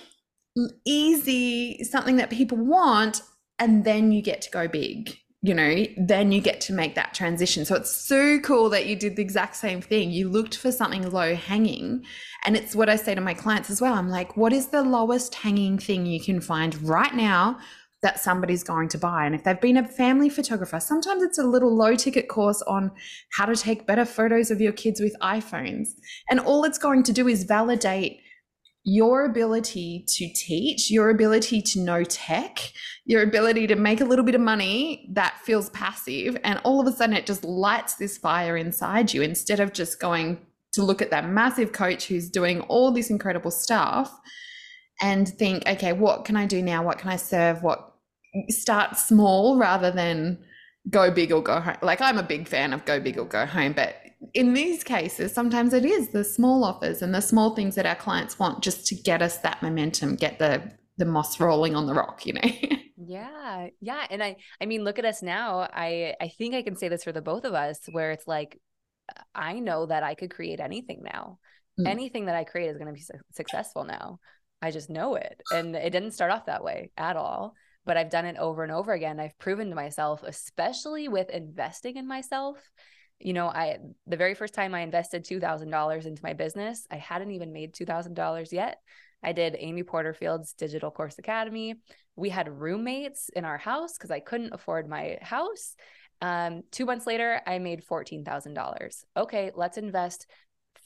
easy, 0.85 1.83
something 1.83 2.17
that 2.17 2.29
people 2.29 2.57
want, 2.57 3.21
and 3.57 3.83
then 3.83 4.11
you 4.11 4.21
get 4.21 4.41
to 4.43 4.51
go 4.51 4.67
big 4.67 5.17
you 5.41 5.53
know, 5.53 5.85
then 5.95 6.33
you 6.33 6.41
get 6.41 6.59
to 6.59 6.73
make 6.73 6.95
that 6.95 7.13
transition. 7.13 7.63
So 7.63 7.75
it's 7.75 7.91
so 7.91 8.39
cool 8.39 8.69
that 8.71 8.87
you 8.87 8.95
did 8.95 9.15
the 9.15 9.21
exact 9.21 9.55
same 9.55 9.81
thing. 9.81 10.11
You 10.11 10.27
looked 10.27 10.57
for 10.57 10.69
something 10.71 11.09
low 11.09 11.33
hanging. 11.33 12.03
And 12.43 12.57
it's 12.57 12.75
what 12.75 12.89
I 12.89 12.97
say 12.97 13.15
to 13.15 13.21
my 13.21 13.33
clients 13.33 13.69
as 13.69 13.79
well. 13.79 13.93
I'm 13.93 14.09
like, 14.09 14.35
what 14.35 14.51
is 14.51 14.67
the 14.67 14.83
lowest 14.83 15.35
hanging 15.35 15.77
thing 15.77 16.05
you 16.05 16.19
can 16.19 16.41
find 16.41 16.81
right 16.83 17.15
now 17.15 17.57
that 18.01 18.19
somebody's 18.19 18.63
going 18.63 18.89
to 18.89 18.97
buy? 18.97 19.25
And 19.25 19.35
if 19.35 19.43
they've 19.43 19.59
been 19.59 19.77
a 19.77 19.87
family 19.87 20.29
photographer, 20.29 20.79
sometimes 20.79 21.23
it's 21.23 21.37
a 21.37 21.43
little 21.43 21.75
low 21.75 21.95
ticket 21.95 22.27
course 22.27 22.61
on 22.63 22.91
how 23.33 23.45
to 23.45 23.55
take 23.55 23.87
better 23.87 24.05
photos 24.05 24.51
of 24.51 24.61
your 24.61 24.71
kids 24.71 24.99
with 24.99 25.15
iPhones. 25.21 25.89
And 26.29 26.39
all 26.39 26.63
it's 26.63 26.77
going 26.77 27.03
to 27.03 27.13
do 27.13 27.27
is 27.27 27.43
validate 27.43 28.21
your 28.83 29.25
ability 29.25 30.05
to 30.07 30.31
teach, 30.33 30.89
your 30.89 31.09
ability 31.09 31.61
to 31.61 31.79
know 31.79 32.03
tech, 32.03 32.71
your 33.05 33.21
ability 33.21 33.67
to 33.67 33.75
make 33.75 34.01
a 34.01 34.05
little 34.05 34.25
bit 34.25 34.35
of 34.35 34.41
money 34.41 35.09
that 35.13 35.37
feels 35.43 35.69
passive. 35.71 36.37
And 36.43 36.59
all 36.63 36.79
of 36.79 36.87
a 36.87 36.91
sudden, 36.91 37.15
it 37.15 37.25
just 37.25 37.43
lights 37.43 37.95
this 37.95 38.17
fire 38.17 38.55
inside 38.55 39.13
you 39.13 39.21
instead 39.21 39.59
of 39.59 39.73
just 39.73 39.99
going 39.99 40.39
to 40.71 40.83
look 40.83 41.01
at 41.01 41.11
that 41.11 41.27
massive 41.27 41.71
coach 41.71 42.07
who's 42.07 42.29
doing 42.29 42.61
all 42.61 42.91
this 42.91 43.09
incredible 43.09 43.51
stuff 43.51 44.17
and 45.01 45.27
think, 45.27 45.67
okay, 45.67 45.93
what 45.93 46.25
can 46.25 46.35
I 46.35 46.45
do 46.45 46.61
now? 46.61 46.83
What 46.83 46.99
can 46.99 47.09
I 47.09 47.15
serve? 47.15 47.63
What 47.63 47.88
start 48.49 48.97
small 48.97 49.57
rather 49.57 49.91
than 49.91 50.39
go 50.89 51.11
big 51.11 51.31
or 51.31 51.41
go 51.41 51.59
home. 51.59 51.77
Like 51.81 52.01
I'm 52.01 52.17
a 52.17 52.23
big 52.23 52.47
fan 52.47 52.73
of 52.73 52.85
go 52.85 52.99
big 52.99 53.17
or 53.17 53.25
go 53.25 53.45
home, 53.45 53.73
but 53.73 53.95
in 54.33 54.53
these 54.53 54.83
cases, 54.83 55.33
sometimes 55.33 55.73
it 55.73 55.85
is 55.85 56.09
the 56.09 56.23
small 56.23 56.63
offers 56.63 57.01
and 57.01 57.13
the 57.13 57.21
small 57.21 57.55
things 57.55 57.75
that 57.75 57.85
our 57.85 57.95
clients 57.95 58.37
want 58.37 58.63
just 58.63 58.85
to 58.87 58.95
get 58.95 59.21
us 59.21 59.37
that 59.39 59.61
momentum, 59.61 60.15
get 60.15 60.39
the 60.39 60.71
the 60.97 61.05
moss 61.05 61.39
rolling 61.39 61.75
on 61.75 61.85
the 61.85 61.93
rock, 61.93 62.25
you 62.25 62.33
know. 62.33 62.41
yeah. 62.97 63.67
Yeah, 63.79 64.05
and 64.09 64.21
I 64.21 64.35
I 64.61 64.65
mean, 64.65 64.83
look 64.83 64.99
at 64.99 65.05
us 65.05 65.21
now. 65.21 65.67
I 65.73 66.15
I 66.19 66.29
think 66.29 66.55
I 66.55 66.61
can 66.61 66.75
say 66.75 66.89
this 66.89 67.03
for 67.03 67.11
the 67.11 67.21
both 67.21 67.45
of 67.45 67.53
us 67.53 67.79
where 67.91 68.11
it's 68.11 68.27
like 68.27 68.59
I 69.33 69.59
know 69.59 69.85
that 69.85 70.03
I 70.03 70.15
could 70.15 70.31
create 70.31 70.59
anything 70.59 71.01
now. 71.03 71.39
Mm. 71.79 71.87
Anything 71.87 72.25
that 72.25 72.35
I 72.35 72.43
create 72.43 72.69
is 72.69 72.77
going 72.77 72.87
to 72.87 72.93
be 72.93 73.01
su- 73.01 73.13
successful 73.31 73.83
now. 73.83 74.19
I 74.61 74.71
just 74.71 74.89
know 74.89 75.15
it. 75.15 75.41
And 75.51 75.75
it 75.75 75.89
didn't 75.91 76.11
start 76.11 76.31
off 76.31 76.45
that 76.47 76.63
way 76.63 76.91
at 76.97 77.15
all 77.15 77.55
but 77.85 77.97
I've 77.97 78.09
done 78.09 78.25
it 78.25 78.37
over 78.37 78.63
and 78.63 78.71
over 78.71 78.93
again. 78.93 79.19
I've 79.19 79.37
proven 79.37 79.69
to 79.69 79.75
myself, 79.75 80.23
especially 80.23 81.07
with 81.07 81.29
investing 81.29 81.97
in 81.97 82.07
myself, 82.07 82.57
you 83.19 83.33
know, 83.33 83.47
I 83.47 83.79
the 84.07 84.17
very 84.17 84.33
first 84.33 84.53
time 84.53 84.73
I 84.73 84.81
invested 84.81 85.25
$2,000 85.25 86.05
into 86.05 86.23
my 86.23 86.33
business, 86.33 86.87
I 86.89 86.95
hadn't 86.95 87.31
even 87.31 87.51
made 87.51 87.73
$2,000 87.73 88.51
yet. 88.51 88.77
I 89.21 89.33
did 89.33 89.57
Amy 89.59 89.83
Porterfield's 89.83 90.53
Digital 90.53 90.91
Course 90.91 91.19
Academy. 91.19 91.75
We 92.15 92.29
had 92.29 92.47
roommates 92.47 93.29
in 93.29 93.43
our 93.43 93.57
house 93.57 93.93
because 93.93 94.11
I 94.11 94.21
couldn't 94.21 94.53
afford 94.53 94.87
my 94.87 95.17
house. 95.21 95.75
Um, 96.21 96.63
two 96.71 96.85
months 96.85 97.05
later, 97.05 97.41
I 97.45 97.59
made 97.59 97.83
$14,000. 97.85 99.03
Okay, 99.17 99.51
let's 99.55 99.77
invest 99.77 100.27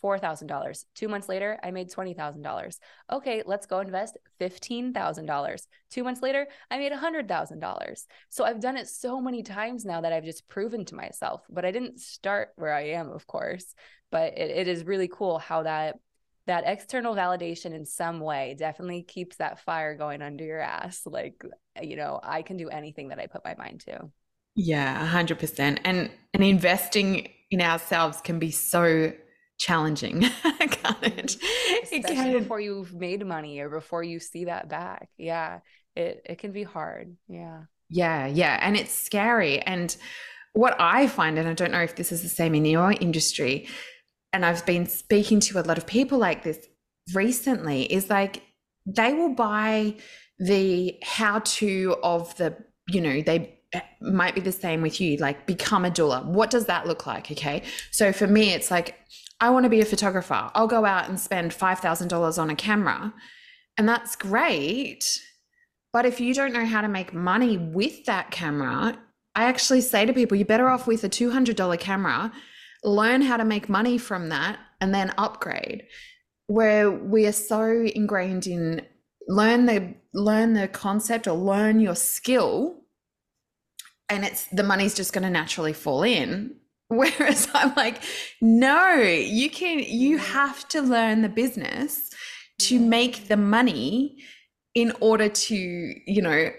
$4,000. 0.04 0.86
Two 0.96 1.08
months 1.08 1.30
later, 1.30 1.58
I 1.64 1.72
made 1.72 1.90
$20,000. 1.90 2.78
Okay, 3.12 3.44
let's 3.46 3.66
go 3.66 3.80
invest 3.80 4.18
$15,000. 4.40 5.68
Two 5.90 6.04
months 6.04 6.22
later, 6.22 6.48
I 6.70 6.78
made 6.78 6.92
$100,000. 6.92 8.06
So 8.30 8.44
I've 8.44 8.60
done 8.60 8.78
it 8.78 8.88
so 8.88 9.22
many 9.22 9.44
times 9.44 9.86
now 9.86 10.02
that 10.02 10.14
I've 10.14 10.26
just 10.26 10.48
proven 10.48 10.86
to 10.86 10.96
myself, 10.96 11.42
but 11.50 11.66
I 11.66 11.72
didn't 11.72 12.00
start 12.00 12.50
where 12.56 12.74
I 12.74 12.90
am, 12.90 13.10
of 13.10 13.26
course. 13.28 13.74
But 14.12 14.38
it, 14.38 14.52
it 14.52 14.68
is 14.68 14.86
really 14.86 15.08
cool 15.08 15.40
how 15.40 15.64
that 15.64 15.96
that 16.46 16.66
external 16.66 17.16
validation 17.16 17.74
in 17.74 17.86
some 17.86 18.20
way 18.20 18.54
definitely 18.60 19.02
keeps 19.02 19.38
that 19.38 19.62
fire 19.62 19.96
going 19.96 20.22
under 20.22 20.44
your 20.44 20.60
ass. 20.60 21.04
Like, 21.06 21.42
you 21.82 21.96
know, 21.96 22.20
I 22.22 22.42
can 22.42 22.58
do 22.58 22.68
anything 22.68 23.10
that 23.10 23.20
I 23.20 23.28
put 23.28 23.46
my 23.46 23.56
mind 23.56 23.82
to. 23.86 24.10
Yeah, 24.56 25.08
100%. 25.08 25.80
And 25.84 26.12
and 26.34 26.44
investing 26.44 27.30
in 27.50 27.62
ourselves 27.62 28.20
can 28.22 28.40
be 28.40 28.52
so 28.52 29.14
challenging, 29.58 30.22
can't 30.22 31.04
it? 31.04 31.38
Especially 31.84 31.98
it 31.98 32.06
can... 32.06 32.40
before 32.40 32.60
you've 32.60 32.94
made 32.94 33.26
money 33.26 33.60
or 33.60 33.70
before 33.70 34.04
you 34.04 34.20
see 34.20 34.46
that 34.46 34.70
back. 34.70 35.10
Yeah, 35.18 35.60
it 35.96 36.22
it 36.26 36.38
can 36.40 36.52
be 36.52 36.64
hard. 36.64 37.16
Yeah. 37.28 37.64
Yeah, 37.90 38.26
yeah, 38.26 38.58
and 38.62 38.76
it's 38.76 38.94
scary. 38.94 39.60
And 39.60 39.96
what 40.54 40.76
I 40.80 41.08
find, 41.08 41.38
and 41.38 41.48
I 41.48 41.54
don't 41.54 41.72
know 41.72 41.82
if 41.82 41.96
this 41.96 42.12
is 42.12 42.24
the 42.24 42.30
same 42.30 42.56
in 42.56 42.66
your 42.66 42.92
industry, 42.94 43.68
and 44.32 44.46
I've 44.46 44.66
been 44.66 44.88
speaking 44.88 45.40
to 45.42 45.60
a 45.60 45.62
lot 45.62 45.78
of 45.78 45.86
people 45.86 46.18
like 46.18 46.44
this 46.44 46.66
recently, 47.14 47.84
is 47.84 48.10
like 48.10 48.42
they 48.86 49.14
will 49.14 49.36
buy 49.36 49.96
the 50.40 50.98
how 51.04 51.40
to 51.40 51.96
of 52.02 52.36
the, 52.38 52.56
you 52.88 53.00
know, 53.00 53.22
they 53.22 53.60
might 54.02 54.34
be 54.34 54.42
the 54.42 54.52
same 54.52 54.82
with 54.82 55.00
you, 55.00 55.18
like 55.18 55.46
become 55.46 55.86
a 55.86 55.92
doula. 55.92 56.26
What 56.26 56.50
does 56.50 56.66
that 56.66 56.88
look 56.88 57.06
like? 57.06 57.32
Okay. 57.32 57.62
So 57.92 58.12
for 58.12 58.28
me, 58.28 58.54
it's 58.54 58.72
like, 58.72 58.96
I 59.44 59.50
want 59.50 59.66
to 59.66 59.70
be 59.70 59.82
a 59.82 59.86
photographer. 59.86 60.50
I'll 60.56 60.68
go 60.68 60.86
out 60.86 61.10
and 61.10 61.20
spend 61.20 61.52
$5,000 61.52 62.40
on 62.40 62.50
a 62.50 62.56
camera. 62.56 63.14
And 63.78 63.90
that's 63.90 64.16
great. 64.16 65.22
But 65.92 66.06
if 66.06 66.22
you 66.22 66.34
don't 66.34 66.54
know 66.54 66.66
how 66.66 66.82
to 66.82 66.88
make 66.88 67.14
money 67.14 67.58
with 67.58 68.06
that 68.06 68.32
camera, 68.32 68.98
I 69.36 69.44
actually 69.44 69.82
say 69.82 70.06
to 70.06 70.14
people, 70.14 70.38
you're 70.38 70.46
better 70.46 70.70
off 70.70 70.88
with 70.88 71.04
a 71.04 71.10
$200 71.10 71.78
camera 71.80 72.32
learn 72.84 73.22
how 73.22 73.38
to 73.38 73.46
make 73.46 73.70
money 73.70 73.98
from 73.98 74.30
that 74.30 74.60
and 74.82 74.94
then 74.94 75.14
upgrade 75.18 75.84
where 76.48 76.92
we 76.92 77.26
are 77.26 77.32
so 77.32 77.86
ingrained 77.96 78.46
in 78.46 78.86
learn 79.28 79.66
the 79.66 79.96
learn 80.14 80.54
the 80.54 80.68
concept 80.68 81.28
or 81.28 81.34
learn 81.34 81.80
your 81.80 81.96
skill 81.96 82.82
and 84.10 84.26
it's 84.26 84.46
the 84.48 84.64
money's 84.64 84.94
just 84.94 85.14
going 85.14 85.24
to 85.24 85.30
naturally 85.30 85.72
fall 85.72 86.04
in 86.04 86.54
whereas 86.98 87.48
i'm 87.54 87.74
like 87.76 88.02
no 88.42 88.94
you 88.94 89.50
can 89.50 89.80
you 89.80 90.18
mm. 90.18 90.22
have 90.22 90.68
to 90.68 90.82
learn 90.82 91.22
the 91.22 91.30
business 91.30 92.10
to 92.60 92.80
make 92.80 93.28
the 93.28 93.38
money 93.38 94.18
in 94.76 94.94
order 95.00 95.30
to 95.30 95.56
you 95.56 96.22
know 96.22 96.50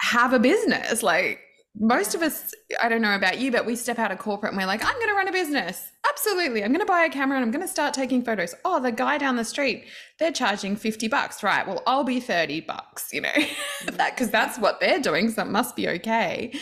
have 0.00 0.32
a 0.32 0.38
business 0.38 1.02
like 1.02 1.40
most 1.78 2.14
of 2.14 2.22
us, 2.22 2.52
I 2.82 2.88
don't 2.88 3.00
know 3.00 3.14
about 3.14 3.38
you, 3.38 3.52
but 3.52 3.64
we 3.64 3.76
step 3.76 3.98
out 3.98 4.10
of 4.10 4.18
corporate 4.18 4.52
and 4.52 4.60
we're 4.60 4.66
like, 4.66 4.84
I'm 4.84 4.94
going 4.94 5.08
to 5.08 5.14
run 5.14 5.28
a 5.28 5.32
business. 5.32 5.92
Absolutely. 6.08 6.64
I'm 6.64 6.72
going 6.72 6.84
to 6.84 6.86
buy 6.86 7.04
a 7.04 7.10
camera 7.10 7.36
and 7.36 7.44
I'm 7.44 7.52
going 7.52 7.64
to 7.64 7.72
start 7.72 7.94
taking 7.94 8.22
photos. 8.22 8.54
Oh, 8.64 8.80
the 8.80 8.90
guy 8.90 9.18
down 9.18 9.36
the 9.36 9.44
street, 9.44 9.86
they're 10.18 10.32
charging 10.32 10.74
50 10.74 11.06
bucks. 11.08 11.42
Right. 11.42 11.66
Well, 11.66 11.82
I'll 11.86 12.02
be 12.02 12.18
30 12.18 12.62
bucks, 12.62 13.12
you 13.12 13.20
know, 13.20 13.32
that 13.92 14.16
because 14.16 14.30
that's 14.30 14.58
what 14.58 14.80
they're 14.80 14.98
doing. 14.98 15.30
So 15.30 15.42
it 15.42 15.48
must 15.48 15.76
be 15.76 15.88
okay. 15.88 16.52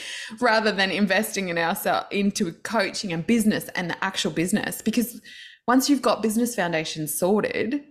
Rather 0.40 0.72
than 0.72 0.90
investing 0.90 1.48
in 1.48 1.56
ourselves 1.56 2.06
into 2.10 2.52
coaching 2.52 3.12
and 3.12 3.26
business 3.26 3.68
and 3.70 3.90
the 3.90 4.04
actual 4.04 4.30
business. 4.30 4.82
Because 4.82 5.20
once 5.66 5.88
you've 5.88 6.02
got 6.02 6.22
business 6.22 6.54
foundations 6.54 7.18
sorted, 7.18 7.82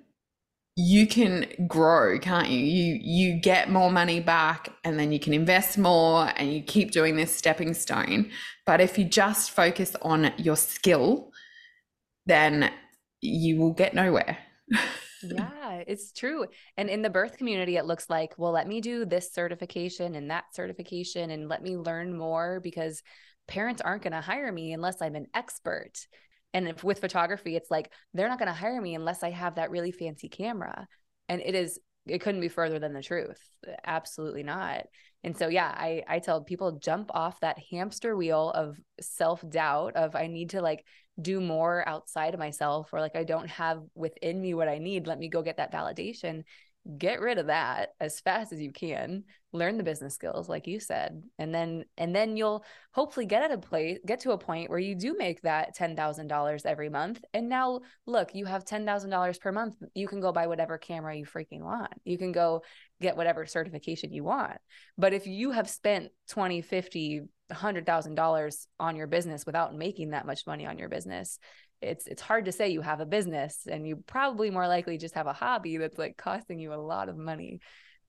you 0.79 1.07
can 1.07 1.47
grow 1.67 2.19
can't 2.19 2.49
you? 2.49 2.59
You 2.59 2.99
you 3.01 3.39
get 3.39 3.71
more 3.71 3.91
money 3.91 4.19
back 4.19 4.69
and 4.83 4.99
then 4.99 5.11
you 5.11 5.19
can 5.19 5.33
invest 5.33 5.77
more 5.77 6.31
and 6.37 6.53
you 6.53 6.61
keep 6.61 6.91
doing 6.91 7.15
this 7.15 7.35
stepping 7.35 7.73
stone. 7.73 8.29
But 8.65 8.79
if 8.79 8.97
you 8.97 9.05
just 9.05 9.51
focus 9.51 9.95
on 10.03 10.31
your 10.37 10.55
skill 10.55 11.31
then 12.27 12.71
you 13.21 13.57
will 13.57 13.73
get 13.73 13.93
nowhere. 13.95 14.37
Yeah 15.21 15.81
it's 15.87 16.11
true. 16.11 16.45
And 16.77 16.89
in 16.89 17.01
the 17.01 17.09
birth 17.09 17.37
community 17.37 17.75
it 17.77 17.85
looks 17.85 18.07
like 18.09 18.35
well 18.37 18.51
let 18.51 18.67
me 18.67 18.79
do 18.79 19.03
this 19.03 19.33
certification 19.33 20.13
and 20.13 20.29
that 20.29 20.53
certification 20.53 21.31
and 21.31 21.49
let 21.49 21.63
me 21.63 21.75
learn 21.75 22.15
more 22.15 22.59
because 22.59 23.01
parents 23.47 23.81
aren't 23.81 24.03
going 24.03 24.13
to 24.13 24.21
hire 24.21 24.51
me 24.51 24.73
unless 24.73 25.01
i'm 25.01 25.15
an 25.15 25.27
expert 25.33 25.93
and 26.53 26.67
if 26.67 26.83
with 26.83 26.99
photography, 26.99 27.55
it's 27.55 27.71
like 27.71 27.91
they're 28.13 28.29
not 28.29 28.39
going 28.39 28.47
to 28.47 28.53
hire 28.53 28.81
me 28.81 28.95
unless 28.95 29.23
I 29.23 29.31
have 29.31 29.55
that 29.55 29.71
really 29.71 29.91
fancy 29.91 30.29
camera. 30.29 30.87
And 31.29 31.41
it 31.41 31.55
is, 31.55 31.79
it 32.05 32.19
couldn't 32.21 32.41
be 32.41 32.47
further 32.47 32.79
than 32.79 32.93
the 32.93 33.03
truth. 33.03 33.39
Absolutely 33.85 34.43
not. 34.43 34.85
And 35.23 35.37
so, 35.37 35.49
yeah, 35.49 35.73
I, 35.75 36.03
I 36.07 36.19
tell 36.19 36.41
people 36.43 36.79
jump 36.79 37.11
off 37.13 37.39
that 37.41 37.59
hamster 37.71 38.15
wheel 38.15 38.51
of 38.51 38.79
self 39.01 39.47
doubt 39.49 39.95
of 39.95 40.15
I 40.15 40.27
need 40.27 40.51
to 40.51 40.61
like 40.61 40.85
do 41.19 41.41
more 41.41 41.87
outside 41.87 42.33
of 42.33 42.39
myself 42.39 42.93
or 42.93 43.01
like 43.01 43.15
I 43.15 43.23
don't 43.23 43.49
have 43.49 43.81
within 43.95 44.39
me 44.39 44.53
what 44.53 44.69
I 44.69 44.77
need. 44.77 45.07
Let 45.07 45.19
me 45.19 45.27
go 45.29 45.41
get 45.41 45.57
that 45.57 45.73
validation 45.73 46.43
get 46.97 47.19
rid 47.19 47.37
of 47.37 47.47
that 47.47 47.89
as 47.99 48.19
fast 48.19 48.53
as 48.53 48.61
you 48.61 48.71
can 48.71 49.23
learn 49.53 49.77
the 49.77 49.83
business 49.83 50.13
skills 50.13 50.47
like 50.47 50.67
you 50.67 50.79
said 50.79 51.21
and 51.39 51.53
then 51.53 51.83
and 51.97 52.15
then 52.15 52.37
you'll 52.37 52.63
hopefully 52.91 53.25
get 53.25 53.43
at 53.43 53.51
a 53.51 53.57
place 53.57 53.97
get 54.05 54.19
to 54.19 54.31
a 54.31 54.37
point 54.37 54.69
where 54.69 54.79
you 54.79 54.95
do 54.95 55.15
make 55.17 55.41
that 55.41 55.75
$10,000 55.75 56.65
every 56.65 56.89
month. 56.89 57.23
And 57.33 57.49
now 57.49 57.81
look 58.05 58.33
you 58.33 58.45
have 58.45 58.65
$10,000 58.65 59.39
per 59.39 59.51
month. 59.51 59.75
You 59.93 60.07
can 60.07 60.19
go 60.19 60.31
buy 60.31 60.47
whatever 60.47 60.77
camera 60.77 61.15
you 61.15 61.25
freaking 61.25 61.61
want. 61.61 61.93
You 62.05 62.17
can 62.17 62.31
go 62.31 62.63
get 62.99 63.17
whatever 63.17 63.45
certification 63.45 64.11
you 64.11 64.23
want. 64.23 64.57
But 64.97 65.13
if 65.13 65.27
you 65.27 65.51
have 65.51 65.69
spent 65.69 66.09
20 66.29 66.61
50 66.61 67.21
$100,000 67.51 68.67
on 68.77 68.95
your 68.97 69.07
business 69.07 69.45
without 69.45 69.73
making 69.73 70.09
that 70.09 70.25
much 70.25 70.45
money 70.45 70.65
on 70.65 70.77
your 70.77 70.89
business 70.89 71.39
it's 71.81 72.07
it's 72.07 72.21
hard 72.21 72.45
to 72.45 72.51
say 72.51 72.69
you 72.69 72.81
have 72.81 72.99
a 72.99 73.05
business 73.05 73.67
and 73.69 73.87
you 73.87 74.03
probably 74.07 74.49
more 74.49 74.67
likely 74.67 74.97
just 74.97 75.15
have 75.15 75.27
a 75.27 75.33
hobby 75.33 75.77
that's 75.77 75.97
like 75.97 76.17
costing 76.17 76.59
you 76.59 76.73
a 76.73 76.75
lot 76.75 77.09
of 77.09 77.17
money. 77.17 77.59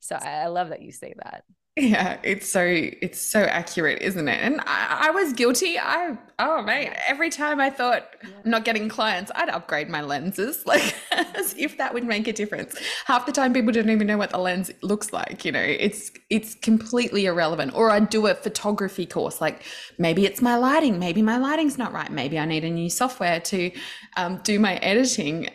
So 0.01 0.17
I, 0.17 0.43
I 0.43 0.47
love 0.47 0.71
that 0.71 0.83
you 0.83 0.93
say 0.93 1.15
that 1.23 1.45
yeah, 1.79 2.19
it's 2.25 2.51
so 2.51 2.63
it's 2.65 3.21
so 3.21 3.43
accurate, 3.43 4.03
isn't 4.03 4.27
it? 4.27 4.41
And 4.41 4.61
I, 4.67 5.09
I 5.09 5.11
was 5.11 5.33
guilty. 5.33 5.79
I 5.79 6.17
oh 6.39 6.63
mate, 6.63 6.93
every 7.07 7.31
time 7.31 7.61
I 7.61 7.71
thought 7.71 8.09
yeah. 8.23 8.31
I'm 8.45 8.51
not 8.51 8.65
getting 8.65 8.89
clients, 8.89 9.31
I'd 9.35 9.49
upgrade 9.49 9.89
my 9.89 10.03
lenses, 10.03 10.63
like 10.67 10.95
as 11.13 11.55
if 11.57 11.79
that 11.79 11.95
would 11.95 12.05
make 12.05 12.27
a 12.27 12.33
difference. 12.33 12.77
Half 13.07 13.27
the 13.27 13.33
time, 13.33 13.53
people 13.53 13.73
don't 13.73 13.91
even 13.91 14.07
know 14.07 14.19
what 14.19 14.31
the 14.31 14.39
lens 14.39 14.71
looks 14.83 15.13
like. 15.13 15.45
You 15.45 15.53
know, 15.53 15.63
it's 15.63 16.11
it's 16.31 16.55
completely 16.57 17.27
irrelevant. 17.27 17.75
Or 17.75 17.91
I'd 17.91 18.11
do 18.11 18.27
a 18.27 18.35
photography 18.35 19.07
course, 19.07 19.41
like 19.41 19.63
maybe 19.99 20.27
it's 20.27 20.43
my 20.43 20.57
lighting, 20.57 20.99
maybe 20.99 21.23
my 21.23 21.39
lighting's 21.39 21.79
not 21.79 21.93
right, 21.93 22.11
maybe 22.11 22.39
I 22.39 22.45
need 22.45 22.65
a 22.65 22.71
new 22.71 22.91
software 22.91 23.41
to 23.41 23.71
um, 24.17 24.41
do 24.43 24.59
my 24.59 24.77
editing 24.77 25.49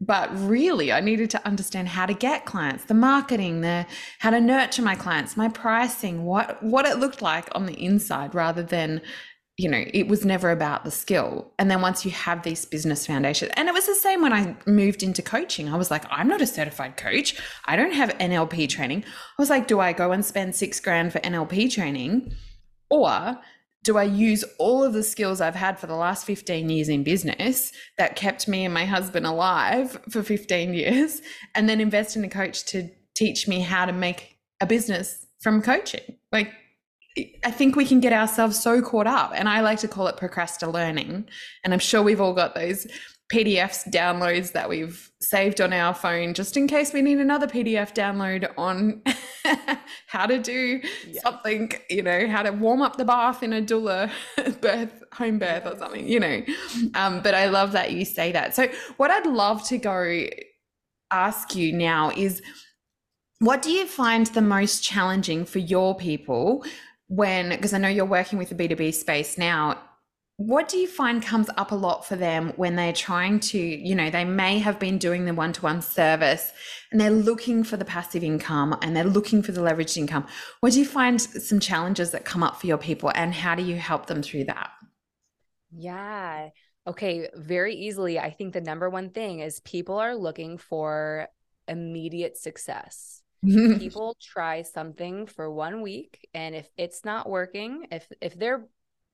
but 0.00 0.30
really 0.38 0.92
i 0.92 1.00
needed 1.00 1.28
to 1.30 1.46
understand 1.46 1.88
how 1.88 2.06
to 2.06 2.14
get 2.14 2.44
clients 2.44 2.84
the 2.84 2.94
marketing 2.94 3.60
the 3.60 3.86
how 4.20 4.30
to 4.30 4.40
nurture 4.40 4.82
my 4.82 4.94
clients 4.94 5.36
my 5.36 5.48
pricing 5.48 6.24
what 6.24 6.62
what 6.62 6.86
it 6.86 6.98
looked 6.98 7.22
like 7.22 7.48
on 7.52 7.66
the 7.66 7.74
inside 7.74 8.34
rather 8.34 8.62
than 8.62 9.00
you 9.58 9.68
know 9.68 9.84
it 9.92 10.08
was 10.08 10.24
never 10.24 10.50
about 10.50 10.84
the 10.84 10.90
skill. 10.90 11.52
And 11.58 11.70
then 11.70 11.82
once 11.82 12.04
you 12.04 12.12
have 12.12 12.44
these 12.44 12.64
business 12.64 13.06
foundations 13.06 13.50
and 13.56 13.68
it 13.68 13.74
was 13.74 13.86
the 13.86 13.94
same 13.94 14.22
when 14.22 14.32
i 14.32 14.56
moved 14.66 15.02
into 15.02 15.20
coaching. 15.20 15.68
I 15.68 15.76
was 15.76 15.90
like 15.90 16.04
i'm 16.10 16.28
not 16.28 16.40
a 16.40 16.46
certified 16.46 16.96
coach. 16.96 17.38
I 17.66 17.76
don't 17.76 17.92
have 17.92 18.10
nlp 18.18 18.68
training. 18.68 19.04
I 19.04 19.42
was 19.42 19.50
like 19.50 19.66
do 19.66 19.80
i 19.80 19.92
go 19.92 20.12
and 20.12 20.24
spend 20.24 20.54
six 20.54 20.80
grand 20.80 21.12
for 21.12 21.18
nlp 21.18 21.70
training 21.70 22.32
or 22.88 23.36
do 23.84 23.96
I 23.96 24.04
use 24.04 24.44
all 24.58 24.82
of 24.84 24.92
the 24.92 25.02
skills 25.02 25.40
I've 25.40 25.54
had 25.54 25.78
for 25.78 25.86
the 25.86 25.94
last 25.94 26.26
15 26.26 26.68
years 26.68 26.88
in 26.88 27.04
business 27.04 27.72
that 27.96 28.16
kept 28.16 28.48
me 28.48 28.64
and 28.64 28.74
my 28.74 28.84
husband 28.84 29.26
alive 29.26 29.98
for 30.10 30.22
15 30.22 30.74
years 30.74 31.22
and 31.54 31.68
then 31.68 31.80
invest 31.80 32.16
in 32.16 32.24
a 32.24 32.28
coach 32.28 32.64
to 32.66 32.90
teach 33.14 33.48
me 33.48 33.60
how 33.60 33.86
to 33.86 33.92
make 33.92 34.38
a 34.60 34.66
business 34.66 35.26
from 35.40 35.62
coaching? 35.62 36.18
Like, 36.32 36.52
I 37.44 37.50
think 37.50 37.74
we 37.74 37.84
can 37.84 38.00
get 38.00 38.12
ourselves 38.12 38.60
so 38.60 38.80
caught 38.80 39.08
up, 39.08 39.32
and 39.34 39.48
I 39.48 39.60
like 39.60 39.80
to 39.80 39.88
call 39.88 40.06
it 40.06 40.16
procrastinating. 40.16 40.74
learning. 40.74 41.28
And 41.64 41.72
I'm 41.72 41.80
sure 41.80 42.02
we've 42.02 42.20
all 42.20 42.34
got 42.34 42.54
those 42.54 42.86
PDFs 43.32 43.92
downloads 43.92 44.52
that 44.52 44.68
we've 44.68 45.10
saved 45.20 45.60
on 45.60 45.72
our 45.72 45.92
phone 45.92 46.32
just 46.32 46.56
in 46.56 46.66
case 46.66 46.94
we 46.94 47.02
need 47.02 47.18
another 47.18 47.46
PDF 47.46 47.94
download 47.94 48.50
on 48.56 49.02
how 50.06 50.24
to 50.24 50.38
do 50.38 50.80
something, 51.22 51.70
you 51.90 52.02
know, 52.02 52.26
how 52.26 52.42
to 52.42 52.50
warm 52.50 52.80
up 52.80 52.96
the 52.96 53.04
bath 53.04 53.42
in 53.42 53.52
a 53.52 53.60
doula 53.60 54.10
birth, 54.62 55.02
home 55.12 55.38
birth 55.38 55.66
or 55.66 55.76
something, 55.78 56.08
you 56.08 56.18
know. 56.18 56.42
Um, 56.94 57.20
but 57.20 57.34
I 57.34 57.46
love 57.46 57.72
that 57.72 57.92
you 57.92 58.06
say 58.06 58.32
that. 58.32 58.54
So, 58.54 58.68
what 58.96 59.10
I'd 59.10 59.26
love 59.26 59.62
to 59.68 59.76
go 59.76 60.26
ask 61.10 61.54
you 61.54 61.72
now 61.72 62.10
is 62.10 62.40
what 63.40 63.60
do 63.60 63.70
you 63.70 63.86
find 63.86 64.26
the 64.28 64.40
most 64.40 64.82
challenging 64.82 65.44
for 65.44 65.58
your 65.58 65.94
people 65.96 66.64
when, 67.08 67.50
because 67.50 67.74
I 67.74 67.78
know 67.78 67.88
you're 67.88 68.04
working 68.04 68.38
with 68.38 68.48
the 68.48 68.54
B2B 68.54 68.94
space 68.94 69.36
now 69.36 69.78
what 70.38 70.68
do 70.68 70.76
you 70.78 70.86
find 70.86 71.20
comes 71.20 71.50
up 71.56 71.72
a 71.72 71.74
lot 71.74 72.06
for 72.06 72.14
them 72.14 72.52
when 72.54 72.76
they're 72.76 72.92
trying 72.92 73.40
to, 73.40 73.58
you 73.58 73.92
know, 73.92 74.08
they 74.08 74.24
may 74.24 74.60
have 74.60 74.78
been 74.78 74.96
doing 74.96 75.24
the 75.24 75.34
one 75.34 75.52
to 75.52 75.60
one 75.62 75.82
service 75.82 76.52
and 76.92 77.00
they're 77.00 77.10
looking 77.10 77.64
for 77.64 77.76
the 77.76 77.84
passive 77.84 78.22
income 78.22 78.78
and 78.80 78.96
they're 78.96 79.02
looking 79.02 79.42
for 79.42 79.50
the 79.50 79.60
leveraged 79.60 79.96
income? 79.96 80.24
What 80.60 80.74
do 80.74 80.78
you 80.78 80.84
find 80.84 81.20
some 81.20 81.58
challenges 81.58 82.12
that 82.12 82.24
come 82.24 82.44
up 82.44 82.60
for 82.60 82.68
your 82.68 82.78
people 82.78 83.10
and 83.16 83.34
how 83.34 83.56
do 83.56 83.64
you 83.64 83.74
help 83.74 84.06
them 84.06 84.22
through 84.22 84.44
that? 84.44 84.70
Yeah. 85.72 86.50
Okay. 86.86 87.28
Very 87.34 87.74
easily. 87.74 88.20
I 88.20 88.30
think 88.30 88.52
the 88.54 88.60
number 88.60 88.88
one 88.88 89.10
thing 89.10 89.40
is 89.40 89.58
people 89.60 89.98
are 89.98 90.14
looking 90.14 90.56
for 90.56 91.26
immediate 91.66 92.38
success. 92.38 93.22
people 93.44 94.16
try 94.20 94.62
something 94.62 95.26
for 95.26 95.50
one 95.50 95.80
week 95.80 96.28
and 96.34 96.56
if 96.56 96.68
it's 96.76 97.04
not 97.04 97.30
working 97.30 97.86
if 97.92 98.04
if 98.20 98.36
they're 98.36 98.66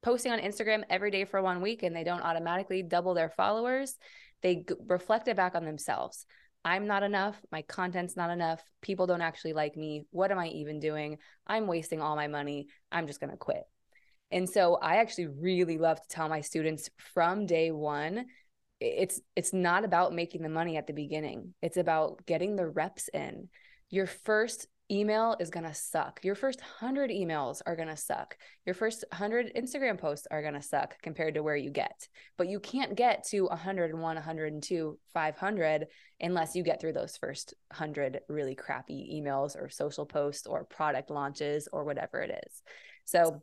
posting 0.05 0.31
on 0.31 0.38
Instagram 0.38 0.85
every 0.90 1.11
day 1.11 1.25
for 1.25 1.43
one 1.43 1.62
week 1.62 1.83
and 1.83 1.97
they 1.97 2.05
don't 2.05 2.23
automatically 2.23 2.83
double 2.83 3.14
their 3.14 3.31
followers, 3.31 3.97
they 4.43 4.57
g- 4.57 4.75
reflect 4.87 5.27
it 5.29 5.37
back 5.37 5.55
on 5.55 5.64
themselves. 5.64 6.27
I'm 6.64 6.87
not 6.87 7.03
enough. 7.03 7.37
My 7.51 7.62
content's 7.62 8.17
not 8.17 8.31
enough. 8.31 8.62
People 8.83 9.07
don't 9.07 9.23
actually 9.23 9.55
like 9.55 9.77
me. 9.77 10.05
What 10.11 10.31
am 10.31 10.38
I 10.38 10.49
even 10.49 10.79
doing? 10.79 11.19
I'm 11.47 11.67
wasting 11.67 12.01
all 12.01 12.17
my 12.17 12.29
money. 12.29 12.69
I'm 12.93 13.07
just 13.07 13.19
going 13.19 13.31
to 13.31 13.37
quit. 13.37 13.64
And 14.31 14.49
so 14.49 14.77
I 14.77 14.97
actually 14.97 15.29
really 15.29 15.79
love 15.79 16.01
to 16.01 16.09
tell 16.09 16.29
my 16.29 16.43
students 16.43 16.90
from 17.14 17.47
day 17.47 17.71
1 17.71 18.27
it's 18.81 19.21
it's 19.37 19.53
not 19.53 19.85
about 19.85 20.12
making 20.12 20.43
the 20.43 20.49
money 20.49 20.77
at 20.77 20.87
the 20.87 20.93
beginning. 20.93 21.55
It's 21.62 21.77
about 21.77 22.27
getting 22.27 22.57
the 22.57 22.67
reps 22.67 23.09
in. 23.09 23.49
Your 23.88 24.07
first 24.07 24.67
email 24.90 25.37
is 25.40 25.51
going 25.51 25.66
to 25.66 25.75
suck. 25.75 26.20
Your 26.23 26.35
first 26.35 26.61
100 26.61 27.11
emails 27.11 27.62
are 27.66 27.77
going 27.77 27.88
to 27.88 27.97
suck. 27.97 28.37
Your 28.66 28.75
first 28.75 29.05
100 29.11 29.53
Instagram 29.57 29.99
posts 29.99 30.27
are 30.31 30.42
going 30.42 30.55
to 30.55 30.62
suck 30.62 31.01
compared 31.03 31.35
to 31.35 31.42
where 31.42 31.57
you 31.57 31.70
get. 31.70 32.09
But 32.37 32.49
you 32.49 32.61
can't 32.61 32.94
get 32.94 33.25
to 33.29 33.47
101, 33.47 34.01
102, 34.01 34.99
500 35.12 35.87
unless 36.20 36.55
you 36.55 36.62
get 36.62 36.81
through 36.81 36.92
those 36.92 37.16
first 37.16 37.55
100 37.70 38.20
really 38.29 38.55
crappy 38.55 39.20
emails 39.20 39.57
or 39.57 39.68
social 39.68 40.07
posts 40.07 40.47
or 40.47 40.64
product 40.64 41.11
launches 41.11 41.68
or 41.73 41.85
whatever 41.85 42.20
it 42.20 42.42
is. 42.47 42.62
So 43.05 43.42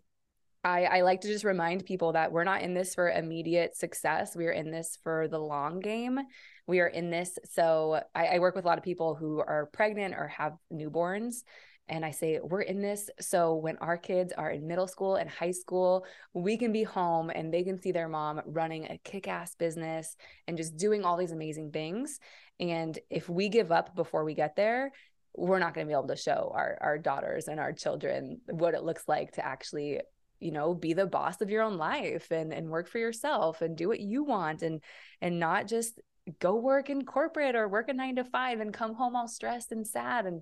I, 0.63 0.83
I 0.83 1.01
like 1.01 1.21
to 1.21 1.27
just 1.27 1.43
remind 1.43 1.85
people 1.85 2.13
that 2.13 2.31
we're 2.31 2.43
not 2.43 2.61
in 2.61 2.73
this 2.73 2.93
for 2.93 3.09
immediate 3.09 3.75
success. 3.75 4.35
We 4.35 4.45
are 4.45 4.51
in 4.51 4.69
this 4.69 4.97
for 5.03 5.27
the 5.27 5.39
long 5.39 5.79
game 5.79 6.19
we 6.67 6.79
are 6.79 6.87
in 6.87 7.09
this. 7.09 7.37
So 7.45 8.01
I, 8.15 8.27
I 8.27 8.39
work 8.39 8.55
with 8.55 8.65
a 8.65 8.67
lot 8.67 8.77
of 8.77 8.83
people 8.83 9.15
who 9.15 9.39
are 9.39 9.69
pregnant 9.73 10.15
or 10.15 10.27
have 10.27 10.53
newborns. 10.71 11.43
And 11.89 12.05
I 12.05 12.11
say, 12.11 12.39
we're 12.41 12.61
in 12.61 12.81
this. 12.81 13.09
So 13.19 13.55
when 13.55 13.77
our 13.79 13.97
kids 13.97 14.31
are 14.37 14.49
in 14.49 14.65
middle 14.65 14.87
school 14.87 15.17
and 15.17 15.29
high 15.29 15.51
school, 15.51 16.05
we 16.33 16.55
can 16.55 16.71
be 16.71 16.83
home 16.83 17.29
and 17.29 17.53
they 17.53 17.63
can 17.63 17.81
see 17.81 17.91
their 17.91 18.07
mom 18.07 18.41
running 18.45 18.85
a 18.85 18.97
kick 19.03 19.27
ass 19.27 19.55
business 19.55 20.15
and 20.47 20.55
just 20.55 20.77
doing 20.77 21.03
all 21.03 21.17
these 21.17 21.33
amazing 21.33 21.71
things. 21.71 22.19
And 22.61 22.97
if 23.09 23.27
we 23.27 23.49
give 23.49 23.71
up 23.71 23.93
before 23.93 24.23
we 24.23 24.33
get 24.33 24.55
there, 24.55 24.91
we're 25.35 25.59
not 25.59 25.73
going 25.73 25.85
to 25.85 25.89
be 25.89 25.97
able 25.97 26.07
to 26.07 26.15
show 26.15 26.51
our, 26.55 26.77
our 26.79 26.97
daughters 26.97 27.49
and 27.49 27.59
our 27.59 27.73
children 27.73 28.39
what 28.49 28.73
it 28.73 28.83
looks 28.83 29.03
like 29.07 29.33
to 29.33 29.45
actually 29.45 29.99
you 30.41 30.51
know 30.51 30.73
be 30.73 30.93
the 30.93 31.05
boss 31.05 31.41
of 31.41 31.49
your 31.49 31.63
own 31.63 31.77
life 31.77 32.31
and 32.31 32.53
and 32.53 32.69
work 32.69 32.87
for 32.87 32.97
yourself 32.97 33.61
and 33.61 33.77
do 33.77 33.87
what 33.87 33.99
you 33.99 34.23
want 34.23 34.61
and 34.61 34.81
and 35.21 35.39
not 35.39 35.67
just 35.67 35.99
go 36.39 36.55
work 36.55 36.89
in 36.89 37.05
corporate 37.05 37.55
or 37.55 37.67
work 37.67 37.89
a 37.89 37.93
nine 37.93 38.15
to 38.15 38.23
five 38.23 38.59
and 38.59 38.73
come 38.73 38.93
home 38.93 39.15
all 39.15 39.27
stressed 39.27 39.71
and 39.71 39.85
sad. 39.85 40.25
And 40.25 40.41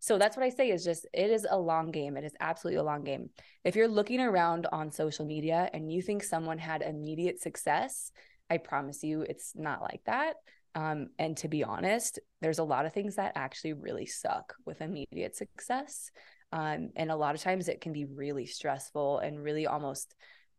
so 0.00 0.18
that's 0.18 0.36
what 0.36 0.44
I 0.44 0.48
say 0.48 0.70
is 0.70 0.84
just 0.84 1.06
it 1.12 1.30
is 1.30 1.46
a 1.48 1.58
long 1.58 1.90
game. 1.90 2.16
It 2.16 2.24
is 2.24 2.34
absolutely 2.40 2.78
a 2.78 2.84
long 2.84 3.04
game. 3.04 3.30
If 3.64 3.76
you're 3.76 3.88
looking 3.88 4.20
around 4.20 4.66
on 4.72 4.90
social 4.90 5.26
media 5.26 5.68
and 5.72 5.92
you 5.92 6.02
think 6.02 6.22
someone 6.24 6.58
had 6.58 6.82
immediate 6.82 7.40
success, 7.40 8.10
I 8.48 8.58
promise 8.58 9.04
you 9.04 9.22
it's 9.22 9.52
not 9.54 9.82
like 9.82 10.02
that. 10.06 10.34
Um, 10.74 11.08
and 11.18 11.36
to 11.38 11.48
be 11.48 11.64
honest, 11.64 12.18
there's 12.40 12.60
a 12.60 12.64
lot 12.64 12.86
of 12.86 12.92
things 12.92 13.16
that 13.16 13.32
actually 13.34 13.74
really 13.74 14.06
suck 14.06 14.54
with 14.64 14.80
immediate 14.80 15.36
success. 15.36 16.10
Um, 16.52 16.90
and 16.96 17.10
a 17.10 17.16
lot 17.16 17.34
of 17.34 17.40
times 17.40 17.68
it 17.68 17.80
can 17.80 17.92
be 17.92 18.04
really 18.04 18.46
stressful 18.46 19.18
and 19.18 19.42
really 19.42 19.66
almost 19.66 20.14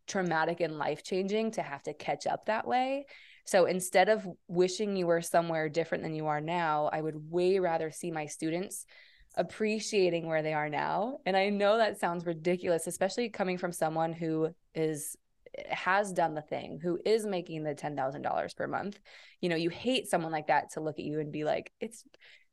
traumatic 0.07 0.59
and 0.61 0.77
life 0.77 1.03
changing 1.03 1.51
to 1.51 1.61
have 1.61 1.83
to 1.83 1.93
catch 1.93 2.27
up 2.27 2.45
that 2.45 2.67
way. 2.67 3.05
So 3.45 3.65
instead 3.65 4.09
of 4.09 4.27
wishing 4.47 4.95
you 4.95 5.07
were 5.07 5.21
somewhere 5.21 5.69
different 5.69 6.03
than 6.03 6.13
you 6.13 6.27
are 6.27 6.41
now, 6.41 6.89
I 6.91 7.01
would 7.01 7.31
way 7.31 7.59
rather 7.59 7.91
see 7.91 8.11
my 8.11 8.25
students 8.25 8.85
appreciating 9.35 10.27
where 10.27 10.41
they 10.41 10.53
are 10.53 10.69
now. 10.69 11.19
And 11.25 11.35
I 11.35 11.49
know 11.49 11.77
that 11.77 11.99
sounds 11.99 12.25
ridiculous, 12.25 12.87
especially 12.87 13.29
coming 13.29 13.57
from 13.57 13.71
someone 13.71 14.13
who 14.13 14.53
is 14.75 15.15
has 15.69 16.13
done 16.13 16.33
the 16.33 16.41
thing, 16.41 16.79
who 16.81 16.97
is 17.05 17.25
making 17.25 17.63
the 17.63 17.75
$10,000 17.75 18.55
per 18.55 18.67
month. 18.67 18.99
You 19.41 19.49
know, 19.49 19.57
you 19.57 19.69
hate 19.69 20.07
someone 20.07 20.31
like 20.31 20.47
that 20.47 20.71
to 20.71 20.79
look 20.79 20.97
at 20.97 21.03
you 21.03 21.19
and 21.19 21.31
be 21.31 21.43
like, 21.43 21.73
it's 21.81 22.05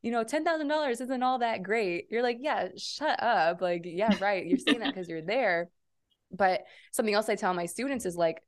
you 0.02 0.12
know, 0.12 0.24
$10,000 0.24 0.90
isn't 0.90 1.22
all 1.22 1.40
that 1.40 1.62
great. 1.62 2.06
You're 2.10 2.22
like, 2.22 2.38
yeah, 2.40 2.68
shut 2.76 3.22
up. 3.22 3.60
Like, 3.60 3.82
yeah, 3.84 4.16
right. 4.20 4.46
You're 4.46 4.58
saying 4.58 4.80
that 4.80 4.94
because 4.94 5.08
you're 5.08 5.22
there. 5.22 5.70
But 6.30 6.64
something 6.92 7.14
else 7.14 7.28
I 7.28 7.34
tell 7.34 7.54
my 7.54 7.66
students 7.66 8.06
is 8.06 8.16
like, 8.16 8.42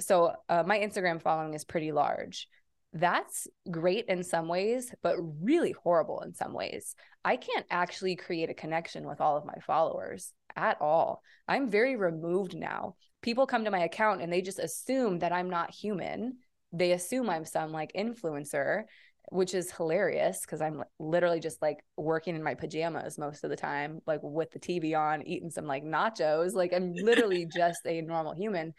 so 0.00 0.32
uh, 0.48 0.62
my 0.64 0.78
Instagram 0.78 1.20
following 1.20 1.54
is 1.54 1.64
pretty 1.64 1.92
large. 1.92 2.48
That's 2.92 3.48
great 3.70 4.06
in 4.06 4.22
some 4.22 4.48
ways, 4.48 4.94
but 5.02 5.16
really 5.42 5.72
horrible 5.72 6.20
in 6.20 6.32
some 6.32 6.52
ways. 6.52 6.94
I 7.24 7.36
can't 7.36 7.66
actually 7.70 8.16
create 8.16 8.50
a 8.50 8.54
connection 8.54 9.06
with 9.06 9.20
all 9.20 9.36
of 9.36 9.44
my 9.44 9.56
followers 9.66 10.32
at 10.54 10.80
all. 10.80 11.22
I'm 11.48 11.70
very 11.70 11.96
removed 11.96 12.54
now. 12.56 12.94
People 13.20 13.46
come 13.46 13.64
to 13.64 13.70
my 13.70 13.80
account 13.80 14.22
and 14.22 14.32
they 14.32 14.42
just 14.42 14.58
assume 14.58 15.18
that 15.20 15.32
I'm 15.32 15.50
not 15.50 15.74
human. 15.74 16.38
They 16.72 16.92
assume 16.92 17.28
I'm 17.28 17.44
some 17.44 17.72
like 17.72 17.92
influencer, 17.94 18.84
which 19.30 19.54
is 19.54 19.70
hilarious 19.70 20.40
because 20.42 20.60
I'm 20.60 20.82
literally 20.98 21.40
just 21.40 21.60
like 21.62 21.78
working 21.96 22.36
in 22.36 22.42
my 22.42 22.54
pajamas 22.54 23.18
most 23.18 23.44
of 23.44 23.50
the 23.50 23.56
time, 23.56 24.00
like 24.06 24.20
with 24.22 24.50
the 24.50 24.58
TV 24.58 24.98
on, 24.98 25.26
eating 25.26 25.50
some 25.50 25.66
like 25.66 25.84
nachos. 25.84 26.54
Like 26.54 26.72
I'm 26.72 26.92
literally 26.92 27.46
just 27.56 27.80
a 27.86 28.00
normal 28.02 28.34
human. 28.34 28.74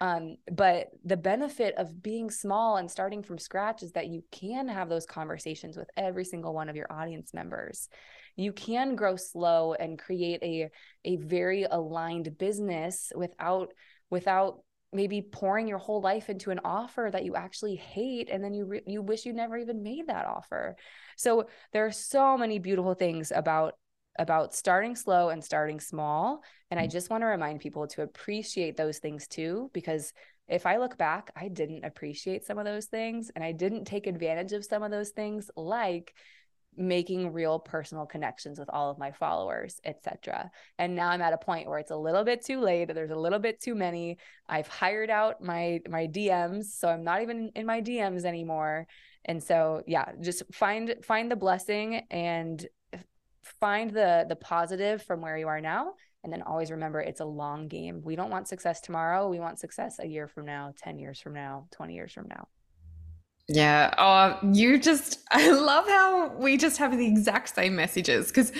Um, 0.00 0.36
but 0.52 0.88
the 1.04 1.16
benefit 1.16 1.74
of 1.76 2.02
being 2.02 2.30
small 2.30 2.76
and 2.76 2.88
starting 2.88 3.22
from 3.22 3.38
scratch 3.38 3.82
is 3.82 3.92
that 3.92 4.06
you 4.06 4.22
can 4.30 4.68
have 4.68 4.88
those 4.88 5.06
conversations 5.06 5.76
with 5.76 5.90
every 5.96 6.24
single 6.24 6.54
one 6.54 6.68
of 6.68 6.76
your 6.76 6.90
audience 6.90 7.34
members. 7.34 7.88
You 8.36 8.52
can 8.52 8.94
grow 8.94 9.16
slow 9.16 9.74
and 9.74 9.98
create 9.98 10.40
a 10.44 10.70
a 11.04 11.16
very 11.16 11.64
aligned 11.64 12.38
business 12.38 13.12
without 13.16 13.72
without 14.10 14.60
maybe 14.92 15.20
pouring 15.20 15.68
your 15.68 15.78
whole 15.78 16.00
life 16.00 16.30
into 16.30 16.50
an 16.50 16.60
offer 16.64 17.10
that 17.12 17.24
you 17.24 17.34
actually 17.34 17.76
hate 17.76 18.30
and 18.30 18.42
then 18.42 18.54
you 18.54 18.64
re- 18.64 18.82
you 18.86 19.02
wish 19.02 19.26
you 19.26 19.32
never 19.32 19.56
even 19.56 19.82
made 19.82 20.06
that 20.06 20.26
offer. 20.26 20.76
So 21.16 21.48
there 21.72 21.84
are 21.84 21.92
so 21.92 22.38
many 22.38 22.58
beautiful 22.58 22.94
things 22.94 23.32
about 23.34 23.74
about 24.18 24.54
starting 24.54 24.96
slow 24.96 25.28
and 25.28 25.44
starting 25.44 25.78
small. 25.78 26.42
And 26.70 26.80
I 26.80 26.86
mm. 26.86 26.90
just 26.90 27.08
want 27.08 27.22
to 27.22 27.26
remind 27.26 27.60
people 27.60 27.86
to 27.88 28.02
appreciate 28.02 28.76
those 28.76 28.98
things 28.98 29.28
too, 29.28 29.70
because 29.72 30.12
if 30.48 30.66
I 30.66 30.78
look 30.78 30.98
back, 30.98 31.30
I 31.36 31.48
didn't 31.48 31.84
appreciate 31.84 32.44
some 32.44 32.58
of 32.58 32.64
those 32.64 32.86
things 32.86 33.30
and 33.34 33.44
I 33.44 33.52
didn't 33.52 33.84
take 33.84 34.06
advantage 34.06 34.52
of 34.52 34.64
some 34.64 34.82
of 34.82 34.90
those 34.90 35.10
things, 35.10 35.50
like 35.56 36.14
making 36.78 37.32
real 37.32 37.58
personal 37.58 38.06
connections 38.06 38.58
with 38.58 38.70
all 38.70 38.90
of 38.90 38.98
my 38.98 39.10
followers 39.10 39.80
etc 39.84 40.50
and 40.78 40.94
now 40.94 41.08
i'm 41.08 41.22
at 41.22 41.32
a 41.32 41.38
point 41.38 41.68
where 41.68 41.78
it's 41.78 41.90
a 41.90 41.96
little 41.96 42.24
bit 42.24 42.44
too 42.44 42.60
late 42.60 42.88
there's 42.94 43.10
a 43.10 43.16
little 43.16 43.38
bit 43.38 43.60
too 43.60 43.74
many. 43.74 44.18
I've 44.48 44.68
hired 44.68 45.10
out 45.10 45.42
my 45.42 45.80
my 45.88 46.06
dms 46.06 46.64
so 46.64 46.88
i'm 46.88 47.04
not 47.04 47.22
even 47.22 47.50
in 47.54 47.66
my 47.66 47.80
dms 47.80 48.24
anymore. 48.24 48.86
And 49.24 49.42
so 49.42 49.82
yeah 49.86 50.12
just 50.20 50.42
find 50.52 50.94
find 51.02 51.30
the 51.30 51.36
blessing 51.36 52.02
and 52.10 52.66
find 53.60 53.90
the 53.90 54.26
the 54.28 54.36
positive 54.36 55.02
from 55.02 55.20
where 55.20 55.38
you 55.38 55.48
are 55.48 55.60
now. 55.60 55.94
And 56.24 56.32
then 56.32 56.42
always 56.42 56.70
remember 56.70 57.00
it's 57.00 57.20
a 57.20 57.24
long 57.24 57.68
game. 57.68 58.02
We 58.02 58.16
don't 58.16 58.30
want 58.30 58.48
success 58.48 58.80
tomorrow. 58.80 59.28
We 59.28 59.38
want 59.38 59.60
success 59.60 59.98
a 60.00 60.06
year 60.06 60.26
from 60.26 60.46
now 60.46 60.72
10 60.82 60.98
years 60.98 61.20
from 61.20 61.34
now 61.34 61.68
20 61.72 61.94
years 61.94 62.12
from 62.12 62.26
now 62.28 62.48
yeah. 63.48 63.94
Oh, 63.96 64.38
you 64.52 64.78
just, 64.78 65.20
I 65.30 65.50
love 65.50 65.88
how 65.88 66.28
we 66.36 66.56
just 66.56 66.76
have 66.76 66.96
the 66.96 67.06
exact 67.06 67.54
same 67.54 67.74
messages 67.74 68.28
because 68.28 68.52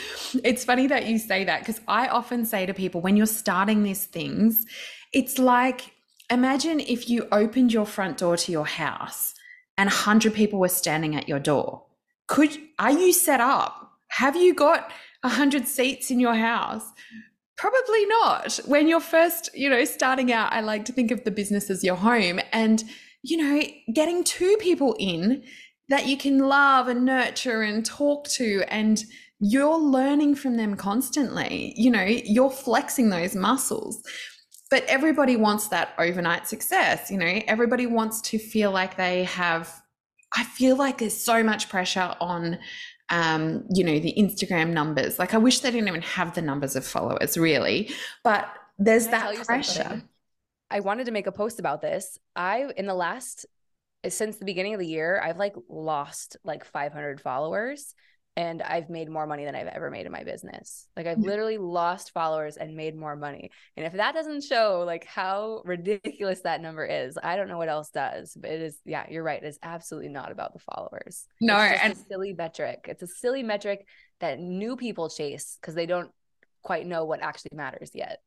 it's 0.42 0.64
funny 0.64 0.86
that 0.86 1.06
you 1.06 1.18
say 1.18 1.44
that 1.44 1.60
because 1.60 1.80
I 1.86 2.08
often 2.08 2.46
say 2.46 2.66
to 2.66 2.74
people 2.74 3.00
when 3.00 3.16
you're 3.16 3.26
starting 3.26 3.82
these 3.82 4.06
things, 4.06 4.64
it's 5.12 5.38
like 5.38 5.92
imagine 6.30 6.80
if 6.80 7.08
you 7.08 7.28
opened 7.32 7.72
your 7.72 7.86
front 7.86 8.18
door 8.18 8.36
to 8.36 8.52
your 8.52 8.66
house 8.66 9.34
and 9.76 9.88
100 9.88 10.34
people 10.34 10.58
were 10.58 10.68
standing 10.68 11.14
at 11.14 11.28
your 11.28 11.38
door. 11.38 11.84
Could, 12.26 12.58
are 12.78 12.90
you 12.90 13.12
set 13.12 13.40
up? 13.40 13.92
Have 14.08 14.36
you 14.36 14.54
got 14.54 14.90
a 15.22 15.28
hundred 15.28 15.66
seats 15.66 16.10
in 16.10 16.20
your 16.20 16.34
house? 16.34 16.84
Probably 17.56 18.06
not. 18.06 18.60
When 18.66 18.88
you're 18.88 19.00
first, 19.00 19.50
you 19.54 19.68
know, 19.68 19.84
starting 19.84 20.32
out, 20.32 20.52
I 20.52 20.60
like 20.60 20.84
to 20.86 20.92
think 20.92 21.10
of 21.10 21.24
the 21.24 21.30
business 21.30 21.70
as 21.70 21.84
your 21.84 21.96
home 21.96 22.40
and, 22.52 22.84
you 23.22 23.36
know, 23.36 23.62
getting 23.92 24.24
two 24.24 24.56
people 24.60 24.96
in 24.98 25.42
that 25.88 26.06
you 26.06 26.16
can 26.16 26.38
love 26.38 26.88
and 26.88 27.04
nurture 27.04 27.62
and 27.62 27.84
talk 27.84 28.28
to 28.28 28.62
and 28.68 29.04
you're 29.40 29.78
learning 29.78 30.34
from 30.34 30.56
them 30.56 30.76
constantly. 30.76 31.72
You 31.76 31.90
know, 31.90 32.04
you're 32.04 32.50
flexing 32.50 33.10
those 33.10 33.34
muscles. 33.34 34.02
but 34.70 34.84
everybody 34.84 35.34
wants 35.36 35.68
that 35.68 35.94
overnight 35.98 36.46
success. 36.46 37.10
You 37.10 37.16
know, 37.16 37.40
everybody 37.46 37.86
wants 37.86 38.20
to 38.22 38.38
feel 38.38 38.70
like 38.70 38.96
they 38.96 39.24
have. 39.24 39.82
I 40.36 40.44
feel 40.44 40.76
like 40.76 40.98
there's 40.98 41.16
so 41.16 41.42
much 41.42 41.70
pressure 41.70 42.14
on 42.20 42.58
um, 43.10 43.64
you 43.72 43.84
know, 43.84 43.98
the 43.98 44.14
Instagram 44.18 44.70
numbers. 44.70 45.18
Like 45.18 45.34
I 45.34 45.38
wish 45.38 45.60
they 45.60 45.70
didn't 45.70 45.88
even 45.88 46.02
have 46.02 46.34
the 46.34 46.42
numbers 46.42 46.76
of 46.76 46.86
followers, 46.86 47.38
really. 47.38 47.90
But 48.22 48.48
there's 48.78 49.08
that 49.08 49.34
pressure. 49.46 49.82
Something? 49.82 50.08
I 50.70 50.80
wanted 50.80 51.06
to 51.06 51.12
make 51.12 51.26
a 51.26 51.32
post 51.32 51.58
about 51.58 51.80
this. 51.80 52.18
I 52.36 52.70
in 52.76 52.86
the 52.86 52.94
last 52.94 53.46
since 54.08 54.36
the 54.36 54.44
beginning 54.44 54.74
of 54.74 54.80
the 54.80 54.86
year, 54.86 55.20
I've 55.22 55.38
like 55.38 55.56
lost 55.68 56.36
like 56.44 56.64
500 56.64 57.20
followers 57.20 57.94
and 58.38 58.62
I've 58.62 58.88
made 58.88 59.10
more 59.10 59.26
money 59.26 59.44
than 59.44 59.56
I've 59.56 59.66
ever 59.66 59.90
made 59.90 60.06
in 60.06 60.12
my 60.12 60.22
business. 60.22 60.86
Like 60.96 61.08
I've 61.08 61.16
hmm. 61.16 61.24
literally 61.24 61.58
lost 61.58 62.12
followers 62.12 62.56
and 62.56 62.76
made 62.76 62.94
more 62.94 63.16
money. 63.16 63.50
And 63.76 63.84
if 63.84 63.94
that 63.94 64.14
doesn't 64.14 64.44
show 64.44 64.84
like 64.86 65.04
how 65.04 65.62
ridiculous 65.64 66.42
that 66.42 66.60
number 66.60 66.86
is, 66.86 67.18
I 67.20 67.34
don't 67.34 67.48
know 67.48 67.58
what 67.58 67.68
else 67.68 67.90
does. 67.90 68.36
But 68.40 68.52
it 68.52 68.62
is, 68.62 68.78
yeah, 68.84 69.06
you're 69.10 69.24
right. 69.24 69.42
It's 69.42 69.58
absolutely 69.60 70.10
not 70.10 70.30
about 70.30 70.52
the 70.52 70.60
followers. 70.60 71.26
No, 71.40 71.56
and 71.56 71.94
a 71.94 71.96
silly 71.96 72.32
metric. 72.32 72.84
It's 72.86 73.02
a 73.02 73.08
silly 73.08 73.42
metric 73.42 73.84
that 74.20 74.38
new 74.38 74.76
people 74.76 75.08
chase 75.08 75.58
because 75.60 75.74
they 75.74 75.86
don't 75.86 76.12
quite 76.62 76.86
know 76.86 77.06
what 77.06 77.20
actually 77.20 77.56
matters 77.56 77.90
yet. 77.92 78.20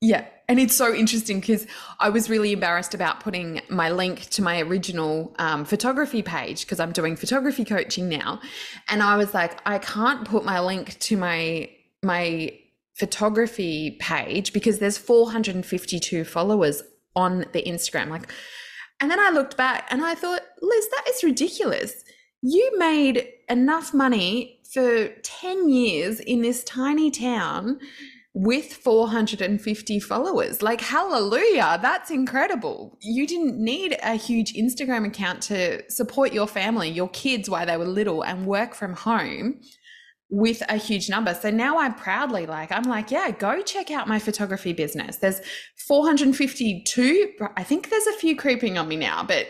Yeah. 0.00 0.26
And 0.48 0.58
it's 0.58 0.74
so 0.74 0.94
interesting 0.94 1.40
because 1.40 1.66
I 2.00 2.08
was 2.08 2.30
really 2.30 2.52
embarrassed 2.52 2.94
about 2.94 3.20
putting 3.20 3.60
my 3.68 3.90
link 3.90 4.30
to 4.30 4.42
my 4.42 4.60
original 4.60 5.34
um, 5.38 5.64
photography 5.64 6.22
page 6.22 6.62
because 6.62 6.80
I'm 6.80 6.92
doing 6.92 7.16
photography 7.16 7.64
coaching 7.64 8.08
now. 8.08 8.40
And 8.88 9.02
I 9.02 9.16
was 9.16 9.34
like, 9.34 9.60
I 9.66 9.78
can't 9.78 10.26
put 10.26 10.44
my 10.44 10.60
link 10.60 10.98
to 11.00 11.16
my, 11.16 11.70
my, 12.02 12.58
photography 12.98 13.96
page 14.00 14.52
because 14.52 14.80
there's 14.80 14.98
452 14.98 16.24
followers 16.24 16.82
on 17.14 17.46
the 17.52 17.62
Instagram 17.62 18.08
like 18.08 18.28
and 19.00 19.08
then 19.08 19.20
I 19.20 19.30
looked 19.30 19.56
back 19.56 19.86
and 19.90 20.04
I 20.04 20.16
thought 20.16 20.42
Liz 20.60 20.88
that 20.88 21.04
is 21.08 21.22
ridiculous 21.22 22.02
you 22.42 22.72
made 22.76 23.28
enough 23.48 23.94
money 23.94 24.60
for 24.72 25.08
10 25.08 25.68
years 25.68 26.18
in 26.18 26.42
this 26.42 26.64
tiny 26.64 27.10
town 27.12 27.78
with 28.40 28.72
450 28.72 29.98
followers. 29.98 30.62
Like, 30.62 30.80
hallelujah, 30.80 31.80
that's 31.82 32.08
incredible. 32.08 32.96
You 33.00 33.26
didn't 33.26 33.58
need 33.58 33.98
a 34.00 34.14
huge 34.14 34.52
Instagram 34.54 35.04
account 35.04 35.42
to 35.44 35.82
support 35.90 36.32
your 36.32 36.46
family, 36.46 36.88
your 36.88 37.08
kids 37.08 37.50
while 37.50 37.66
they 37.66 37.76
were 37.76 37.84
little 37.84 38.22
and 38.22 38.46
work 38.46 38.76
from 38.76 38.94
home 38.94 39.60
with 40.30 40.62
a 40.68 40.76
huge 40.76 41.10
number. 41.10 41.34
So 41.34 41.50
now 41.50 41.78
I'm 41.78 41.94
proudly 41.94 42.46
like, 42.46 42.70
I'm 42.70 42.84
like, 42.84 43.10
yeah, 43.10 43.32
go 43.32 43.60
check 43.60 43.90
out 43.90 44.06
my 44.06 44.20
photography 44.20 44.72
business. 44.72 45.16
There's 45.16 45.40
452. 45.88 47.32
I 47.56 47.64
think 47.64 47.90
there's 47.90 48.06
a 48.06 48.18
few 48.18 48.36
creeping 48.36 48.78
on 48.78 48.86
me 48.86 48.94
now, 48.94 49.24
but 49.24 49.48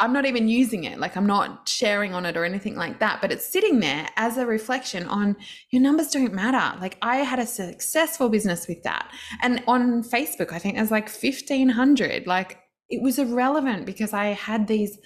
I'm 0.00 0.12
not 0.12 0.24
even 0.24 0.48
using 0.48 0.84
it. 0.84 0.98
Like 0.98 1.16
I'm 1.16 1.26
not 1.26 1.68
sharing 1.68 2.14
on 2.14 2.24
it 2.26 2.36
or 2.36 2.44
anything 2.44 2.74
like 2.74 2.98
that, 3.00 3.20
but 3.20 3.30
it's 3.30 3.44
sitting 3.44 3.80
there 3.80 4.08
as 4.16 4.38
a 4.38 4.46
reflection 4.46 5.06
on 5.06 5.36
your 5.70 5.82
numbers 5.82 6.08
don't 6.08 6.32
matter. 6.32 6.78
Like 6.80 6.96
I 7.02 7.16
had 7.16 7.38
a 7.38 7.46
successful 7.46 8.28
business 8.30 8.66
with 8.66 8.82
that. 8.82 9.12
And 9.42 9.62
on 9.66 10.02
Facebook, 10.02 10.52
I 10.52 10.58
think 10.58 10.76
there's 10.76 10.90
like 10.90 11.10
1500. 11.10 12.26
Like 12.26 12.58
it 12.88 13.02
was 13.02 13.18
irrelevant 13.18 13.86
because 13.86 14.12
I 14.12 14.26
had 14.28 14.66
these 14.66 14.98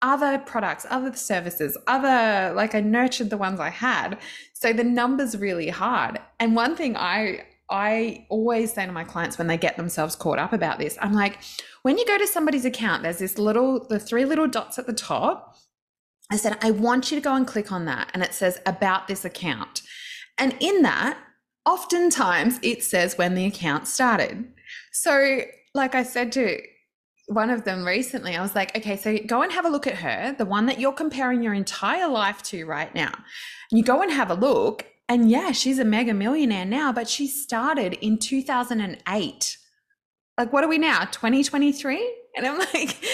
other 0.00 0.38
products, 0.38 0.86
other 0.88 1.14
services, 1.14 1.76
other 1.86 2.54
like 2.54 2.74
I 2.74 2.80
nurtured 2.80 3.30
the 3.30 3.36
ones 3.36 3.60
I 3.60 3.70
had. 3.70 4.18
So 4.54 4.72
the 4.72 4.84
numbers 4.84 5.36
really 5.36 5.68
hard. 5.68 6.20
And 6.40 6.56
one 6.56 6.74
thing 6.74 6.96
I 6.96 7.44
I 7.70 8.26
always 8.30 8.72
say 8.72 8.86
to 8.86 8.92
my 8.92 9.04
clients 9.04 9.36
when 9.36 9.46
they 9.46 9.58
get 9.58 9.76
themselves 9.76 10.16
caught 10.16 10.38
up 10.38 10.54
about 10.54 10.78
this, 10.78 10.96
I'm 11.02 11.12
like, 11.12 11.38
when 11.82 11.98
you 11.98 12.06
go 12.06 12.18
to 12.18 12.26
somebody's 12.26 12.64
account, 12.64 13.02
there's 13.02 13.18
this 13.18 13.38
little, 13.38 13.86
the 13.86 13.98
three 13.98 14.24
little 14.24 14.46
dots 14.46 14.78
at 14.78 14.86
the 14.86 14.92
top. 14.92 15.56
I 16.30 16.36
said, 16.36 16.58
I 16.62 16.70
want 16.70 17.10
you 17.10 17.16
to 17.16 17.24
go 17.24 17.34
and 17.34 17.46
click 17.46 17.72
on 17.72 17.86
that. 17.86 18.10
And 18.12 18.22
it 18.22 18.34
says 18.34 18.60
about 18.66 19.08
this 19.08 19.24
account. 19.24 19.82
And 20.36 20.54
in 20.60 20.82
that, 20.82 21.18
oftentimes 21.64 22.58
it 22.62 22.82
says 22.84 23.16
when 23.16 23.34
the 23.34 23.46
account 23.46 23.88
started. 23.88 24.52
So, 24.92 25.40
like 25.74 25.94
I 25.94 26.02
said 26.02 26.32
to 26.32 26.60
one 27.28 27.50
of 27.50 27.64
them 27.64 27.84
recently, 27.84 28.36
I 28.36 28.42
was 28.42 28.54
like, 28.54 28.76
okay, 28.76 28.96
so 28.96 29.18
go 29.26 29.42
and 29.42 29.52
have 29.52 29.64
a 29.64 29.70
look 29.70 29.86
at 29.86 29.96
her, 29.96 30.34
the 30.36 30.46
one 30.46 30.66
that 30.66 30.80
you're 30.80 30.92
comparing 30.92 31.42
your 31.42 31.54
entire 31.54 32.08
life 32.08 32.42
to 32.44 32.64
right 32.66 32.94
now. 32.94 33.12
You 33.70 33.82
go 33.82 34.02
and 34.02 34.12
have 34.12 34.30
a 34.30 34.34
look 34.34 34.86
and 35.08 35.30
yeah, 35.30 35.52
she's 35.52 35.78
a 35.78 35.84
mega 35.84 36.12
millionaire 36.12 36.66
now, 36.66 36.92
but 36.92 37.08
she 37.08 37.26
started 37.26 37.94
in 38.04 38.18
2008. 38.18 39.58
Like, 40.38 40.52
what 40.52 40.64
are 40.64 40.68
we 40.68 40.78
now? 40.78 41.04
2023? 41.06 42.14
And 42.36 42.46
I'm 42.46 42.58
like, 42.74 43.04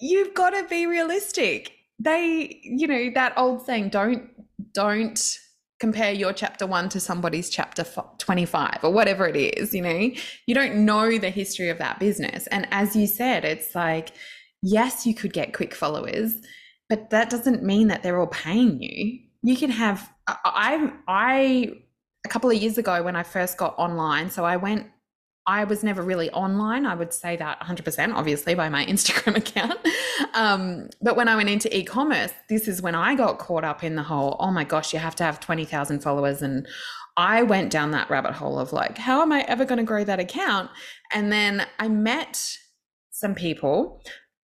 you've 0.00 0.32
got 0.34 0.50
to 0.50 0.64
be 0.68 0.86
realistic. 0.86 1.72
They, 1.98 2.60
you 2.62 2.86
know, 2.86 3.10
that 3.14 3.36
old 3.36 3.66
saying, 3.66 3.90
don't, 3.90 4.30
don't 4.72 5.38
compare 5.80 6.12
your 6.12 6.32
chapter 6.32 6.66
one 6.66 6.88
to 6.90 7.00
somebody's 7.00 7.50
chapter 7.50 7.84
25 8.18 8.78
or 8.82 8.92
whatever 8.92 9.26
it 9.26 9.36
is, 9.36 9.74
you 9.74 9.82
know, 9.82 10.10
you 10.46 10.54
don't 10.54 10.84
know 10.84 11.18
the 11.18 11.30
history 11.30 11.68
of 11.68 11.78
that 11.78 11.98
business. 11.98 12.46
And 12.46 12.66
as 12.70 12.94
you 12.94 13.06
said, 13.06 13.44
it's 13.44 13.74
like, 13.74 14.12
yes, 14.62 15.06
you 15.06 15.14
could 15.14 15.32
get 15.32 15.54
quick 15.54 15.74
followers, 15.74 16.34
but 16.88 17.10
that 17.10 17.28
doesn't 17.28 17.62
mean 17.62 17.88
that 17.88 18.02
they're 18.02 18.20
all 18.20 18.26
paying 18.26 18.80
you 18.80 19.20
you 19.42 19.56
can 19.56 19.70
have 19.70 20.10
I 20.26 20.92
I 21.08 21.72
a 22.24 22.28
couple 22.28 22.50
of 22.50 22.56
years 22.56 22.78
ago 22.78 23.02
when 23.02 23.16
I 23.16 23.22
first 23.22 23.56
got 23.56 23.74
online, 23.78 24.30
so 24.30 24.44
I 24.44 24.56
went 24.56 24.86
I 25.50 25.64
was 25.64 25.82
never 25.82 26.00
really 26.00 26.30
online. 26.30 26.86
I 26.86 26.94
would 26.94 27.12
say 27.12 27.34
that 27.36 27.58
100%, 27.60 28.14
obviously, 28.14 28.54
by 28.54 28.68
my 28.68 28.86
Instagram 28.94 29.36
account. 29.36 29.80
Um, 30.34 30.90
but 31.02 31.16
when 31.16 31.26
I 31.26 31.34
went 31.34 31.48
into 31.48 31.76
e 31.76 31.82
commerce, 31.82 32.30
this 32.48 32.68
is 32.68 32.80
when 32.80 32.94
I 32.94 33.16
got 33.16 33.40
caught 33.40 33.64
up 33.64 33.82
in 33.82 33.96
the 33.96 34.04
whole, 34.04 34.36
oh 34.38 34.52
my 34.52 34.62
gosh, 34.62 34.92
you 34.92 35.00
have 35.00 35.16
to 35.16 35.24
have 35.24 35.40
20,000 35.40 36.04
followers. 36.04 36.40
And 36.40 36.68
I 37.16 37.42
went 37.42 37.72
down 37.72 37.90
that 37.90 38.08
rabbit 38.08 38.34
hole 38.34 38.60
of 38.60 38.72
like, 38.72 38.96
how 38.96 39.22
am 39.22 39.32
I 39.32 39.40
ever 39.48 39.64
going 39.64 39.78
to 39.78 39.84
grow 39.84 40.04
that 40.04 40.20
account? 40.20 40.70
And 41.12 41.32
then 41.32 41.66
I 41.80 41.88
met 41.88 42.56
some 43.10 43.34
people 43.34 44.00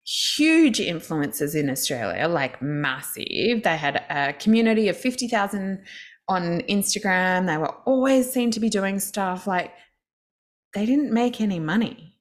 huge 0.06 0.80
influencers 0.80 1.54
in 1.54 1.70
Australia, 1.70 2.30
like 2.30 2.62
massive. 2.62 3.64
They 3.64 3.78
had 3.78 4.04
a 4.10 4.34
community 4.34 4.88
of 4.88 4.96
50,000 4.96 5.84
on 6.30 6.62
Instagram. 6.62 7.48
They 7.48 7.58
were 7.58 7.74
always 7.86 8.32
seemed 8.32 8.54
to 8.54 8.62
be 8.62 8.70
doing 8.70 9.00
stuff 9.00 9.48
like 9.48 9.74
they 10.74 10.86
didn't 10.86 11.12
make 11.12 11.40
any 11.40 11.60
money. 11.60 12.16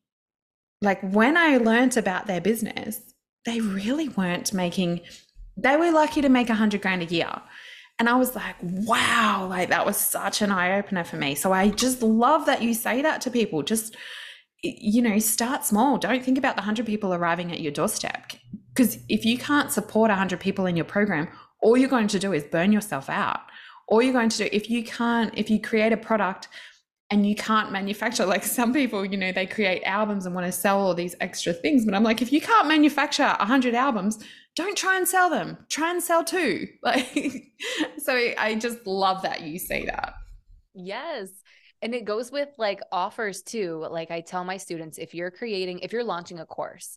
Like 0.81 1.01
when 1.03 1.37
I 1.37 1.59
learned 1.59 1.97
about 1.97 2.27
their 2.27 2.41
business, 2.41 3.01
they 3.45 3.61
really 3.61 4.09
weren't 4.09 4.53
making, 4.53 5.01
they 5.57 5.77
were 5.77 5.91
lucky 5.91 6.21
to 6.23 6.29
make 6.29 6.51
a 6.51 6.55
hundred 6.55 6.83
grand 6.83 7.03
a 7.03 7.07
year. 7.07 7.31
And 7.99 8.09
I 8.09 8.17
was 8.17 8.35
like, 8.35 8.57
wow, 8.63 9.47
like 9.49 9.69
that 9.69 9.87
was 9.87 9.97
such 9.97 10.43
an 10.43 10.51
eye 10.51 10.79
opener 10.79 11.05
for 11.05 11.17
me. 11.17 11.35
So 11.35 11.53
I 11.53 11.69
just 11.69 12.03
love 12.03 12.47
that 12.47 12.63
you 12.63 12.75
say 12.75 13.03
that 13.03 13.21
to 13.23 13.31
people. 13.31 13.63
Just 13.63 13.97
you 14.63 15.03
know, 15.03 15.19
start 15.19 15.65
small. 15.65 15.99
Don't 15.99 16.25
think 16.25 16.39
about 16.39 16.57
the 16.57 16.61
100 16.61 16.87
people 16.87 17.13
arriving 17.13 17.51
at 17.53 17.61
your 17.61 17.73
doorstep. 17.73 18.33
Because 18.75 18.99
if 19.09 19.25
you 19.25 19.37
can't 19.37 19.73
support 19.73 20.11
a 20.11 20.15
100 20.15 20.41
people 20.41 20.67
in 20.67 20.77
your 20.77 20.85
program, 20.85 21.29
all 21.61 21.77
you're 21.77 21.89
going 21.89 22.09
to 22.09 22.19
do 22.19 22.33
is 22.33 22.45
burn 22.45 22.73
yourself 22.73 23.11
out. 23.11 23.41
All 23.89 24.01
you're 24.01 24.13
going 24.13 24.29
to 24.31 24.39
do, 24.39 24.49
if 24.53 24.71
you 24.71 24.85
can't, 24.85 25.37
if 25.37 25.51
you 25.51 25.61
create 25.61 25.93
a 25.93 25.97
product 25.97 26.49
and 27.13 27.27
you 27.27 27.35
can't 27.35 27.71
manufacture, 27.71 28.25
like 28.25 28.43
some 28.43 28.73
people, 28.73 29.05
you 29.05 29.19
know, 29.19 29.33
they 29.33 29.45
create 29.45 29.83
albums 29.85 30.25
and 30.25 30.35
want 30.35 30.47
to 30.47 30.53
sell 30.53 30.81
all 30.81 30.95
these 30.95 31.15
extra 31.21 31.53
things. 31.53 31.85
But 31.85 31.95
I'm 31.95 32.03
like, 32.03 32.23
if 32.23 32.33
you 32.33 32.41
can't 32.41 32.67
manufacture 32.67 33.37
100 33.39 33.75
albums, 33.75 34.19
don't 34.57 34.79
try 34.79 34.97
and 34.97 35.07
sell 35.07 35.29
them. 35.29 35.59
Try 35.69 35.91
and 35.91 36.03
sell 36.03 36.25
two. 36.25 36.69
Like, 36.83 37.53
so 37.99 38.15
I 38.15 38.57
just 38.59 38.87
love 38.87 39.23
that 39.23 39.43
you 39.43 39.59
say 39.59 39.85
that. 39.85 40.15
Yes 40.75 41.29
and 41.83 41.95
it 41.95 42.05
goes 42.05 42.31
with 42.31 42.49
like 42.59 42.81
offers 42.93 43.43
too 43.43 43.85
like 43.91 44.13
i 44.13 44.21
tell 44.21 44.45
my 44.45 44.57
students 44.57 44.99
if 44.99 45.15
you're 45.15 45.33
creating 45.33 45.81
if 45.81 45.93
you're 45.93 46.05
launching 46.05 46.39
a 46.39 46.47
course 46.47 46.97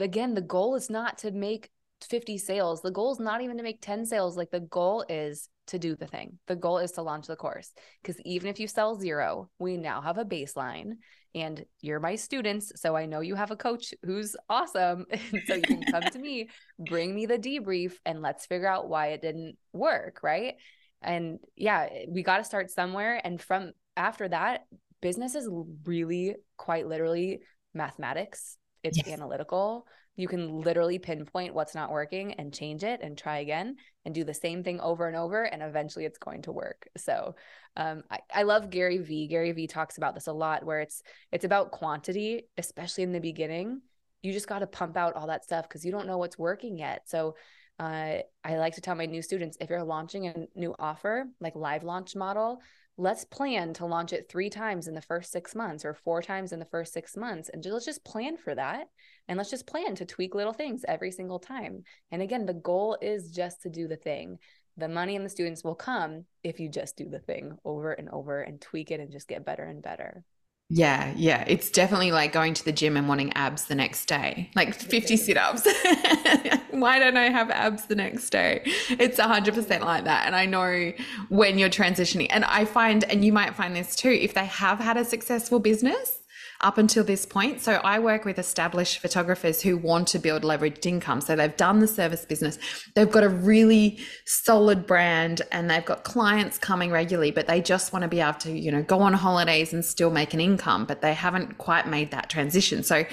again 0.00 0.34
the 0.34 0.40
goal 0.40 0.74
is 0.74 0.88
not 0.88 1.18
to 1.18 1.30
make 1.30 1.68
50 2.04 2.38
sales 2.38 2.82
the 2.82 2.90
goal 2.90 3.12
is 3.12 3.20
not 3.20 3.42
even 3.42 3.56
to 3.56 3.62
make 3.62 3.80
10 3.80 4.06
sales 4.06 4.36
like 4.36 4.50
the 4.50 4.60
goal 4.60 5.04
is 5.08 5.48
to 5.66 5.78
do 5.78 5.96
the 5.96 6.06
thing 6.06 6.38
the 6.46 6.56
goal 6.56 6.78
is 6.78 6.92
to 6.92 7.02
launch 7.02 7.26
the 7.26 7.36
course 7.36 7.72
because 8.02 8.20
even 8.22 8.48
if 8.48 8.60
you 8.60 8.66
sell 8.66 8.98
zero 8.98 9.48
we 9.58 9.76
now 9.76 10.00
have 10.00 10.18
a 10.18 10.24
baseline 10.24 10.92
and 11.34 11.64
you're 11.80 12.00
my 12.00 12.14
students 12.14 12.72
so 12.76 12.94
i 12.94 13.06
know 13.06 13.20
you 13.20 13.34
have 13.34 13.50
a 13.50 13.56
coach 13.56 13.94
who's 14.04 14.36
awesome 14.50 15.06
so 15.46 15.54
you 15.54 15.62
can 15.62 15.82
come 15.84 16.02
to 16.02 16.18
me 16.18 16.48
bring 16.78 17.14
me 17.14 17.24
the 17.24 17.38
debrief 17.38 17.94
and 18.04 18.20
let's 18.20 18.46
figure 18.46 18.68
out 18.68 18.88
why 18.88 19.08
it 19.08 19.22
didn't 19.22 19.56
work 19.72 20.20
right 20.22 20.56
and 21.00 21.38
yeah 21.56 21.88
we 22.08 22.22
got 22.22 22.38
to 22.38 22.44
start 22.44 22.70
somewhere 22.70 23.20
and 23.24 23.40
from 23.40 23.72
after 23.96 24.28
that, 24.28 24.66
business 25.00 25.34
is 25.34 25.48
really 25.84 26.36
quite 26.56 26.86
literally 26.86 27.40
mathematics. 27.72 28.56
It's 28.82 28.98
yes. 28.98 29.08
analytical. 29.08 29.86
You 30.16 30.28
can 30.28 30.60
literally 30.60 30.98
pinpoint 30.98 31.54
what's 31.54 31.74
not 31.74 31.90
working 31.90 32.34
and 32.34 32.54
change 32.54 32.84
it 32.84 33.00
and 33.02 33.16
try 33.16 33.38
again 33.38 33.76
and 34.04 34.14
do 34.14 34.24
the 34.24 34.34
same 34.34 34.62
thing 34.62 34.80
over 34.80 35.06
and 35.08 35.16
over. 35.16 35.42
And 35.42 35.62
eventually 35.62 36.04
it's 36.04 36.18
going 36.18 36.42
to 36.42 36.52
work. 36.52 36.88
So 36.96 37.34
um, 37.76 38.04
I, 38.10 38.18
I 38.32 38.42
love 38.44 38.70
Gary 38.70 38.98
Vee. 38.98 39.26
Gary 39.26 39.52
Vee 39.52 39.66
talks 39.66 39.96
about 39.96 40.14
this 40.14 40.26
a 40.28 40.32
lot 40.32 40.64
where 40.64 40.80
it's 40.80 41.02
it's 41.32 41.44
about 41.44 41.72
quantity, 41.72 42.48
especially 42.56 43.04
in 43.04 43.12
the 43.12 43.20
beginning. 43.20 43.80
You 44.22 44.32
just 44.32 44.48
got 44.48 44.60
to 44.60 44.66
pump 44.66 44.96
out 44.96 45.14
all 45.14 45.26
that 45.26 45.44
stuff 45.44 45.68
because 45.68 45.84
you 45.84 45.92
don't 45.92 46.06
know 46.06 46.18
what's 46.18 46.38
working 46.38 46.78
yet. 46.78 47.02
So 47.08 47.36
uh, 47.78 48.18
I 48.44 48.56
like 48.56 48.76
to 48.76 48.80
tell 48.80 48.94
my 48.94 49.06
new 49.06 49.20
students 49.20 49.56
if 49.60 49.68
you're 49.68 49.82
launching 49.82 50.28
a 50.28 50.46
new 50.54 50.74
offer, 50.78 51.26
like 51.40 51.56
live 51.56 51.82
launch 51.82 52.14
model, 52.14 52.60
let's 52.96 53.24
plan 53.24 53.74
to 53.74 53.86
launch 53.86 54.12
it 54.12 54.28
three 54.28 54.48
times 54.48 54.86
in 54.86 54.94
the 54.94 55.00
first 55.00 55.32
six 55.32 55.54
months 55.54 55.84
or 55.84 55.94
four 55.94 56.22
times 56.22 56.52
in 56.52 56.58
the 56.60 56.64
first 56.64 56.92
six 56.92 57.16
months. 57.16 57.48
And 57.48 57.64
let's 57.66 57.84
just 57.84 58.04
plan 58.04 58.36
for 58.36 58.54
that. 58.54 58.88
And 59.26 59.36
let's 59.36 59.50
just 59.50 59.66
plan 59.66 59.96
to 59.96 60.04
tweak 60.04 60.34
little 60.34 60.52
things 60.52 60.84
every 60.86 61.10
single 61.10 61.38
time. 61.38 61.82
And 62.12 62.22
again, 62.22 62.46
the 62.46 62.54
goal 62.54 62.96
is 63.02 63.32
just 63.32 63.62
to 63.62 63.68
do 63.68 63.88
the 63.88 63.96
thing. 63.96 64.38
The 64.76 64.88
money 64.88 65.16
and 65.16 65.24
the 65.24 65.30
students 65.30 65.64
will 65.64 65.74
come 65.74 66.24
if 66.42 66.60
you 66.60 66.68
just 66.68 66.96
do 66.96 67.08
the 67.08 67.20
thing 67.20 67.56
over 67.64 67.92
and 67.92 68.08
over 68.10 68.40
and 68.40 68.60
tweak 68.60 68.90
it 68.90 69.00
and 69.00 69.10
just 69.10 69.28
get 69.28 69.44
better 69.44 69.64
and 69.64 69.82
better. 69.82 70.24
Yeah, 70.70 71.12
yeah. 71.14 71.44
It's 71.46 71.70
definitely 71.70 72.10
like 72.10 72.32
going 72.32 72.54
to 72.54 72.64
the 72.64 72.72
gym 72.72 72.96
and 72.96 73.06
wanting 73.06 73.32
abs 73.34 73.66
the 73.66 73.74
next 73.74 74.06
day, 74.06 74.50
like 74.56 74.74
50 74.74 75.16
sit 75.16 75.36
ups. 75.36 75.66
Why 76.70 76.98
don't 76.98 77.16
I 77.16 77.28
have 77.28 77.50
abs 77.50 77.84
the 77.84 77.94
next 77.94 78.30
day? 78.30 78.62
It's 78.88 79.18
100% 79.20 79.80
like 79.80 80.04
that. 80.04 80.26
And 80.26 80.34
I 80.34 80.46
know 80.46 80.92
when 81.28 81.58
you're 81.58 81.68
transitioning, 81.68 82.28
and 82.30 82.44
I 82.46 82.64
find, 82.64 83.04
and 83.04 83.24
you 83.24 83.32
might 83.32 83.54
find 83.54 83.76
this 83.76 83.94
too, 83.94 84.10
if 84.10 84.34
they 84.34 84.46
have 84.46 84.78
had 84.80 84.96
a 84.96 85.04
successful 85.04 85.60
business, 85.60 86.20
up 86.64 86.78
until 86.78 87.04
this 87.04 87.26
point. 87.26 87.60
So 87.60 87.74
I 87.84 87.98
work 87.98 88.24
with 88.24 88.38
established 88.38 88.98
photographers 88.98 89.60
who 89.60 89.76
want 89.76 90.08
to 90.08 90.18
build 90.18 90.42
leveraged 90.42 90.86
income. 90.86 91.20
So 91.20 91.36
they've 91.36 91.56
done 91.56 91.80
the 91.80 91.86
service 91.86 92.24
business, 92.24 92.58
they've 92.96 93.10
got 93.10 93.22
a 93.22 93.28
really 93.28 93.98
solid 94.24 94.86
brand 94.86 95.42
and 95.52 95.70
they've 95.70 95.84
got 95.84 96.02
clients 96.04 96.56
coming 96.56 96.90
regularly, 96.90 97.30
but 97.30 97.46
they 97.46 97.60
just 97.60 97.92
want 97.92 98.02
to 98.02 98.08
be 98.08 98.20
able 98.20 98.38
to, 98.40 98.58
you 98.58 98.72
know, 98.72 98.82
go 98.82 99.00
on 99.00 99.12
holidays 99.12 99.74
and 99.74 99.84
still 99.84 100.10
make 100.10 100.32
an 100.32 100.40
income, 100.40 100.86
but 100.86 101.02
they 101.02 101.12
haven't 101.12 101.58
quite 101.58 101.86
made 101.86 102.10
that 102.10 102.30
transition. 102.30 102.82
So 102.82 103.04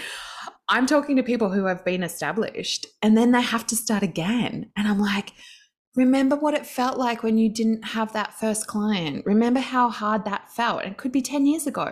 I'm 0.69 0.85
talking 0.85 1.17
to 1.17 1.23
people 1.23 1.51
who 1.51 1.65
have 1.65 1.83
been 1.83 2.03
established 2.03 2.87
and 3.01 3.17
then 3.17 3.31
they 3.31 3.41
have 3.41 3.67
to 3.67 3.75
start 3.75 4.01
again. 4.01 4.71
And 4.77 4.87
I'm 4.87 4.99
like, 4.99 5.33
Remember 5.95 6.37
what 6.37 6.53
it 6.53 6.65
felt 6.65 6.97
like 6.97 7.21
when 7.21 7.37
you 7.37 7.49
didn't 7.49 7.83
have 7.83 8.13
that 8.13 8.33
first 8.39 8.65
client. 8.65 9.25
Remember 9.25 9.59
how 9.59 9.89
hard 9.89 10.23
that 10.23 10.49
felt. 10.49 10.85
It 10.85 10.95
could 10.95 11.11
be 11.11 11.21
10 11.21 11.45
years 11.45 11.67
ago 11.67 11.89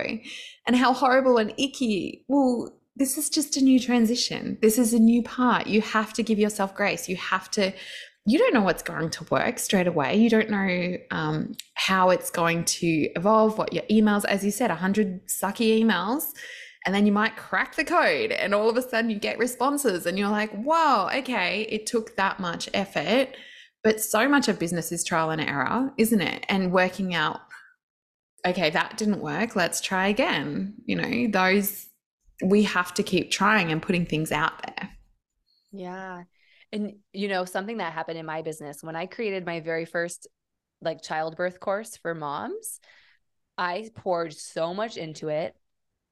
and 0.69 0.77
how 0.77 0.93
horrible 0.93 1.37
and 1.37 1.51
icky. 1.57 2.23
Well, 2.27 2.71
this 2.95 3.17
is 3.17 3.31
just 3.31 3.57
a 3.57 3.61
new 3.61 3.79
transition. 3.79 4.59
This 4.61 4.77
is 4.77 4.93
a 4.93 4.99
new 4.99 5.23
part. 5.23 5.65
You 5.65 5.81
have 5.81 6.13
to 6.13 6.21
give 6.21 6.37
yourself 6.37 6.75
grace. 6.75 7.09
You 7.09 7.15
have 7.15 7.49
to, 7.51 7.73
you 8.27 8.37
don't 8.37 8.53
know 8.53 8.61
what's 8.61 8.83
going 8.83 9.09
to 9.09 9.23
work 9.31 9.57
straight 9.57 9.87
away. 9.87 10.17
You 10.17 10.29
don't 10.29 10.51
know 10.51 10.97
um, 11.09 11.55
how 11.73 12.11
it's 12.11 12.29
going 12.29 12.65
to 12.65 12.87
evolve, 13.15 13.57
what 13.57 13.73
your 13.73 13.81
emails, 13.89 14.25
as 14.25 14.45
you 14.45 14.51
said, 14.51 14.69
100 14.69 15.25
sucky 15.25 15.81
emails. 15.81 16.25
And 16.85 16.93
then 16.93 17.07
you 17.07 17.13
might 17.13 17.35
crack 17.35 17.75
the 17.75 17.83
code 17.83 18.31
and 18.31 18.53
all 18.53 18.69
of 18.69 18.77
a 18.77 18.83
sudden 18.83 19.09
you 19.09 19.17
get 19.17 19.39
responses 19.39 20.05
and 20.05 20.19
you're 20.19 20.29
like, 20.29 20.51
wow, 20.53 21.09
okay, 21.15 21.63
it 21.63 21.87
took 21.87 22.15
that 22.15 22.39
much 22.39 22.69
effort 22.75 23.29
but 23.83 24.01
so 24.01 24.27
much 24.27 24.47
of 24.47 24.59
business 24.59 24.91
is 24.91 25.03
trial 25.03 25.29
and 25.29 25.41
error, 25.41 25.93
isn't 25.97 26.21
it? 26.21 26.45
And 26.49 26.71
working 26.71 27.15
out, 27.15 27.39
okay, 28.45 28.69
that 28.69 28.97
didn't 28.97 29.21
work. 29.21 29.55
Let's 29.55 29.81
try 29.81 30.07
again. 30.07 30.75
You 30.85 30.95
know, 30.95 31.27
those, 31.27 31.87
we 32.43 32.63
have 32.63 32.93
to 32.95 33.03
keep 33.03 33.31
trying 33.31 33.71
and 33.71 33.81
putting 33.81 34.05
things 34.05 34.31
out 34.31 34.61
there. 34.65 34.89
Yeah. 35.71 36.23
And, 36.71 36.93
you 37.13 37.27
know, 37.27 37.45
something 37.45 37.77
that 37.77 37.93
happened 37.93 38.17
in 38.17 38.25
my 38.25 38.41
business 38.41 38.83
when 38.83 38.95
I 38.95 39.05
created 39.05 39.45
my 39.45 39.59
very 39.59 39.85
first 39.85 40.27
like 40.81 41.01
childbirth 41.01 41.59
course 41.59 41.97
for 41.97 42.15
moms, 42.15 42.79
I 43.57 43.89
poured 43.95 44.33
so 44.33 44.73
much 44.73 44.95
into 44.97 45.29
it. 45.29 45.55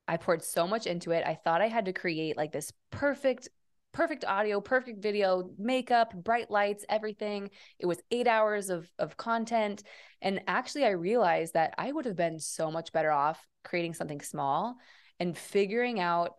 I 0.08 0.18
poured 0.18 0.44
so 0.44 0.68
much 0.68 0.88
into 0.88 1.12
it. 1.12 1.24
I 1.26 1.36
thought 1.36 1.62
I 1.62 1.68
had 1.68 1.86
to 1.86 1.94
create 1.94 2.38
like 2.38 2.52
this 2.52 2.72
perfect 2.92 3.50
perfect 3.98 4.24
audio, 4.26 4.62
perfect 4.62 5.02
video, 5.02 5.50
makeup, 5.58 6.14
bright 6.14 6.52
lights, 6.52 6.86
everything. 6.88 7.50
It 7.80 7.88
was 7.88 8.00
eight 8.12 8.28
hours 8.28 8.70
of, 8.70 8.88
of 9.00 9.18
content. 9.18 9.82
And 10.22 10.41
actually, 10.45 10.86
I 10.86 10.91
realized 10.91 11.56
that 11.56 11.74
I 11.80 11.91
would 11.91 12.06
have 12.06 12.16
been 12.16 12.39
so 12.39 12.70
much 12.70 12.91
better 12.91 13.12
off 13.12 13.43
creating 13.64 13.95
something 13.95 14.22
small 14.22 14.76
and 15.20 15.36
figuring 15.36 16.00
out 16.00 16.34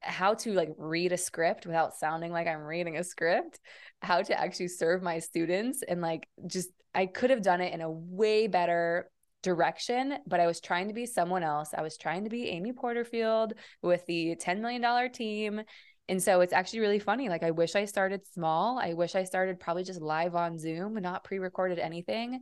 how 0.00 0.34
to 0.34 0.54
like 0.54 0.70
read 0.76 1.12
a 1.12 1.16
script 1.16 1.66
without 1.66 1.94
sounding 1.94 2.32
like 2.32 2.48
I'm 2.48 2.62
reading 2.62 2.96
a 2.96 3.04
script, 3.04 3.60
how 4.00 4.20
to 4.20 4.36
actually 4.36 4.66
serve 4.66 5.04
my 5.04 5.20
students 5.20 5.84
and 5.88 6.00
like 6.00 6.26
just 6.48 6.70
I 6.92 7.06
could 7.06 7.30
have 7.30 7.42
done 7.42 7.60
it 7.60 7.72
in 7.72 7.80
a 7.80 7.88
way 7.88 8.48
better 8.48 9.08
direction, 9.44 10.18
but 10.26 10.40
I 10.40 10.46
was 10.46 10.60
trying 10.60 10.88
to 10.88 10.94
be 10.94 11.06
someone 11.06 11.42
else. 11.42 11.70
I 11.76 11.82
was 11.82 11.96
trying 11.96 12.24
to 12.24 12.30
be 12.30 12.48
Amy 12.48 12.72
Porterfield 12.72 13.54
with 13.82 14.04
the 14.06 14.36
$10 14.36 14.60
million 14.60 15.12
team 15.12 15.62
and 16.08 16.22
so 16.22 16.40
it's 16.40 16.52
actually 16.52 16.80
really 16.80 16.98
funny. 16.98 17.28
Like, 17.28 17.42
I 17.42 17.52
wish 17.52 17.74
I 17.74 17.84
started 17.84 18.26
small. 18.26 18.78
I 18.78 18.94
wish 18.94 19.14
I 19.14 19.24
started 19.24 19.60
probably 19.60 19.84
just 19.84 20.00
live 20.00 20.34
on 20.34 20.58
Zoom 20.58 20.94
not 20.94 21.24
pre 21.24 21.38
recorded 21.38 21.78
anything 21.78 22.40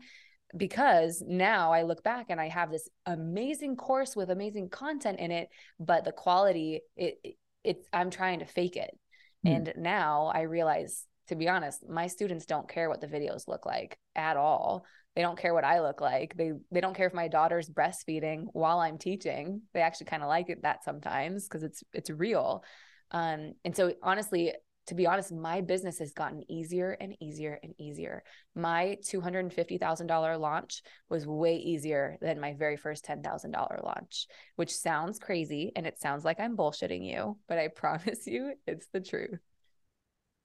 because 0.56 1.22
now 1.26 1.72
I 1.72 1.82
look 1.82 2.02
back 2.02 2.26
and 2.30 2.40
I 2.40 2.48
have 2.48 2.70
this 2.70 2.88
amazing 3.06 3.76
course 3.76 4.16
with 4.16 4.30
amazing 4.30 4.70
content 4.70 5.20
in 5.20 5.30
it, 5.30 5.48
but 5.78 6.04
the 6.04 6.12
quality, 6.12 6.80
it, 6.96 7.18
it 7.22 7.34
it's, 7.62 7.86
I'm 7.92 8.10
trying 8.10 8.40
to 8.40 8.46
fake 8.46 8.76
it. 8.76 8.98
Mm. 9.46 9.56
And 9.56 9.72
now 9.76 10.32
I 10.34 10.42
realize, 10.42 11.04
to 11.28 11.36
be 11.36 11.48
honest, 11.48 11.88
my 11.88 12.06
students 12.06 12.46
don't 12.46 12.68
care 12.68 12.88
what 12.88 13.00
the 13.00 13.06
videos 13.06 13.46
look 13.46 13.66
like 13.66 13.98
at 14.16 14.36
all. 14.36 14.84
They 15.14 15.22
don't 15.22 15.38
care 15.38 15.54
what 15.54 15.64
I 15.64 15.80
look 15.80 16.00
like. 16.00 16.36
They 16.36 16.52
they 16.70 16.80
don't 16.80 16.94
care 16.94 17.08
if 17.08 17.14
my 17.14 17.26
daughter's 17.26 17.68
breastfeeding 17.68 18.44
while 18.52 18.78
I'm 18.78 18.96
teaching. 18.96 19.62
They 19.74 19.80
actually 19.80 20.06
kind 20.06 20.22
of 20.22 20.28
like 20.28 20.50
it 20.50 20.62
that 20.62 20.84
sometimes 20.84 21.48
because 21.48 21.64
it's 21.64 21.82
it's 21.92 22.10
real. 22.10 22.62
Um, 23.10 23.54
and 23.64 23.74
so 23.74 23.94
honestly, 24.02 24.52
to 24.86 24.94
be 24.94 25.06
honest, 25.06 25.32
my 25.32 25.60
business 25.60 25.98
has 26.00 26.12
gotten 26.12 26.50
easier 26.50 26.96
and 27.00 27.14
easier 27.20 27.58
and 27.62 27.74
easier. 27.78 28.24
My 28.54 28.98
$250,000 29.02 30.36
launch 30.36 30.82
was 31.08 31.26
way 31.26 31.56
easier 31.56 32.18
than 32.20 32.40
my 32.40 32.54
very 32.54 32.76
first 32.76 33.04
$10,000 33.04 33.84
launch, 33.84 34.26
which 34.56 34.74
sounds 34.74 35.18
crazy 35.18 35.70
and 35.76 35.86
it 35.86 36.00
sounds 36.00 36.24
like 36.24 36.40
I'm 36.40 36.56
bullshitting 36.56 37.04
you, 37.04 37.38
but 37.48 37.58
I 37.58 37.68
promise 37.74 38.26
you 38.26 38.54
it's 38.66 38.88
the 38.92 39.00
truth. 39.00 39.38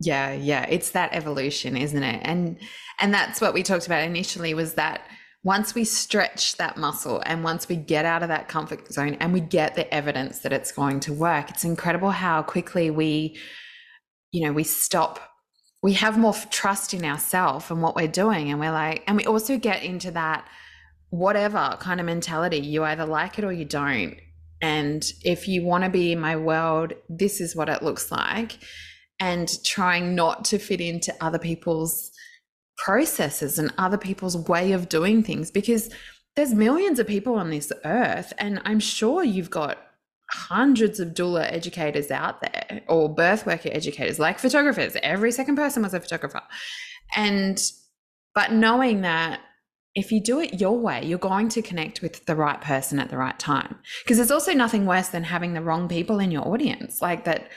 Yeah, 0.01 0.33
yeah, 0.33 0.65
it's 0.69 0.91
that 0.91 1.13
evolution, 1.13 1.77
isn't 1.77 2.03
it? 2.03 2.21
And 2.23 2.59
and 2.99 3.13
that's 3.13 3.39
what 3.39 3.53
we 3.53 3.63
talked 3.63 3.85
about 3.87 4.03
initially 4.03 4.53
was 4.53 4.73
that 4.73 5.07
once 5.45 5.75
we 5.75 5.83
stretch 5.83 6.57
that 6.57 6.75
muscle 6.75 7.21
and 7.27 7.43
once 7.43 7.69
we 7.69 7.75
get 7.75 8.03
out 8.03 8.23
of 8.23 8.29
that 8.29 8.47
comfort 8.47 8.91
zone 8.91 9.15
and 9.19 9.31
we 9.31 9.39
get 9.39 9.75
the 9.75 9.93
evidence 9.93 10.39
that 10.39 10.51
it's 10.51 10.71
going 10.71 10.99
to 10.99 11.13
work, 11.13 11.51
it's 11.51 11.63
incredible 11.63 12.09
how 12.09 12.41
quickly 12.41 12.89
we, 12.89 13.37
you 14.31 14.43
know, 14.43 14.51
we 14.51 14.63
stop. 14.63 15.19
We 15.83 15.93
have 15.93 16.17
more 16.17 16.33
trust 16.49 16.95
in 16.95 17.05
ourselves 17.05 17.69
and 17.69 17.83
what 17.83 17.95
we're 17.95 18.07
doing. 18.07 18.49
And 18.49 18.59
we're 18.59 18.71
like, 18.71 19.03
and 19.05 19.15
we 19.15 19.25
also 19.27 19.55
get 19.59 19.83
into 19.83 20.09
that 20.11 20.49
whatever 21.11 21.77
kind 21.79 21.99
of 21.99 22.07
mentality. 22.07 22.57
You 22.57 22.83
either 22.83 23.05
like 23.05 23.37
it 23.37 23.45
or 23.45 23.53
you 23.53 23.65
don't. 23.65 24.15
And 24.63 25.05
if 25.23 25.47
you 25.47 25.63
want 25.63 25.83
to 25.83 25.91
be 25.91 26.11
in 26.11 26.19
my 26.19 26.37
world, 26.37 26.93
this 27.07 27.39
is 27.39 27.55
what 27.55 27.69
it 27.69 27.83
looks 27.83 28.11
like. 28.11 28.57
And 29.19 29.47
trying 29.63 30.15
not 30.15 30.43
to 30.45 30.57
fit 30.57 30.81
into 30.81 31.13
other 31.21 31.37
people's 31.37 32.09
processes 32.77 33.57
and 33.57 33.73
other 33.77 33.97
people's 33.97 34.37
way 34.47 34.71
of 34.71 34.89
doing 34.89 35.23
things 35.23 35.51
because 35.51 35.89
there's 36.35 36.53
millions 36.53 36.99
of 36.99 37.07
people 37.07 37.35
on 37.35 37.49
this 37.49 37.71
earth 37.85 38.33
and 38.37 38.61
i'm 38.65 38.79
sure 38.79 39.23
you've 39.23 39.49
got 39.49 39.77
hundreds 40.29 40.99
of 40.99 41.09
doula 41.09 41.51
educators 41.51 42.11
out 42.11 42.41
there 42.41 42.81
or 42.87 43.13
birth 43.13 43.45
worker 43.45 43.69
educators 43.71 44.19
like 44.19 44.39
photographers. 44.39 44.95
Every 45.03 45.31
second 45.31 45.55
person 45.55 45.83
was 45.83 45.93
a 45.93 45.99
photographer. 45.99 46.41
And 47.15 47.61
but 48.33 48.51
knowing 48.51 49.01
that 49.01 49.39
if 49.93 50.11
you 50.11 50.21
do 50.21 50.41
it 50.41 50.59
your 50.59 50.77
way 50.77 51.05
you're 51.05 51.17
going 51.17 51.47
to 51.49 51.61
connect 51.61 52.01
with 52.01 52.25
the 52.25 52.35
right 52.35 52.59
person 52.59 52.99
at 52.99 53.09
the 53.09 53.17
right 53.17 53.37
time. 53.37 53.75
Because 54.03 54.17
there's 54.17 54.31
also 54.31 54.53
nothing 54.53 54.85
worse 54.85 55.09
than 55.09 55.23
having 55.23 55.53
the 55.53 55.61
wrong 55.61 55.87
people 55.87 56.19
in 56.19 56.31
your 56.31 56.47
audience 56.47 57.01
like 57.01 57.25
that 57.25 57.49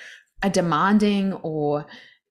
are 0.43 0.51
demanding 0.51 1.33
or 1.35 1.87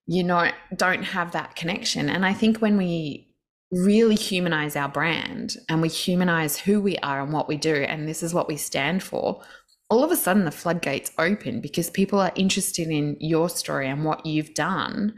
you 0.07 0.23
know 0.23 0.49
don't 0.75 1.03
have 1.03 1.31
that 1.33 1.55
connection. 1.55 2.09
And 2.09 2.25
i 2.25 2.33
think 2.33 2.57
when 2.57 2.77
we 2.77 3.27
really 3.71 4.15
humanize 4.15 4.75
our 4.75 4.87
brand 4.87 5.57
and 5.67 5.81
we 5.81 5.89
humanize 5.89 6.57
who 6.57 6.79
we 6.81 6.97
are 6.99 7.21
and 7.21 7.33
what 7.33 7.49
we 7.49 7.57
do 7.57 7.75
and 7.75 8.07
this 8.07 8.23
is 8.23 8.33
what 8.33 8.47
we 8.47 8.55
stand 8.55 9.03
for 9.03 9.41
all 9.89 10.03
of 10.03 10.11
a 10.11 10.15
sudden 10.15 10.45
the 10.45 10.51
floodgates 10.51 11.11
open 11.17 11.59
because 11.59 11.89
people 11.89 12.19
are 12.19 12.31
interested 12.35 12.87
in 12.87 13.17
your 13.19 13.49
story 13.49 13.87
and 13.87 14.03
what 14.03 14.25
you've 14.25 14.53
done. 14.53 15.13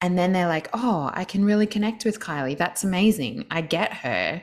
And 0.00 0.18
then 0.18 0.32
they're 0.32 0.48
like 0.48 0.68
oh 0.72 1.10
i 1.14 1.24
can 1.24 1.44
really 1.44 1.66
connect 1.66 2.04
with 2.04 2.20
kylie. 2.20 2.56
That's 2.56 2.84
amazing. 2.84 3.46
I 3.50 3.60
get 3.60 3.92
her. 3.92 4.42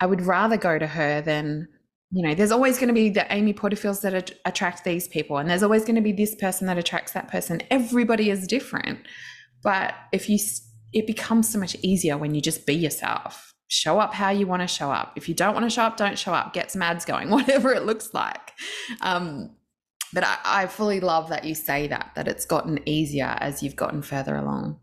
I 0.00 0.06
would 0.06 0.22
rather 0.22 0.56
go 0.56 0.78
to 0.78 0.86
her 0.86 1.20
than 1.20 1.68
you 2.10 2.26
know, 2.26 2.34
there's 2.34 2.52
always 2.52 2.78
going 2.78 2.88
to 2.88 2.94
be 2.94 3.08
the 3.08 3.26
Amy 3.32 3.52
Porterfields 3.52 4.02
that 4.02 4.32
attract 4.44 4.84
these 4.84 5.08
people, 5.08 5.38
and 5.38 5.50
there's 5.50 5.62
always 5.62 5.84
going 5.84 5.96
to 5.96 6.00
be 6.00 6.12
this 6.12 6.34
person 6.34 6.66
that 6.66 6.78
attracts 6.78 7.12
that 7.12 7.28
person. 7.28 7.60
Everybody 7.70 8.30
is 8.30 8.46
different. 8.46 9.00
But 9.62 9.94
if 10.12 10.28
you, 10.28 10.38
it 10.92 11.06
becomes 11.06 11.50
so 11.50 11.58
much 11.58 11.76
easier 11.82 12.16
when 12.16 12.34
you 12.34 12.40
just 12.40 12.66
be 12.66 12.74
yourself. 12.74 13.52
Show 13.68 13.98
up 13.98 14.14
how 14.14 14.30
you 14.30 14.46
want 14.46 14.62
to 14.62 14.68
show 14.68 14.92
up. 14.92 15.14
If 15.16 15.28
you 15.28 15.34
don't 15.34 15.54
want 15.54 15.64
to 15.64 15.70
show 15.70 15.82
up, 15.82 15.96
don't 15.96 16.18
show 16.18 16.34
up. 16.34 16.52
Get 16.52 16.70
some 16.70 16.82
ads 16.82 17.04
going, 17.04 17.30
whatever 17.30 17.72
it 17.72 17.84
looks 17.84 18.12
like. 18.14 18.52
Um, 19.00 19.56
but 20.12 20.22
I, 20.22 20.38
I 20.44 20.66
fully 20.66 21.00
love 21.00 21.30
that 21.30 21.44
you 21.44 21.54
say 21.54 21.88
that, 21.88 22.12
that 22.14 22.28
it's 22.28 22.44
gotten 22.44 22.86
easier 22.86 23.36
as 23.40 23.62
you've 23.62 23.74
gotten 23.74 24.02
further 24.02 24.36
along. 24.36 24.78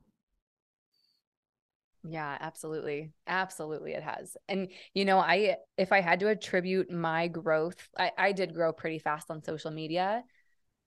Yeah, 2.04 2.36
absolutely. 2.40 3.12
Absolutely 3.28 3.94
it 3.94 4.04
has. 4.04 4.36
And 4.50 4.70
you 4.94 5.06
know, 5.06 5.20
I 5.20 5.58
if 5.78 5.92
I 5.92 6.02
had 6.02 6.20
to 6.22 6.30
attribute 6.30 6.90
my 6.92 7.28
growth, 7.28 7.76
I, 7.98 8.12
I 8.18 8.32
did 8.32 8.54
grow 8.56 8.74
pretty 8.74 9.00
fast 9.00 9.30
on 9.30 9.44
social 9.44 9.72
media. 9.72 10.24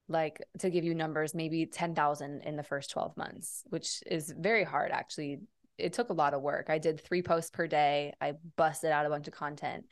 Like 0.08 0.42
to 0.58 0.70
give 0.70 0.84
you 0.84 0.94
numbers, 0.94 1.34
maybe 1.34 1.66
10,000 1.66 2.42
in 2.42 2.56
the 2.56 2.62
first 2.62 2.90
12 2.90 3.16
months, 3.16 3.62
which 3.68 4.02
is 4.06 4.34
very 4.36 4.64
hard 4.64 4.90
actually. 4.90 5.40
It 5.78 5.92
took 5.92 6.10
a 6.10 6.14
lot 6.14 6.34
of 6.34 6.42
work. 6.42 6.66
I 6.68 6.78
did 6.78 7.00
three 7.00 7.22
posts 7.22 7.50
per 7.50 7.66
day. 7.66 8.12
I 8.20 8.34
busted 8.56 8.90
out 8.90 9.06
a 9.06 9.10
bunch 9.10 9.28
of 9.28 9.34
content. 9.34 9.86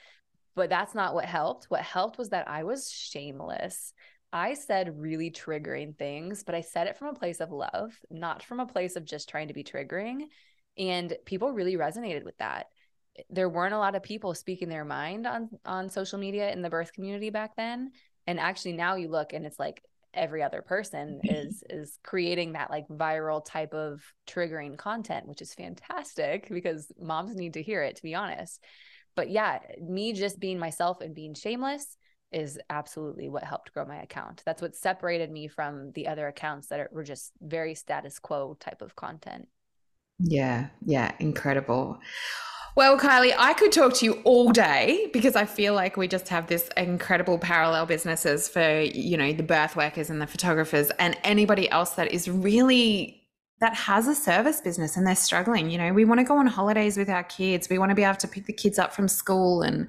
But 0.55 0.69
that's 0.71 0.95
not 0.95 1.15
what 1.15 1.25
helped. 1.25 1.67
What 1.71 1.81
helped 1.83 2.19
was 2.19 2.31
that 2.31 2.49
I 2.49 2.65
was 2.65 2.91
shameless. 2.91 3.93
I 4.33 4.55
said 4.55 4.99
really 5.01 5.31
triggering 5.31 5.97
things, 5.97 6.43
but 6.43 6.55
I 6.55 6.61
said 6.63 6.87
it 6.87 6.97
from 6.97 7.09
a 7.09 7.19
place 7.19 7.41
of 7.41 7.53
love, 7.53 7.93
not 8.11 8.43
from 8.43 8.61
a 8.61 8.67
place 8.67 8.97
of 8.97 9.05
just 9.05 9.29
trying 9.29 9.49
to 9.49 9.55
be 9.55 9.65
triggering. 9.65 10.23
And 10.79 11.15
people 11.25 11.53
really 11.53 11.77
resonated 11.77 12.25
with 12.25 12.37
that. 12.39 12.67
There 13.29 13.49
weren't 13.49 13.75
a 13.75 13.79
lot 13.79 13.95
of 13.95 14.03
people 14.03 14.35
speaking 14.35 14.69
their 14.69 14.85
mind 14.85 15.27
on 15.27 15.51
on 15.65 15.91
social 15.91 16.19
media 16.19 16.51
in 16.51 16.63
the 16.63 16.71
birth 16.71 16.93
community 16.93 17.31
back 17.31 17.57
then. 17.57 17.93
And 18.27 18.41
actually 18.41 18.73
now 18.73 18.95
you 18.95 19.09
look 19.09 19.33
and 19.33 19.45
it's 19.45 19.59
like 19.59 19.83
every 20.15 20.43
other 20.43 20.63
person 20.63 21.21
is 21.25 21.63
is 21.69 21.99
creating 22.03 22.53
that 22.53 22.71
like 22.71 22.89
viral 22.89 23.45
type 23.45 23.75
of 23.75 24.03
triggering 24.27 24.79
content, 24.79 25.27
which 25.27 25.43
is 25.43 25.55
fantastic 25.55 26.49
because 26.49 26.91
moms 27.01 27.35
need 27.35 27.55
to 27.55 27.63
hear 27.63 27.83
it 27.83 27.97
to 27.97 28.03
be 28.03 28.15
honest. 28.15 28.63
But 29.15 29.31
yeah, 29.31 29.59
me 29.81 30.15
just 30.15 30.41
being 30.41 30.59
myself 30.59 31.03
and 31.03 31.15
being 31.15 31.35
shameless 31.35 31.99
is 32.33 32.59
absolutely 32.71 33.29
what 33.29 33.45
helped 33.45 33.73
grow 33.75 33.85
my 33.85 34.01
account. 34.01 34.43
That's 34.47 34.63
what 34.63 34.75
separated 34.75 35.31
me 35.31 35.49
from 35.49 35.93
the 35.93 36.09
other 36.09 36.27
accounts 36.27 36.69
that 36.69 36.93
were 36.93 37.05
just 37.05 37.33
very 37.43 37.75
status 37.75 38.19
quo 38.19 38.57
type 38.59 38.81
of 38.81 38.97
content. 38.97 39.49
Yeah, 40.23 40.69
yeah, 40.85 41.13
incredible. 41.19 41.99
Well, 42.75 42.99
Kylie, 42.99 43.35
I 43.37 43.53
could 43.53 43.71
talk 43.71 43.93
to 43.95 44.07
you 44.07 44.13
all 44.25 44.51
day 44.51 45.11
because 45.13 45.37
I 45.37 45.45
feel 45.45 45.75
like 45.75 45.99
we 45.99 46.09
just 46.09 46.29
have 46.29 46.47
this 46.47 46.71
incredible 46.77 47.39
parallel 47.39 47.85
businesses 47.85 48.49
for, 48.49 48.81
you 48.81 49.17
know, 49.19 49.33
the 49.33 49.43
birth 49.43 49.77
workers 49.77 50.09
and 50.09 50.23
the 50.23 50.27
photographers 50.27 50.91
and 50.99 51.19
anybody 51.23 51.69
else 51.71 51.91
that 51.91 52.13
is 52.13 52.29
really 52.29 53.19
that 53.61 53.75
has 53.75 54.09
a 54.09 54.15
service 54.15 54.61
business 54.61 54.97
and 54.97 55.07
they're 55.07 55.15
struggling. 55.15 55.71
You 55.71 55.79
know, 55.79 55.93
we 55.93 56.05
want 56.05 56.19
to 56.19 56.25
go 56.25 56.39
on 56.39 56.47
holidays 56.47 56.97
with 56.97 57.09
our 57.09 57.23
kids. 57.23 57.69
We 57.69 57.79
want 57.79 57.91
to 57.91 57.95
be 57.95 58.03
able 58.03 58.17
to 58.17 58.27
pick 58.27 58.47
the 58.47 58.53
kids 58.53 58.79
up 58.79 58.93
from 58.93 59.07
school 59.07 59.63
and 59.63 59.89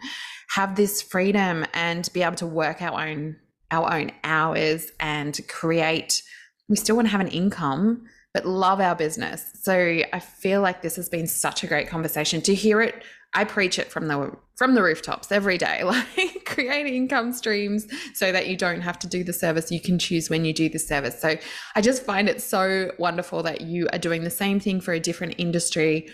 have 0.49 0.75
this 0.75 1.01
freedom 1.01 1.65
and 1.73 2.07
be 2.13 2.21
able 2.21 2.35
to 2.35 2.47
work 2.47 2.81
our 2.81 3.07
own 3.07 3.37
our 3.71 3.91
own 3.91 4.11
hours 4.23 4.91
and 4.99 5.39
create 5.47 6.21
we 6.69 6.75
still 6.75 6.95
want 6.95 7.07
to 7.07 7.11
have 7.11 7.21
an 7.21 7.27
income 7.27 8.05
but 8.33 8.45
love 8.45 8.81
our 8.81 8.95
business. 8.95 9.45
So 9.61 10.01
I 10.11 10.19
feel 10.19 10.61
like 10.61 10.81
this 10.81 10.95
has 10.95 11.07
been 11.07 11.27
such 11.27 11.63
a 11.63 11.67
great 11.67 11.87
conversation 11.87 12.41
to 12.41 12.55
hear 12.55 12.81
it. 12.81 13.03
I 13.35 13.45
preach 13.45 13.79
it 13.79 13.91
from 13.91 14.07
the 14.07 14.35
from 14.55 14.75
the 14.75 14.83
rooftops 14.83 15.31
every 15.31 15.57
day, 15.57 15.83
like 15.83 16.45
create 16.45 16.85
income 16.85 17.31
streams 17.31 17.87
so 18.13 18.31
that 18.31 18.47
you 18.47 18.55
don't 18.55 18.81
have 18.81 18.99
to 18.99 19.07
do 19.07 19.23
the 19.23 19.33
service. 19.33 19.71
You 19.71 19.81
can 19.81 19.97
choose 19.97 20.29
when 20.29 20.45
you 20.45 20.53
do 20.53 20.69
the 20.69 20.79
service. 20.79 21.19
So 21.19 21.35
I 21.75 21.81
just 21.81 22.03
find 22.03 22.29
it 22.29 22.41
so 22.41 22.91
wonderful 22.99 23.43
that 23.43 23.61
you 23.61 23.87
are 23.91 23.99
doing 23.99 24.23
the 24.23 24.29
same 24.29 24.59
thing 24.59 24.81
for 24.81 24.93
a 24.93 24.99
different 24.99 25.35
industry, 25.37 26.09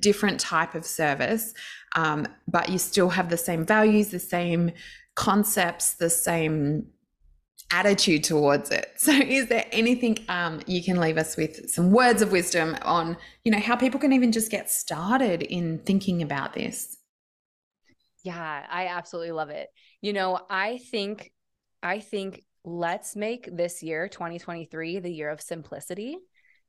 different 0.00 0.40
type 0.40 0.74
of 0.74 0.86
service, 0.86 1.52
um, 1.94 2.26
but 2.48 2.70
you 2.70 2.78
still 2.78 3.10
have 3.10 3.28
the 3.28 3.36
same 3.36 3.66
values, 3.66 4.08
the 4.08 4.18
same 4.18 4.72
concepts, 5.14 5.94
the 5.94 6.10
same 6.10 6.86
attitude 7.72 8.24
towards 8.24 8.70
it. 8.70 8.88
So, 9.02 9.10
is 9.12 9.48
there 9.48 9.66
anything 9.72 10.18
um, 10.28 10.60
you 10.66 10.82
can 10.82 11.00
leave 11.00 11.18
us 11.18 11.36
with 11.36 11.68
some 11.68 11.90
words 11.90 12.22
of 12.22 12.30
wisdom 12.30 12.76
on, 12.82 13.16
you 13.44 13.50
know, 13.50 13.58
how 13.58 13.74
people 13.74 13.98
can 13.98 14.12
even 14.12 14.30
just 14.30 14.48
get 14.50 14.70
started 14.70 15.42
in 15.42 15.78
thinking 15.80 16.22
about 16.22 16.52
this? 16.52 16.98
Yeah, 18.22 18.66
I 18.70 18.86
absolutely 18.86 19.32
love 19.32 19.50
it. 19.50 19.68
You 20.00 20.12
know, 20.12 20.38
I 20.48 20.78
think, 20.78 21.32
I 21.82 21.98
think 21.98 22.44
let's 22.64 23.16
make 23.16 23.48
this 23.50 23.82
year 23.82 24.06
2023 24.06 25.00
the 25.00 25.10
year 25.10 25.30
of 25.30 25.40
simplicity 25.40 26.16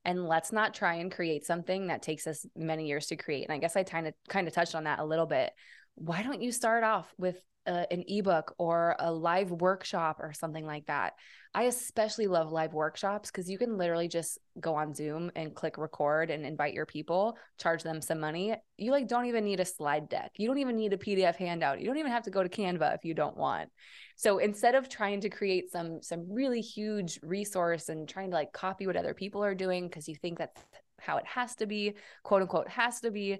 and 0.05 0.27
let's 0.27 0.51
not 0.51 0.73
try 0.73 0.95
and 0.95 1.11
create 1.11 1.45
something 1.45 1.87
that 1.87 2.01
takes 2.01 2.27
us 2.27 2.45
many 2.55 2.87
years 2.87 3.07
to 3.07 3.15
create. 3.15 3.43
And 3.43 3.53
I 3.53 3.59
guess 3.59 3.75
I 3.75 3.83
kind 3.83 4.07
of 4.07 4.13
kind 4.27 4.47
of 4.47 4.53
touched 4.53 4.75
on 4.75 4.85
that 4.85 4.99
a 4.99 5.05
little 5.05 5.27
bit. 5.27 5.51
Why 5.95 6.23
don't 6.23 6.41
you 6.41 6.51
start 6.51 6.83
off 6.83 7.13
with 7.17 7.39
a, 7.65 7.91
an 7.91 8.03
ebook 8.07 8.55
or 8.57 8.95
a 8.99 9.11
live 9.11 9.51
workshop 9.51 10.17
or 10.19 10.33
something 10.33 10.65
like 10.65 10.85
that. 10.87 11.13
I 11.55 11.63
especially 11.63 12.25
love 12.25 12.51
live 12.51 12.73
workshops 12.73 13.29
because 13.29 13.49
you 13.49 13.59
can 13.59 13.77
literally 13.77 14.07
just 14.07 14.39
go 14.59 14.75
on 14.75 14.93
Zoom 14.93 15.31
and 15.35 15.53
click 15.53 15.77
record 15.77 16.31
and 16.31 16.45
invite 16.45 16.73
your 16.73 16.87
people, 16.87 17.37
charge 17.59 17.83
them 17.83 18.01
some 18.01 18.19
money. 18.19 18.55
You 18.77 18.91
like 18.91 19.07
don't 19.07 19.27
even 19.27 19.45
need 19.45 19.59
a 19.59 19.65
slide 19.65 20.09
deck. 20.09 20.31
You 20.37 20.47
don't 20.47 20.57
even 20.57 20.75
need 20.75 20.93
a 20.93 20.97
PDF 20.97 21.35
handout. 21.35 21.79
You 21.79 21.87
don't 21.87 21.99
even 21.99 22.11
have 22.11 22.23
to 22.23 22.31
go 22.31 22.41
to 22.41 22.49
Canva 22.49 22.95
if 22.95 23.05
you 23.05 23.13
don't 23.13 23.37
want. 23.37 23.69
So 24.15 24.39
instead 24.39 24.73
of 24.75 24.89
trying 24.89 25.21
to 25.21 25.29
create 25.29 25.71
some 25.71 26.01
some 26.01 26.25
really 26.31 26.61
huge 26.61 27.19
resource 27.21 27.89
and 27.89 28.09
trying 28.09 28.31
to 28.31 28.35
like 28.35 28.51
copy 28.51 28.87
what 28.87 28.97
other 28.97 29.13
people 29.13 29.43
are 29.43 29.55
doing 29.55 29.87
because 29.87 30.07
you 30.07 30.15
think 30.15 30.39
that's 30.39 30.61
how 30.99 31.17
it 31.17 31.25
has 31.27 31.55
to 31.55 31.67
be, 31.67 31.93
quote 32.23 32.41
unquote 32.41 32.69
has 32.69 32.99
to 33.01 33.11
be, 33.11 33.39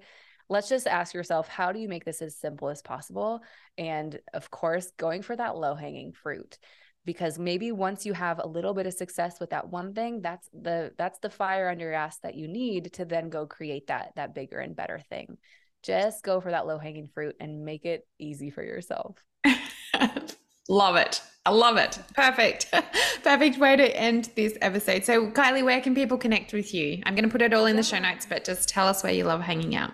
let's 0.50 0.70
just 0.70 0.88
ask 0.88 1.14
yourself 1.14 1.48
how 1.48 1.72
do 1.72 1.80
you 1.80 1.88
make 1.88 2.06
this 2.06 2.22
as 2.22 2.38
simple 2.38 2.70
as 2.70 2.82
possible 2.82 3.42
and 3.78 4.20
of 4.34 4.50
course 4.50 4.92
going 4.98 5.22
for 5.22 5.36
that 5.36 5.58
low 5.58 5.76
hanging 5.76 6.12
fruit 6.12 6.58
because 7.06 7.38
maybe 7.38 7.72
once 7.72 8.06
you 8.06 8.14
have 8.14 8.40
a 8.40 8.48
little 8.48 8.74
bit 8.74 8.88
of 8.88 8.94
success 8.94 9.40
with 9.40 9.50
that 9.50 9.70
one 9.70 9.94
thing 9.94 10.22
that's 10.22 10.50
the 10.54 10.92
that's 10.98 11.20
the 11.20 11.30
fire 11.30 11.70
under 11.70 11.86
your 11.86 11.94
ass 11.94 12.18
that 12.20 12.36
you 12.36 12.48
need 12.48 12.94
to 12.94 13.06
then 13.06 13.30
go 13.30 13.46
create 13.46 13.88
that 13.88 14.12
that 14.16 14.36
bigger 14.36 14.60
and 14.60 14.76
better 14.76 15.00
thing 15.10 15.38
just 15.82 16.24
go 16.24 16.40
for 16.40 16.52
that 16.52 16.68
low 16.68 16.78
hanging 16.78 17.08
fruit 17.08 17.36
and 17.40 17.66
make 17.66 17.86
it 17.86 18.08
easy 18.20 18.50
for 18.50 18.64
yourself 18.64 19.18
love 20.70 20.96
it 20.96 21.22
I 21.46 21.50
love 21.50 21.76
it. 21.76 22.00
Perfect. 22.16 22.72
Perfect 23.24 23.58
way 23.58 23.76
to 23.76 23.98
end 23.98 24.30
this 24.36 24.58
episode. 24.62 25.04
So, 25.04 25.30
Kylie, 25.30 25.64
where 25.64 25.82
can 25.82 25.94
people 25.94 26.18
connect 26.18 26.54
with 26.54 26.74
you? 26.74 27.02
I'm 27.06 27.16
going 27.16 27.26
to 27.26 27.30
put 27.30 27.42
it 27.42 27.54
all 27.54 27.66
in 27.66 27.76
the 27.76 27.84
show 27.84 28.00
notes, 28.00 28.26
but 28.26 28.46
just 28.46 28.70
tell 28.70 28.88
us 28.88 29.04
where 29.04 29.12
you 29.12 29.26
love 29.26 29.42
hanging 29.42 29.76
out. 29.76 29.92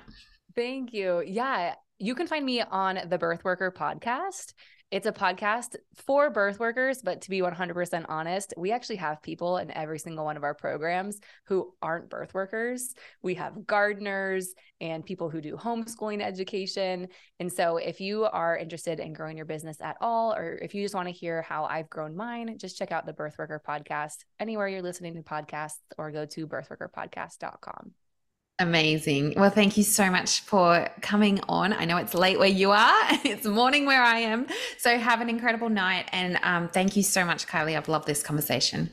Thank 0.60 0.91
you. 0.91 1.24
Yeah, 1.26 1.76
you 1.99 2.16
can 2.16 2.28
find 2.28 2.45
me 2.45 2.62
on 2.62 2.99
the 3.07 3.18
Birth 3.18 3.45
Worker 3.45 3.72
podcast. 3.72 4.51
It's 4.91 5.07
a 5.07 5.14
podcast 5.14 5.78
for 6.05 6.30
birth 6.30 6.60
workers, 6.60 7.01
but 7.01 7.22
to 7.22 7.30
be 7.30 7.39
100% 7.39 8.05
honest, 8.10 8.53
we 8.57 8.74
actually 8.74 8.97
have 8.97 9.22
people 9.22 9.55
in 9.55 9.72
every 9.72 9.99
single 9.99 10.26
one 10.26 10.36
of 10.36 10.43
our 10.43 10.53
programs 10.53 11.22
who 11.45 11.74
aren't 11.82 12.10
birth 12.10 12.34
workers. 12.34 12.93
We 13.22 13.36
have 13.36 13.68
gardeners 13.68 14.53
and 14.82 15.05
people 15.05 15.30
who 15.30 15.39
do 15.39 15.55
homeschooling 15.55 16.22
education. 16.22 17.07
And 17.39 17.49
so, 17.49 17.78
if 17.78 18.01
you 18.01 18.26
are 18.26 18.57
interested 18.57 18.99
in 18.99 19.14
growing 19.14 19.38
your 19.38 19.45
business 19.45 19.80
at 19.80 19.95
all, 20.01 20.34
or 20.34 20.60
if 20.62 20.76
you 20.76 20.84
just 20.84 20.93
want 20.93 21.07
to 21.07 21.14
hear 21.14 21.41
how 21.41 21.64
I've 21.64 21.89
grown 21.89 22.18
mine, 22.18 22.57
just 22.57 22.78
check 22.78 22.91
out 22.91 23.05
the 23.05 23.14
Birth 23.14 23.38
Worker 23.39 23.62
podcast 23.66 24.26
anywhere 24.41 24.68
you're 24.68 24.82
listening 24.82 25.14
to 25.14 25.22
podcasts 25.22 25.80
or 25.97 26.12
go 26.12 26.26
to 26.26 26.47
birthworkerpodcast.com. 26.47 27.93
Amazing. 28.60 29.36
Well, 29.38 29.49
thank 29.49 29.78
you 29.78 29.84
so 29.84 30.12
much 30.12 30.41
for 30.41 30.89
coming 31.01 31.39
on. 31.47 31.72
I 31.72 31.86
know 31.86 31.95
it's 31.95 32.14
late 32.14 32.38
where 32.38 32.49
you 32.49 32.72
are, 32.72 32.99
it's 33.24 33.45
morning 33.45 33.86
where 33.86 34.03
I 34.03 34.20
am. 34.20 34.47
So, 34.78 34.97
have 34.97 35.22
an 35.22 35.30
incredible 35.30 35.70
night. 35.70 36.10
And 36.12 36.38
um, 36.43 36.68
thank 36.68 36.97
you 36.97 37.03
so 37.03 37.24
much, 37.24 37.47
Kylie. 37.47 37.78
I've 37.78 37.88
loved 37.88 38.05
this 38.05 38.22
conversation. 38.22 38.89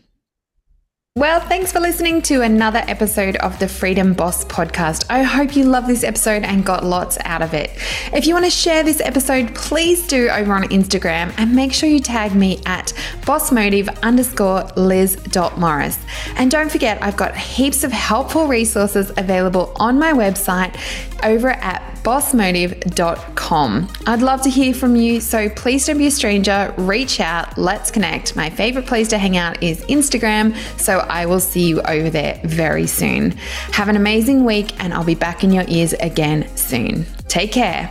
Well, 1.17 1.41
thanks 1.41 1.73
for 1.73 1.81
listening 1.81 2.21
to 2.23 2.43
another 2.43 2.83
episode 2.87 3.37
of 3.37 3.59
the 3.59 3.69
Freedom 3.69 4.13
Boss 4.13 4.45
podcast. 4.45 5.07
I 5.09 5.23
hope 5.23 5.57
you 5.57 5.65
love 5.65 5.87
this 5.87 6.05
episode 6.05 6.43
and 6.43 6.63
got 6.63 6.85
lots 6.85 7.17
out 7.25 7.41
of 7.41 7.55
it. 7.55 7.71
If 8.13 8.27
you 8.27 8.35
want 8.35 8.45
to 8.45 8.51
share 8.51 8.83
this 8.83 9.01
episode, 9.01 9.55
please 9.55 10.07
do 10.07 10.29
over 10.29 10.53
on 10.53 10.65
Instagram 10.65 11.33
and 11.39 11.57
make 11.57 11.73
sure 11.73 11.89
you 11.89 12.01
tag 12.01 12.35
me 12.35 12.61
at 12.67 12.93
bossmotive 13.23 13.99
underscore 14.03 14.69
liz.morris. 14.77 15.99
And 16.37 16.51
don't 16.51 16.71
forget, 16.71 17.03
I've 17.03 17.17
got 17.17 17.35
heaps 17.35 17.83
of 17.83 17.93
helpful 17.93 18.47
resources 18.47 19.11
available 19.17 19.73
on 19.77 19.99
my 19.99 20.13
website 20.13 20.79
over 21.25 21.49
at 21.49 21.81
bossmotive.com. 22.03 23.89
I'd 24.07 24.23
love 24.23 24.43
to 24.43 24.51
hear 24.51 24.73
from 24.73 24.95
you, 24.95 25.21
so 25.21 25.49
please 25.49 25.87
don't 25.87 25.99
be 25.99 26.07
a 26.07 26.11
stranger. 26.11 26.73
Reach 26.77 27.19
out, 27.21 27.57
let's 27.59 27.91
connect. 27.91 28.37
My 28.37 28.49
favorite 28.49 28.87
place 28.87 29.09
to 29.09 29.19
hang 29.19 29.37
out 29.37 29.61
is 29.63 29.81
Instagram, 29.87 30.55
so 30.79 31.06
I 31.09 31.27
will 31.27 31.41
see 31.41 31.69
you 31.69 31.81
over 31.83 32.11
there 32.11 32.41
very 32.45 32.87
soon. 32.87 33.33
Have 33.73 33.89
an 33.89 33.97
amazing 33.97 34.45
week, 34.45 34.73
and 34.83 34.93
I'll 34.93 35.05
be 35.05 35.15
back 35.15 35.45
in 35.45 35.53
your 35.53 35.65
ears 35.69 35.93
again 35.95 36.55
soon. 36.57 37.07
Take 37.29 37.53
care. 37.53 37.91